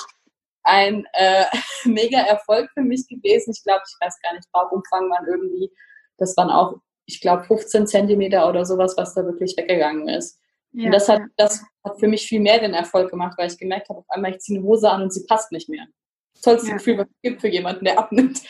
ein 0.63 1.05
äh, 1.13 1.45
mega 1.85 2.19
Erfolg 2.19 2.69
für 2.73 2.81
mich 2.81 3.07
gewesen. 3.07 3.51
Ich 3.51 3.63
glaube, 3.63 3.83
ich 3.87 3.95
weiß 4.05 4.19
gar 4.21 4.33
nicht, 4.33 4.51
Bauchumfang 4.51 5.09
waren 5.09 5.27
irgendwie, 5.27 5.71
das 6.17 6.35
waren 6.37 6.49
auch, 6.49 6.77
ich 7.05 7.21
glaube, 7.21 7.43
15 7.43 7.85
Zentimeter 7.85 8.49
oder 8.49 8.65
sowas, 8.65 8.95
was 8.97 9.13
da 9.13 9.23
wirklich 9.25 9.55
weggegangen 9.57 10.07
ist. 10.07 10.39
Ja, 10.73 10.85
und 10.85 10.91
das 10.91 11.07
hat, 11.07 11.21
das 11.37 11.63
hat 11.83 11.99
für 11.99 12.07
mich 12.07 12.27
viel 12.27 12.39
mehr 12.39 12.59
den 12.59 12.73
Erfolg 12.73 13.11
gemacht, 13.11 13.37
weil 13.37 13.47
ich 13.47 13.57
gemerkt 13.57 13.89
habe, 13.89 13.99
auf 13.99 14.09
einmal 14.09 14.31
ich 14.31 14.39
ziehe 14.39 14.59
eine 14.59 14.67
Hose 14.67 14.89
an 14.89 15.03
und 15.03 15.13
sie 15.13 15.25
passt 15.27 15.51
nicht 15.51 15.69
mehr. 15.69 15.85
Das 16.33 16.41
tollste 16.41 16.69
ja. 16.69 16.73
Gefühl, 16.77 16.97
was 16.97 17.07
es 17.07 17.21
gibt 17.21 17.41
für 17.41 17.47
jemanden, 17.47 17.85
der 17.85 17.99
abnimmt. 17.99 18.41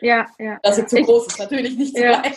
Ja, 0.00 0.26
ja. 0.38 0.58
Dass 0.62 0.76
sie 0.76 0.86
zu 0.86 0.98
ich, 0.98 1.06
groß 1.06 1.28
ist, 1.28 1.38
natürlich 1.38 1.76
nicht 1.76 1.96
zu 1.96 2.02
ja. 2.02 2.20
klein. 2.20 2.34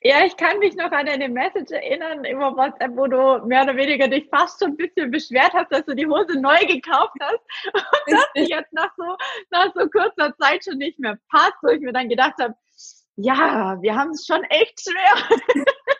Ja, 0.00 0.24
ich 0.24 0.36
kann 0.36 0.58
mich 0.60 0.76
noch 0.76 0.92
an 0.92 1.08
eine 1.08 1.28
Message 1.28 1.72
erinnern 1.72 2.24
über 2.24 2.56
WhatsApp, 2.56 2.96
wo 2.96 3.08
du 3.08 3.44
mehr 3.46 3.64
oder 3.64 3.76
weniger 3.76 4.06
dich 4.06 4.28
fast 4.28 4.60
schon 4.60 4.70
ein 4.70 4.76
bisschen 4.76 5.10
beschwert 5.10 5.52
hast, 5.52 5.72
dass 5.72 5.84
du 5.84 5.94
die 5.94 6.06
Hose 6.06 6.40
neu 6.40 6.58
gekauft 6.60 7.14
hast 7.20 7.40
und 7.74 8.14
dass 8.14 8.26
die 8.36 8.44
jetzt 8.44 8.72
nach 8.72 8.92
so, 8.96 9.16
nach 9.50 9.72
so 9.74 9.88
kurzer 9.88 10.34
Zeit 10.40 10.64
schon 10.64 10.78
nicht 10.78 10.98
mehr 11.00 11.18
passt, 11.28 11.56
wo 11.62 11.68
ich 11.68 11.80
mir 11.80 11.92
dann 11.92 12.08
gedacht 12.08 12.34
habe, 12.40 12.54
ja, 13.16 13.76
wir 13.80 13.94
haben 13.94 14.10
es 14.10 14.24
schon 14.26 14.42
echt 14.44 14.80
schwer. 14.80 15.38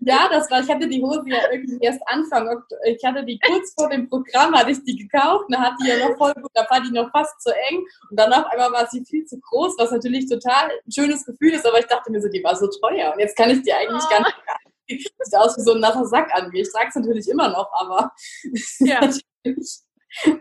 Ja, 0.00 0.28
das 0.30 0.50
war, 0.50 0.60
ich 0.60 0.68
hatte 0.68 0.88
die 0.88 1.02
Hose 1.02 1.22
ja 1.26 1.38
irgendwie 1.52 1.78
erst 1.80 2.00
Anfang, 2.06 2.62
ich 2.86 3.04
hatte 3.04 3.24
die 3.24 3.38
kurz 3.38 3.74
vor 3.74 3.88
dem 3.88 4.08
Programm, 4.08 4.54
hatte 4.54 4.70
ich 4.70 4.82
die 4.84 4.96
gekauft, 4.96 5.44
da 5.50 5.60
hat 5.60 5.74
die 5.82 5.88
ja 5.88 6.08
noch 6.08 6.16
voll 6.16 6.32
gut, 6.34 6.50
da 6.54 6.66
war 6.70 6.80
die 6.80 6.90
noch 6.90 7.10
fast 7.10 7.40
zu 7.42 7.50
eng 7.50 7.84
und 8.10 8.18
dann 8.18 8.32
auf 8.32 8.46
einmal 8.46 8.72
war 8.72 8.88
sie 8.88 9.04
viel 9.04 9.26
zu 9.26 9.38
groß, 9.38 9.74
was 9.78 9.90
natürlich 9.90 10.26
total 10.26 10.70
ein 10.70 10.92
schönes 10.92 11.26
Gefühl 11.26 11.52
ist, 11.52 11.66
aber 11.66 11.78
ich 11.78 11.86
dachte 11.86 12.10
mir 12.10 12.20
so, 12.20 12.28
die 12.28 12.42
war 12.42 12.56
so 12.56 12.66
teuer 12.80 13.12
und 13.12 13.20
jetzt 13.20 13.36
kann 13.36 13.50
ich 13.50 13.62
die 13.62 13.72
eigentlich 13.72 14.02
oh. 14.06 14.10
gar 14.10 14.20
nicht 14.20 14.36
Sieht 14.90 15.12
aus 15.36 15.56
wie 15.56 15.62
so 15.62 15.74
ein 15.74 15.80
nasser 15.80 16.04
Sack 16.04 16.34
an 16.34 16.50
mir. 16.50 16.62
Ich 16.62 16.72
trage 16.72 16.88
es 16.88 16.94
natürlich 16.94 17.28
immer 17.28 17.48
noch, 17.48 17.70
aber 17.72 18.12
ja. 18.80 19.00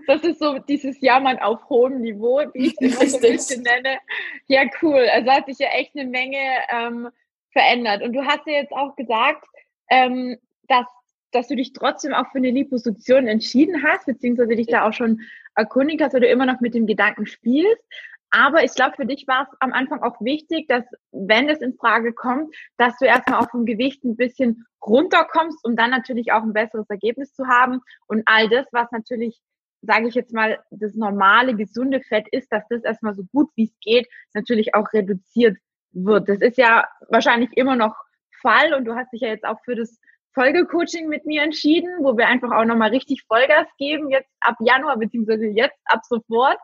Das 0.07 0.23
ist 0.23 0.39
so 0.39 0.57
dieses 0.57 0.99
Jammern 0.99 1.37
auf 1.39 1.69
hohem 1.69 2.01
Niveau, 2.01 2.41
wie 2.53 2.67
ich 2.67 2.75
es 2.79 2.97
immer 2.97 3.07
so 3.07 3.17
ein 3.17 3.21
bisschen 3.21 3.61
nenne. 3.61 3.99
Ja, 4.47 4.63
cool. 4.81 5.07
Also 5.13 5.29
hat 5.29 5.45
sich 5.45 5.59
ja 5.59 5.67
echt 5.67 5.95
eine 5.95 6.09
Menge 6.09 6.39
ähm, 6.71 7.09
verändert. 7.51 8.01
Und 8.01 8.13
du 8.13 8.25
hast 8.25 8.45
ja 8.45 8.53
jetzt 8.53 8.73
auch 8.73 8.95
gesagt, 8.95 9.45
ähm, 9.89 10.37
dass, 10.67 10.85
dass 11.31 11.47
du 11.47 11.55
dich 11.55 11.73
trotzdem 11.73 12.13
auch 12.13 12.31
für 12.31 12.37
eine 12.37 12.51
Liposuktion 12.51 13.27
entschieden 13.27 13.83
hast, 13.83 14.05
beziehungsweise 14.05 14.55
dich 14.55 14.67
da 14.67 14.87
auch 14.87 14.93
schon 14.93 15.21
erkundigt 15.55 16.01
hast, 16.01 16.13
oder 16.13 16.21
du 16.21 16.31
immer 16.31 16.45
noch 16.45 16.61
mit 16.61 16.73
dem 16.73 16.87
Gedanken 16.87 17.25
spielst. 17.25 17.83
Aber 18.31 18.63
ich 18.63 18.73
glaube, 18.75 18.95
für 18.95 19.05
dich 19.07 19.27
war 19.27 19.43
es 19.43 19.57
am 19.59 19.73
Anfang 19.73 20.03
auch 20.03 20.21
wichtig, 20.21 20.67
dass, 20.67 20.83
wenn 21.11 21.49
es 21.49 21.61
in 21.61 21.73
Frage 21.73 22.13
kommt, 22.13 22.55
dass 22.77 22.95
du 22.99 23.05
erstmal 23.05 23.39
auf 23.39 23.49
dem 23.51 23.65
Gewicht 23.65 24.03
ein 24.03 24.15
bisschen 24.15 24.65
runterkommst, 24.85 25.65
um 25.65 25.75
dann 25.75 25.89
natürlich 25.89 26.31
auch 26.31 26.43
ein 26.43 26.53
besseres 26.53 26.87
Ergebnis 26.89 27.33
zu 27.33 27.47
haben. 27.47 27.81
Und 28.05 28.21
all 28.25 28.47
das, 28.47 28.67
was 28.71 28.91
natürlich, 28.91 29.41
sage 29.81 30.07
ich 30.07 30.13
jetzt 30.13 30.31
mal, 30.31 30.59
das 30.69 30.93
normale, 30.93 31.55
gesunde 31.55 32.01
Fett 32.01 32.27
ist, 32.31 32.51
dass 32.51 32.63
das 32.69 32.83
erstmal 32.83 33.15
so 33.15 33.23
gut 33.33 33.49
wie 33.55 33.63
es 33.63 33.79
geht, 33.81 34.07
natürlich 34.35 34.75
auch 34.75 34.93
reduziert 34.93 35.57
wird. 35.91 36.29
Das 36.29 36.41
ist 36.41 36.57
ja 36.57 36.87
wahrscheinlich 37.09 37.49
immer 37.55 37.75
noch 37.75 37.95
Fall 38.41 38.73
und 38.73 38.85
du 38.85 38.95
hast 38.95 39.11
dich 39.11 39.21
ja 39.21 39.29
jetzt 39.29 39.45
auch 39.45 39.59
für 39.63 39.75
das 39.75 39.99
Folgecoaching 40.33 41.07
mit 41.07 41.25
mir 41.25 41.41
entschieden, 41.41 41.89
wo 42.01 42.17
wir 42.17 42.27
einfach 42.27 42.51
auch 42.51 42.65
nochmal 42.65 42.91
richtig 42.91 43.23
Vollgas 43.27 43.67
geben, 43.77 44.09
jetzt 44.09 44.29
ab 44.39 44.55
Januar, 44.59 44.97
beziehungsweise 44.97 45.45
jetzt 45.47 45.79
ab 45.85 46.01
sofort. 46.07 46.57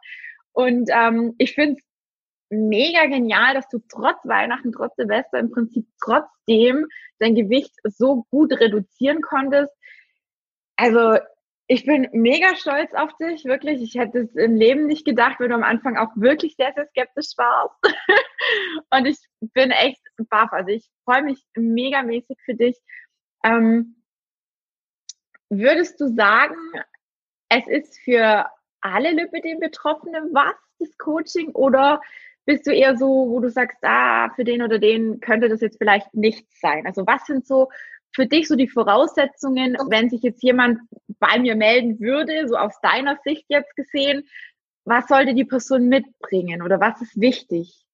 Und 0.54 0.90
ähm, 0.94 1.36
ich 1.38 1.54
finde 1.54 1.78
es 1.80 1.86
mega 2.50 3.06
genial, 3.08 3.56
dass 3.56 3.68
du 3.70 3.80
trotz 3.90 4.18
Weihnachten, 4.24 4.72
trotz 4.72 4.96
Silvester 4.96 5.40
im 5.40 5.52
Prinzip 5.52 5.88
trotzdem 6.04 6.88
dein 7.20 7.36
Gewicht 7.36 7.74
so 7.84 8.26
gut 8.30 8.54
reduzieren 8.54 9.22
konntest. 9.22 9.74
Also 10.78 11.18
ich 11.68 11.86
bin 11.86 12.08
mega 12.12 12.56
stolz 12.56 12.94
auf 12.94 13.16
dich, 13.18 13.46
wirklich. 13.46 13.82
Ich 13.82 13.96
hätte 13.96 14.20
es 14.20 14.36
im 14.36 14.56
Leben 14.56 14.86
nicht 14.86 15.06
gedacht, 15.06 15.40
weil 15.40 15.50
du 15.50 15.56
am 15.56 15.64
Anfang 15.64 15.98
auch 15.98 16.12
wirklich 16.16 16.56
sehr, 16.56 16.74
sehr 16.74 16.88
skeptisch 16.88 17.32
warst. 17.38 17.76
und 18.92 19.06
ich 19.06 19.18
bin 19.54 19.72
echt 19.72 20.02
baff. 20.30 20.54
Also 20.54 20.70
ich 20.70 20.88
freue 21.04 21.24
mich 21.24 21.44
mega 21.56 22.04
mäßig 22.04 22.38
für 22.46 22.54
dich. 22.54 22.78
Ähm, 23.44 23.96
würdest 25.50 26.00
du 26.00 26.08
sagen, 26.08 26.56
es 27.50 27.68
ist 27.68 28.00
für 28.00 28.46
alle 28.82 29.12
Lipidem-Betroffene 29.12 30.30
was, 30.34 30.56
das 30.78 30.96
Coaching? 31.00 31.50
Oder 31.52 32.00
bist 32.46 32.68
du 32.68 32.72
eher 32.72 32.96
so, 32.96 33.08
wo 33.08 33.40
du 33.40 33.50
sagst, 33.50 33.78
ah, 33.82 34.30
für 34.36 34.44
den 34.44 34.62
oder 34.62 34.78
den 34.78 35.20
könnte 35.20 35.50
das 35.50 35.62
jetzt 35.62 35.80
vielleicht 35.80 36.14
nichts 36.14 36.60
sein? 36.60 36.86
Also 36.86 37.08
was 37.08 37.26
sind 37.26 37.48
so 37.48 37.70
für 38.16 38.26
dich 38.26 38.48
so 38.48 38.56
die 38.56 38.70
Voraussetzungen, 38.70 39.78
wenn 39.90 40.10
sich 40.10 40.22
jetzt 40.22 40.42
jemand 40.42 40.80
bei 41.20 41.38
mir 41.38 41.56
melden 41.56 42.00
würde, 42.00 42.48
so 42.48 42.56
aus 42.56 42.74
deiner 42.82 43.18
Sicht 43.24 43.46
jetzt 43.50 43.76
gesehen, 43.76 44.28
was 44.86 45.08
sollte 45.08 45.34
die 45.34 45.46
Person 45.46 45.88
mitbringen 45.88 46.62
oder 46.62 46.80
was 46.80 47.02
ist 47.02 47.20
wichtig? 47.20 47.86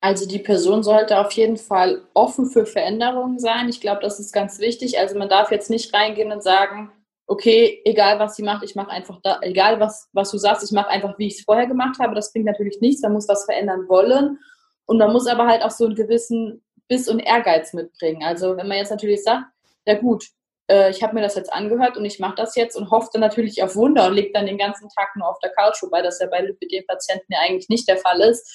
Also 0.00 0.28
die 0.28 0.38
Person 0.38 0.82
sollte 0.82 1.18
auf 1.18 1.32
jeden 1.32 1.56
Fall 1.56 2.02
offen 2.14 2.46
für 2.46 2.66
Veränderungen 2.66 3.38
sein. 3.38 3.68
Ich 3.68 3.80
glaube, 3.80 4.00
das 4.00 4.20
ist 4.20 4.32
ganz 4.32 4.58
wichtig. 4.58 4.98
Also 4.98 5.18
man 5.18 5.28
darf 5.28 5.50
jetzt 5.50 5.70
nicht 5.70 5.92
reingehen 5.92 6.32
und 6.32 6.42
sagen, 6.42 6.92
okay, 7.26 7.82
egal 7.84 8.18
was 8.18 8.36
sie 8.36 8.42
macht, 8.42 8.64
ich 8.64 8.74
mache 8.74 8.90
einfach 8.90 9.20
da, 9.22 9.38
egal 9.42 9.80
was, 9.80 10.08
was 10.12 10.30
du 10.30 10.38
sagst, 10.38 10.64
ich 10.64 10.72
mache 10.72 10.88
einfach, 10.88 11.18
wie 11.18 11.26
ich 11.26 11.38
es 11.38 11.44
vorher 11.44 11.66
gemacht 11.66 11.98
habe. 11.98 12.14
Das 12.14 12.32
bringt 12.32 12.46
natürlich 12.46 12.80
nichts. 12.80 13.02
Man 13.02 13.12
muss 13.12 13.28
was 13.28 13.44
verändern 13.44 13.88
wollen. 13.88 14.38
Und 14.86 14.98
man 14.98 15.12
muss 15.12 15.26
aber 15.26 15.46
halt 15.46 15.62
auch 15.62 15.70
so 15.70 15.84
einen 15.84 15.94
gewissen 15.94 16.64
Biss 16.88 17.08
und 17.08 17.18
Ehrgeiz 17.18 17.74
mitbringen. 17.74 18.22
Also 18.22 18.56
wenn 18.56 18.68
man 18.68 18.78
jetzt 18.78 18.90
natürlich 18.90 19.22
sagt, 19.22 19.44
ja 19.88 19.94
gut, 19.94 20.26
äh, 20.70 20.90
ich 20.90 21.02
habe 21.02 21.14
mir 21.14 21.22
das 21.22 21.34
jetzt 21.34 21.52
angehört 21.52 21.96
und 21.96 22.04
ich 22.04 22.18
mache 22.20 22.34
das 22.36 22.54
jetzt 22.54 22.76
und 22.76 22.90
hoffe 22.90 23.08
dann 23.12 23.22
natürlich 23.22 23.62
auf 23.62 23.74
Wunder 23.74 24.06
und 24.06 24.14
lege 24.14 24.32
dann 24.32 24.46
den 24.46 24.58
ganzen 24.58 24.88
Tag 24.90 25.16
nur 25.16 25.28
auf 25.28 25.38
der 25.40 25.50
Couch, 25.50 25.82
wobei 25.82 26.02
das 26.02 26.20
ja 26.20 26.26
bei 26.26 26.42
Lipidem-Patienten 26.42 27.32
ja 27.32 27.38
eigentlich 27.40 27.70
nicht 27.70 27.88
der 27.88 27.96
Fall 27.96 28.20
ist, 28.20 28.46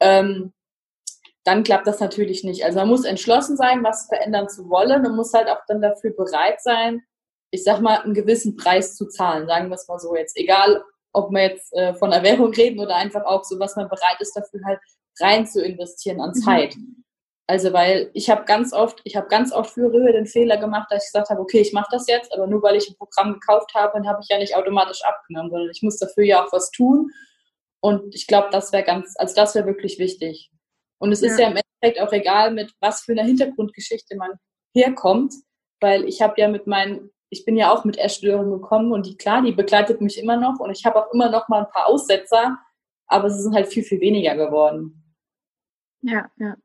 ähm, 0.00 0.52
dann 1.44 1.62
klappt 1.62 1.86
das 1.86 2.00
natürlich 2.00 2.44
nicht. 2.44 2.64
Also 2.64 2.78
man 2.80 2.88
muss 2.88 3.04
entschlossen 3.04 3.56
sein, 3.56 3.82
was 3.82 4.06
verändern 4.06 4.48
zu 4.48 4.68
wollen 4.68 5.06
und 5.06 5.16
muss 5.16 5.32
halt 5.32 5.48
auch 5.48 5.60
dann 5.66 5.80
dafür 5.80 6.10
bereit 6.14 6.60
sein, 6.62 7.02
ich 7.50 7.64
sag 7.64 7.80
mal, 7.80 8.00
einen 8.00 8.14
gewissen 8.14 8.56
Preis 8.56 8.94
zu 8.96 9.08
zahlen, 9.08 9.46
sagen 9.46 9.68
wir 9.68 9.76
es 9.76 9.88
mal 9.88 9.98
so 9.98 10.14
jetzt. 10.14 10.36
Egal, 10.36 10.84
ob 11.12 11.30
wir 11.30 11.42
jetzt 11.42 11.72
äh, 11.72 11.94
von 11.94 12.12
Erwährung 12.12 12.52
reden 12.52 12.80
oder 12.80 12.96
einfach 12.96 13.24
auch 13.24 13.44
so, 13.44 13.58
was 13.58 13.76
man 13.76 13.88
bereit 13.88 14.20
ist, 14.20 14.36
dafür 14.36 14.60
halt 14.66 14.80
rein 15.20 15.46
zu 15.46 15.64
investieren 15.64 16.20
an 16.20 16.30
mhm. 16.30 16.42
Zeit. 16.42 16.76
Mhm. 16.76 17.03
Also 17.46 17.72
weil 17.74 18.10
ich 18.14 18.30
habe 18.30 18.44
ganz 18.44 18.72
oft, 18.72 19.00
ich 19.04 19.16
habe 19.16 19.28
ganz 19.28 19.52
oft 19.52 19.74
früher 19.74 20.12
den 20.12 20.26
Fehler 20.26 20.56
gemacht, 20.56 20.88
dass 20.90 21.04
ich 21.04 21.12
gesagt 21.12 21.28
habe, 21.28 21.40
okay, 21.40 21.60
ich 21.60 21.74
mache 21.74 21.88
das 21.90 22.06
jetzt, 22.06 22.32
aber 22.32 22.46
nur 22.46 22.62
weil 22.62 22.76
ich 22.76 22.88
ein 22.88 22.96
Programm 22.96 23.34
gekauft 23.34 23.74
habe, 23.74 23.92
dann 23.94 24.08
habe 24.08 24.20
ich 24.22 24.28
ja 24.28 24.38
nicht 24.38 24.56
automatisch 24.56 25.04
abgenommen, 25.04 25.50
sondern 25.50 25.70
ich 25.70 25.82
muss 25.82 25.98
dafür 25.98 26.24
ja 26.24 26.44
auch 26.44 26.52
was 26.52 26.70
tun. 26.70 27.10
Und 27.80 28.14
ich 28.14 28.26
glaube, 28.26 28.48
das 28.50 28.72
wäre 28.72 28.82
ganz, 28.82 29.14
also 29.18 29.34
das 29.34 29.54
wäre 29.54 29.66
wirklich 29.66 29.98
wichtig. 29.98 30.50
Und 30.98 31.12
es 31.12 31.20
ist 31.20 31.38
ja. 31.38 31.46
ja 31.46 31.50
im 31.50 31.58
Endeffekt 31.58 32.00
auch 32.00 32.12
egal, 32.14 32.50
mit 32.50 32.72
was 32.80 33.02
für 33.02 33.12
einer 33.12 33.24
Hintergrundgeschichte 33.24 34.16
man 34.16 34.30
herkommt, 34.74 35.34
weil 35.80 36.04
ich 36.04 36.22
habe 36.22 36.40
ja 36.40 36.48
mit 36.48 36.66
meinen, 36.66 37.10
ich 37.28 37.44
bin 37.44 37.58
ja 37.58 37.70
auch 37.70 37.84
mit 37.84 37.98
Essstörungen 37.98 38.52
gekommen 38.52 38.90
und 38.90 39.04
die, 39.04 39.18
klar, 39.18 39.42
die 39.42 39.52
begleitet 39.52 40.00
mich 40.00 40.18
immer 40.18 40.38
noch 40.38 40.60
und 40.60 40.70
ich 40.70 40.86
habe 40.86 40.96
auch 40.96 41.12
immer 41.12 41.30
noch 41.30 41.48
mal 41.48 41.64
ein 41.64 41.70
paar 41.70 41.88
Aussetzer, 41.88 42.58
aber 43.06 43.26
es 43.26 43.42
sind 43.42 43.54
halt 43.54 43.66
viel, 43.66 43.82
viel 43.82 44.00
weniger 44.00 44.34
geworden. 44.34 45.14
Ja, 46.00 46.30
ja. 46.38 46.56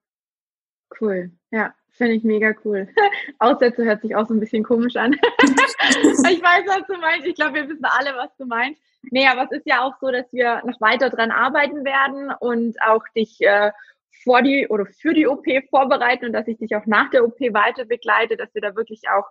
Cool. 0.99 1.31
Ja, 1.51 1.73
finde 1.91 2.13
ich 2.13 2.23
mega 2.23 2.53
cool. 2.65 2.87
Aussätze 3.39 3.85
hört 3.85 4.01
sich 4.01 4.15
auch 4.15 4.27
so 4.27 4.33
ein 4.33 4.39
bisschen 4.39 4.63
komisch 4.63 4.95
an. 4.95 5.13
ich 5.39 6.41
weiß, 6.41 6.63
was 6.67 6.87
du 6.87 6.97
meinst. 6.99 7.27
Ich 7.27 7.35
glaube, 7.35 7.55
wir 7.55 7.69
wissen 7.69 7.85
alle, 7.85 8.15
was 8.15 8.35
du 8.37 8.45
meinst. 8.45 8.81
Nee, 9.11 9.27
aber 9.27 9.43
es 9.43 9.51
ist 9.51 9.65
ja 9.65 9.83
auch 9.83 9.93
so, 10.01 10.11
dass 10.11 10.31
wir 10.33 10.61
noch 10.65 10.79
weiter 10.81 11.09
dran 11.09 11.31
arbeiten 11.31 11.85
werden 11.85 12.31
und 12.39 12.81
auch 12.81 13.03
dich 13.15 13.39
äh, 13.41 13.71
vor 14.23 14.41
die 14.41 14.67
oder 14.67 14.85
für 14.85 15.13
die 15.13 15.27
OP 15.27 15.45
vorbereiten 15.69 16.25
und 16.25 16.33
dass 16.33 16.47
ich 16.47 16.57
dich 16.57 16.75
auch 16.75 16.85
nach 16.85 17.09
der 17.09 17.23
OP 17.23 17.39
weiter 17.39 17.85
begleite, 17.85 18.35
dass 18.35 18.53
wir 18.53 18.61
da 18.61 18.75
wirklich 18.75 19.03
auch 19.09 19.25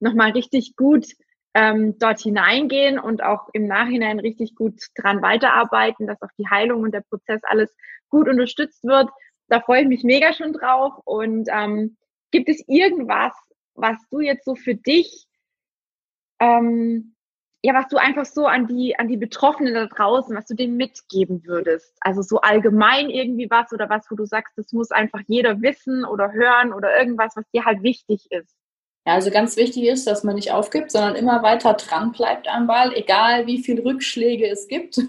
nochmal 0.00 0.30
richtig 0.30 0.76
gut 0.76 1.06
ähm, 1.54 1.98
dort 1.98 2.20
hineingehen 2.20 2.98
und 2.98 3.22
auch 3.22 3.48
im 3.52 3.66
Nachhinein 3.66 4.20
richtig 4.20 4.54
gut 4.54 4.80
dran 4.96 5.20
weiterarbeiten, 5.20 6.06
dass 6.06 6.22
auch 6.22 6.30
die 6.38 6.48
Heilung 6.48 6.82
und 6.82 6.92
der 6.92 7.02
Prozess 7.02 7.42
alles 7.44 7.76
gut 8.08 8.28
unterstützt 8.28 8.84
wird. 8.84 9.10
Da 9.50 9.60
freue 9.60 9.82
ich 9.82 9.88
mich 9.88 10.04
mega 10.04 10.32
schon 10.32 10.52
drauf. 10.52 10.94
Und 11.04 11.48
ähm, 11.52 11.96
gibt 12.30 12.48
es 12.48 12.62
irgendwas, 12.66 13.32
was 13.74 13.98
du 14.10 14.20
jetzt 14.20 14.44
so 14.44 14.54
für 14.54 14.74
dich 14.74 15.26
ähm, 16.40 17.14
ja, 17.62 17.74
was 17.74 17.88
du 17.88 17.98
einfach 17.98 18.24
so 18.24 18.46
an 18.46 18.66
die, 18.66 18.98
an 18.98 19.08
die 19.08 19.18
Betroffenen 19.18 19.74
da 19.74 19.86
draußen, 19.86 20.34
was 20.34 20.46
du 20.46 20.54
denen 20.54 20.76
mitgeben 20.76 21.44
würdest. 21.44 21.94
Also 22.00 22.22
so 22.22 22.40
allgemein 22.40 23.10
irgendwie 23.10 23.50
was 23.50 23.70
oder 23.72 23.90
was, 23.90 24.06
wo 24.10 24.16
du 24.16 24.24
sagst, 24.24 24.56
das 24.56 24.72
muss 24.72 24.90
einfach 24.90 25.20
jeder 25.26 25.60
wissen 25.60 26.04
oder 26.04 26.32
hören 26.32 26.72
oder 26.72 26.98
irgendwas, 26.98 27.36
was 27.36 27.44
dir 27.52 27.66
halt 27.66 27.82
wichtig 27.82 28.26
ist. 28.30 28.56
Ja, 29.06 29.14
also 29.14 29.30
ganz 29.30 29.56
wichtig 29.56 29.84
ist, 29.84 30.06
dass 30.06 30.24
man 30.24 30.36
nicht 30.36 30.52
aufgibt, 30.52 30.90
sondern 30.90 31.16
immer 31.16 31.42
weiter 31.42 31.74
dran 31.74 32.12
bleibt 32.12 32.48
am 32.48 32.66
Ball, 32.66 32.94
egal 32.94 33.46
wie 33.46 33.62
viele 33.62 33.84
Rückschläge 33.84 34.48
es 34.48 34.66
gibt. 34.66 35.00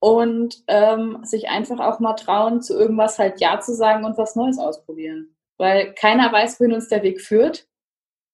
Und 0.00 0.62
ähm, 0.68 1.18
sich 1.24 1.48
einfach 1.48 1.80
auch 1.80 1.98
mal 1.98 2.14
trauen, 2.14 2.62
zu 2.62 2.78
irgendwas 2.78 3.18
halt 3.18 3.40
Ja 3.40 3.58
zu 3.60 3.74
sagen 3.74 4.04
und 4.04 4.16
was 4.16 4.36
Neues 4.36 4.58
ausprobieren. 4.58 5.34
Weil 5.56 5.92
keiner 5.94 6.32
weiß, 6.32 6.60
wohin 6.60 6.74
uns 6.74 6.88
der 6.88 7.02
Weg 7.02 7.20
führt. 7.20 7.66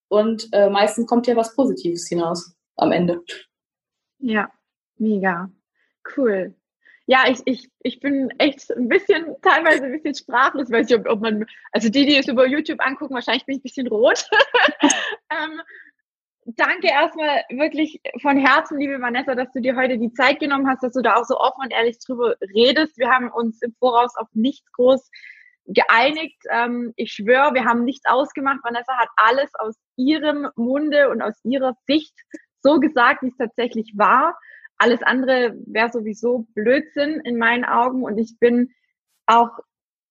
Und 0.09 0.49
äh, 0.53 0.69
meistens 0.69 1.07
kommt 1.07 1.27
ja 1.27 1.37
was 1.37 1.57
Positives 1.57 2.07
hinaus 2.07 2.55
am 2.77 2.93
Ende. 2.93 3.23
Ja, 4.19 4.51
mega. 4.97 5.51
Cool. 6.17 6.55
Ja, 7.07 7.25
ich, 7.29 7.41
ich, 7.45 7.71
ich 7.81 8.01
bin 8.01 8.31
echt 8.39 8.71
ein 8.71 8.89
bisschen, 8.89 9.37
teilweise 9.43 9.85
ein 9.85 9.93
bisschen 9.93 10.15
sprachlos, 10.15 10.71
weiß 10.71 10.89
ich, 10.89 10.97
ob, 10.97 11.07
ob 11.07 11.21
man, 11.21 11.45
also 11.73 11.91
die, 11.91 12.07
die 12.07 12.17
es 12.17 12.29
über 12.29 12.47
YouTube 12.47 12.81
angucken, 12.81 13.15
wahrscheinlich 13.15 13.45
bin 13.45 13.57
ich 13.57 13.61
ein 13.61 13.63
bisschen 13.63 13.87
rot. 13.89 14.27
ähm, 15.31 15.61
danke 16.47 16.89
erstmal 16.89 17.43
wirklich 17.51 18.01
von 18.21 18.37
Herzen, 18.37 18.79
liebe 18.79 19.01
Vanessa, 19.01 19.35
dass 19.35 19.51
du 19.53 19.61
dir 19.61 19.77
heute 19.77 19.99
die 19.99 20.13
Zeit 20.13 20.41
genommen 20.41 20.69
hast, 20.69 20.83
dass 20.83 20.93
du 20.93 21.03
da 21.03 21.17
auch 21.17 21.25
so 21.25 21.39
offen 21.39 21.63
und 21.63 21.73
ehrlich 21.73 21.99
drüber 21.99 22.37
redest. 22.55 22.99
Wir 22.99 23.11
haben 23.11 23.31
uns 23.31 23.63
im 23.63 23.75
Voraus 23.79 24.17
auf 24.17 24.29
nichts 24.33 24.71
groß 24.73 25.11
geeinigt. 25.67 26.39
Ähm, 26.51 26.93
ich 26.97 27.13
schwöre, 27.13 27.55
wir 27.55 27.65
haben 27.65 27.85
nichts 27.85 28.07
ausgemacht. 28.07 28.61
Vanessa 28.63 28.97
hat 28.97 29.09
alles 29.17 29.51
aus 29.55 29.77
ihrem 29.97 30.49
Munde 30.57 31.11
und 31.11 31.23
aus 31.23 31.35
ihrer 31.45 31.75
Sicht 31.87 32.15
so 32.61 32.79
gesagt, 32.81 33.23
wie 33.23 33.29
es 33.29 33.37
tatsächlich 33.37 33.93
war. 33.97 34.39
Alles 34.77 35.03
andere 35.03 35.55
wäre 35.67 35.91
sowieso 35.91 36.47
Blödsinn 36.55 37.21
in 37.21 37.39
meinen 37.39 37.65
Augen. 37.65 38.03
Und 38.03 38.19
ich 38.19 38.39
bin 38.39 38.75
auch 39.27 39.51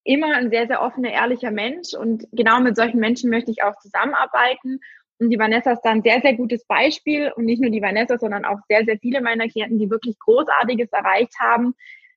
immer 0.04 0.36
ein 0.36 0.50
sehr, 0.50 0.68
sehr 0.68 0.82
offener, 0.82 1.12
ehrlicher 1.12 1.52
Mensch. 1.52 1.94
Und 1.94 2.26
genau 2.32 2.60
mit 2.60 2.76
solchen 2.76 3.00
Menschen 3.00 3.30
möchte 3.30 3.52
ich 3.52 3.64
auch 3.64 3.78
zusammenarbeiten. 3.78 4.80
Und 5.24 5.30
die 5.30 5.40
Vanessa 5.40 5.72
ist 5.72 5.82
da 5.82 5.92
ein 5.92 6.04
sehr, 6.04 6.22
sehr 6.22 6.34
gutes 6.34 6.66
Beispiel. 6.66 7.32
Und 7.36 7.46
nicht 7.46 7.62
nur 7.62 7.72
die 7.72 7.82
Vanessa, 7.82 8.18
sondern 8.18 8.46
auch 8.46 8.60
sehr, 8.68 8.84
sehr 8.86 8.98
viele 9.00 9.22
meiner 9.22 9.48
Klienten, 9.48 9.80
die 9.80 9.90
wirklich 9.90 10.20
Großartiges 10.20 10.92
erreicht 10.92 11.34
haben. 11.40 11.76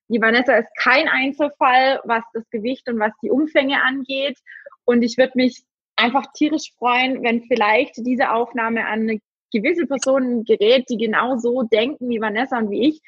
Die 0.08 0.20
Vanessa 0.20 0.54
ist 0.54 0.68
kein 0.76 1.08
Einzelfall, 1.08 2.00
was 2.04 2.24
das 2.32 2.48
Gewicht 2.50 2.88
und 2.88 2.98
was 2.98 3.12
die 3.22 3.30
Umfänge 3.30 3.82
angeht. 3.82 4.38
Und 4.84 5.02
ich 5.02 5.16
würde 5.18 5.32
mich 5.34 5.62
einfach 5.96 6.26
tierisch 6.34 6.72
freuen, 6.78 7.22
wenn 7.22 7.42
vielleicht 7.42 7.96
diese 7.98 8.30
Aufnahme 8.30 8.86
an 8.86 9.02
eine 9.02 9.20
gewisse 9.52 9.86
Personen 9.86 10.44
gerät, 10.44 10.86
die 10.90 10.98
genau 10.98 11.36
so 11.38 11.62
denken 11.62 12.08
wie 12.08 12.20
Vanessa 12.20 12.58
und 12.58 12.70
wie 12.70 12.88
ich 12.88 13.00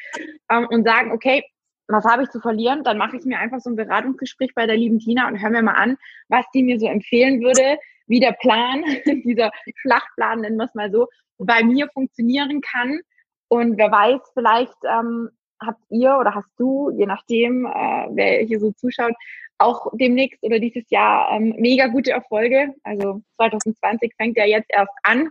ähm, 0.51 0.67
und 0.71 0.85
sagen, 0.85 1.13
okay, 1.13 1.45
was 1.89 2.05
habe 2.05 2.23
ich 2.23 2.31
zu 2.31 2.41
verlieren? 2.41 2.85
Dann 2.85 2.99
mache 2.99 3.17
ich 3.17 3.25
mir 3.25 3.39
einfach 3.39 3.61
so 3.61 3.71
ein 3.71 3.77
Beratungsgespräch 3.77 4.55
bei 4.55 4.67
der 4.67 4.77
lieben 4.77 4.99
Tina 4.99 5.27
und 5.27 5.41
höre 5.41 5.51
mir 5.51 5.63
mal 5.63 5.73
an, 5.73 5.97
was 6.29 6.45
die 6.55 6.63
mir 6.63 6.79
so 6.79 6.87
empfehlen 6.87 7.41
würde, 7.41 7.79
wie 8.09 8.21
der 8.21 8.33
Plan, 8.33 8.83
dieser 9.25 9.51
Schlachtplan, 9.77 10.41
nennen 10.41 10.57
wir 10.57 10.65
es 10.65 10.75
mal 10.75 10.91
so, 10.91 11.09
bei 11.39 11.63
mir 11.63 11.89
funktionieren 11.93 12.61
kann. 12.61 13.01
Und 13.49 13.79
wer 13.79 13.91
weiß, 13.91 14.21
vielleicht 14.35 14.77
ähm, 14.85 15.31
habt 15.61 15.83
ihr 15.89 16.17
oder 16.19 16.35
hast 16.35 16.53
du, 16.59 16.91
je 16.91 17.07
nachdem, 17.07 17.67
äh, 17.67 18.07
wer 18.11 18.45
hier 18.45 18.61
so 18.61 18.73
zuschaut, 18.73 19.15
auch 19.59 19.91
demnächst 19.93 20.43
oder 20.43 20.59
dieses 20.59 20.89
Jahr 20.91 21.33
ähm, 21.33 21.55
mega 21.59 21.89
gute 21.89 22.13
Erfolge. 22.13 22.75
Also 22.85 23.23
2020 23.37 24.15
fängt 24.17 24.37
ja 24.37 24.45
jetzt 24.45 24.71
erst 24.71 24.93
an. 25.03 25.31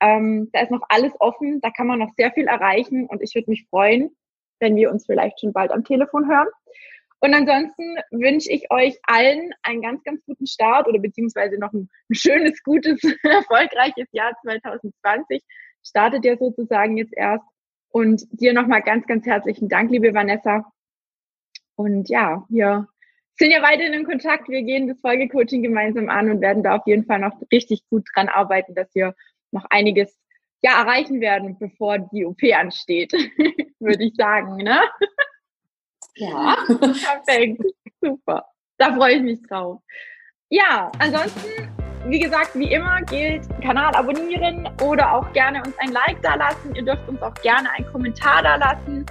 Ähm, 0.00 0.50
da 0.52 0.60
ist 0.60 0.70
noch 0.70 0.82
alles 0.88 1.12
offen, 1.20 1.60
da 1.62 1.70
kann 1.70 1.86
man 1.86 1.98
noch 1.98 2.12
sehr 2.16 2.30
viel 2.32 2.46
erreichen 2.46 3.06
und 3.06 3.22
ich 3.22 3.34
würde 3.34 3.50
mich 3.50 3.66
freuen, 3.70 4.14
wenn 4.60 4.76
wir 4.76 4.90
uns 4.90 5.06
vielleicht 5.06 5.40
schon 5.40 5.54
bald 5.54 5.72
am 5.72 5.84
Telefon 5.84 6.28
hören. 6.28 6.48
Und 7.20 7.34
ansonsten 7.34 7.96
wünsche 8.10 8.50
ich 8.52 8.70
euch 8.70 8.98
allen 9.04 9.52
einen 9.62 9.82
ganz, 9.82 10.04
ganz 10.04 10.24
guten 10.26 10.46
Start 10.46 10.86
oder 10.86 10.98
beziehungsweise 10.98 11.58
noch 11.58 11.72
ein, 11.72 11.88
schönes, 12.12 12.62
gutes, 12.62 13.00
erfolgreiches 13.22 14.08
Jahr 14.12 14.32
2020. 14.42 15.42
Startet 15.84 16.24
ja 16.24 16.36
sozusagen 16.36 16.96
jetzt 16.96 17.14
erst. 17.16 17.44
Und 17.88 18.26
dir 18.30 18.52
nochmal 18.52 18.82
ganz, 18.82 19.06
ganz 19.06 19.24
herzlichen 19.24 19.68
Dank, 19.68 19.90
liebe 19.90 20.12
Vanessa. 20.12 20.70
Und 21.76 22.10
ja, 22.10 22.44
wir 22.50 22.88
sind 23.38 23.50
ja 23.50 23.62
weiterhin 23.62 23.94
in 23.94 24.04
Kontakt. 24.04 24.48
Wir 24.48 24.62
gehen 24.62 24.88
das 24.88 25.00
Folgecoaching 25.00 25.62
gemeinsam 25.62 26.10
an 26.10 26.30
und 26.30 26.40
werden 26.42 26.62
da 26.62 26.76
auf 26.76 26.86
jeden 26.86 27.06
Fall 27.06 27.20
noch 27.20 27.40
richtig 27.50 27.82
gut 27.88 28.06
dran 28.14 28.28
arbeiten, 28.28 28.74
dass 28.74 28.94
wir 28.94 29.14
noch 29.50 29.64
einiges 29.70 30.18
ja, 30.62 30.82
erreichen 30.82 31.20
werden, 31.20 31.58
bevor 31.58 31.98
die 31.98 32.26
OP 32.26 32.42
ansteht, 32.54 33.12
würde 33.78 34.04
ich 34.04 34.14
sagen. 34.16 34.56
Ne? 34.56 34.80
Ja. 36.16 36.56
Perfekt. 36.66 37.62
Super. 38.00 38.44
Da 38.78 38.94
freue 38.94 39.14
ich 39.16 39.22
mich 39.22 39.42
drauf. 39.48 39.80
Ja, 40.48 40.90
ansonsten, 40.98 41.48
wie 42.06 42.18
gesagt, 42.18 42.50
wie 42.54 42.72
immer 42.72 43.02
gilt, 43.02 43.48
Kanal 43.62 43.94
abonnieren 43.94 44.68
oder 44.82 45.12
auch 45.12 45.32
gerne 45.32 45.62
uns 45.62 45.74
ein 45.78 45.92
Like 45.92 46.20
da 46.22 46.34
lassen. 46.34 46.74
Ihr 46.74 46.82
dürft 46.82 47.08
uns 47.08 47.20
auch 47.22 47.34
gerne 47.34 47.70
einen 47.72 47.86
Kommentar 47.90 48.42
da 48.42 48.56
lassen 48.56 49.06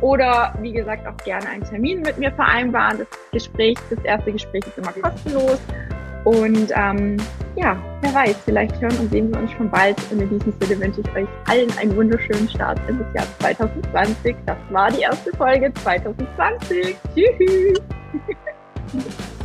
oder 0.00 0.54
wie 0.60 0.72
gesagt 0.72 1.06
auch 1.06 1.16
gerne 1.24 1.48
einen 1.48 1.64
Termin 1.64 2.02
mit 2.02 2.18
mir 2.18 2.30
vereinbaren. 2.32 2.98
Das 2.98 3.08
Gespräch, 3.32 3.78
das 3.90 4.02
erste 4.04 4.32
Gespräch 4.32 4.64
ist 4.66 4.78
immer 4.78 4.92
kostenlos 4.92 5.58
und 6.26 6.72
ähm, 6.74 7.16
ja, 7.54 7.80
wer 8.00 8.14
weiß, 8.14 8.34
vielleicht 8.44 8.80
hören 8.80 8.98
und 8.98 9.12
sehen 9.12 9.32
wir 9.32 9.38
uns 9.38 9.52
schon 9.52 9.70
bald. 9.70 9.96
Und 10.10 10.20
in 10.20 10.28
diesem 10.28 10.52
Sinne 10.60 10.80
wünsche 10.80 11.00
ich 11.00 11.14
euch 11.14 11.28
allen 11.48 11.70
einen 11.78 11.94
wunderschönen 11.94 12.48
Start 12.48 12.80
in 12.88 12.98
das 12.98 13.14
Jahr 13.14 13.26
2020. 13.38 14.34
Das 14.44 14.56
war 14.70 14.90
die 14.90 15.02
erste 15.02 15.30
Folge 15.36 15.72
2020. 15.74 16.96
Tschüss. 17.14 17.80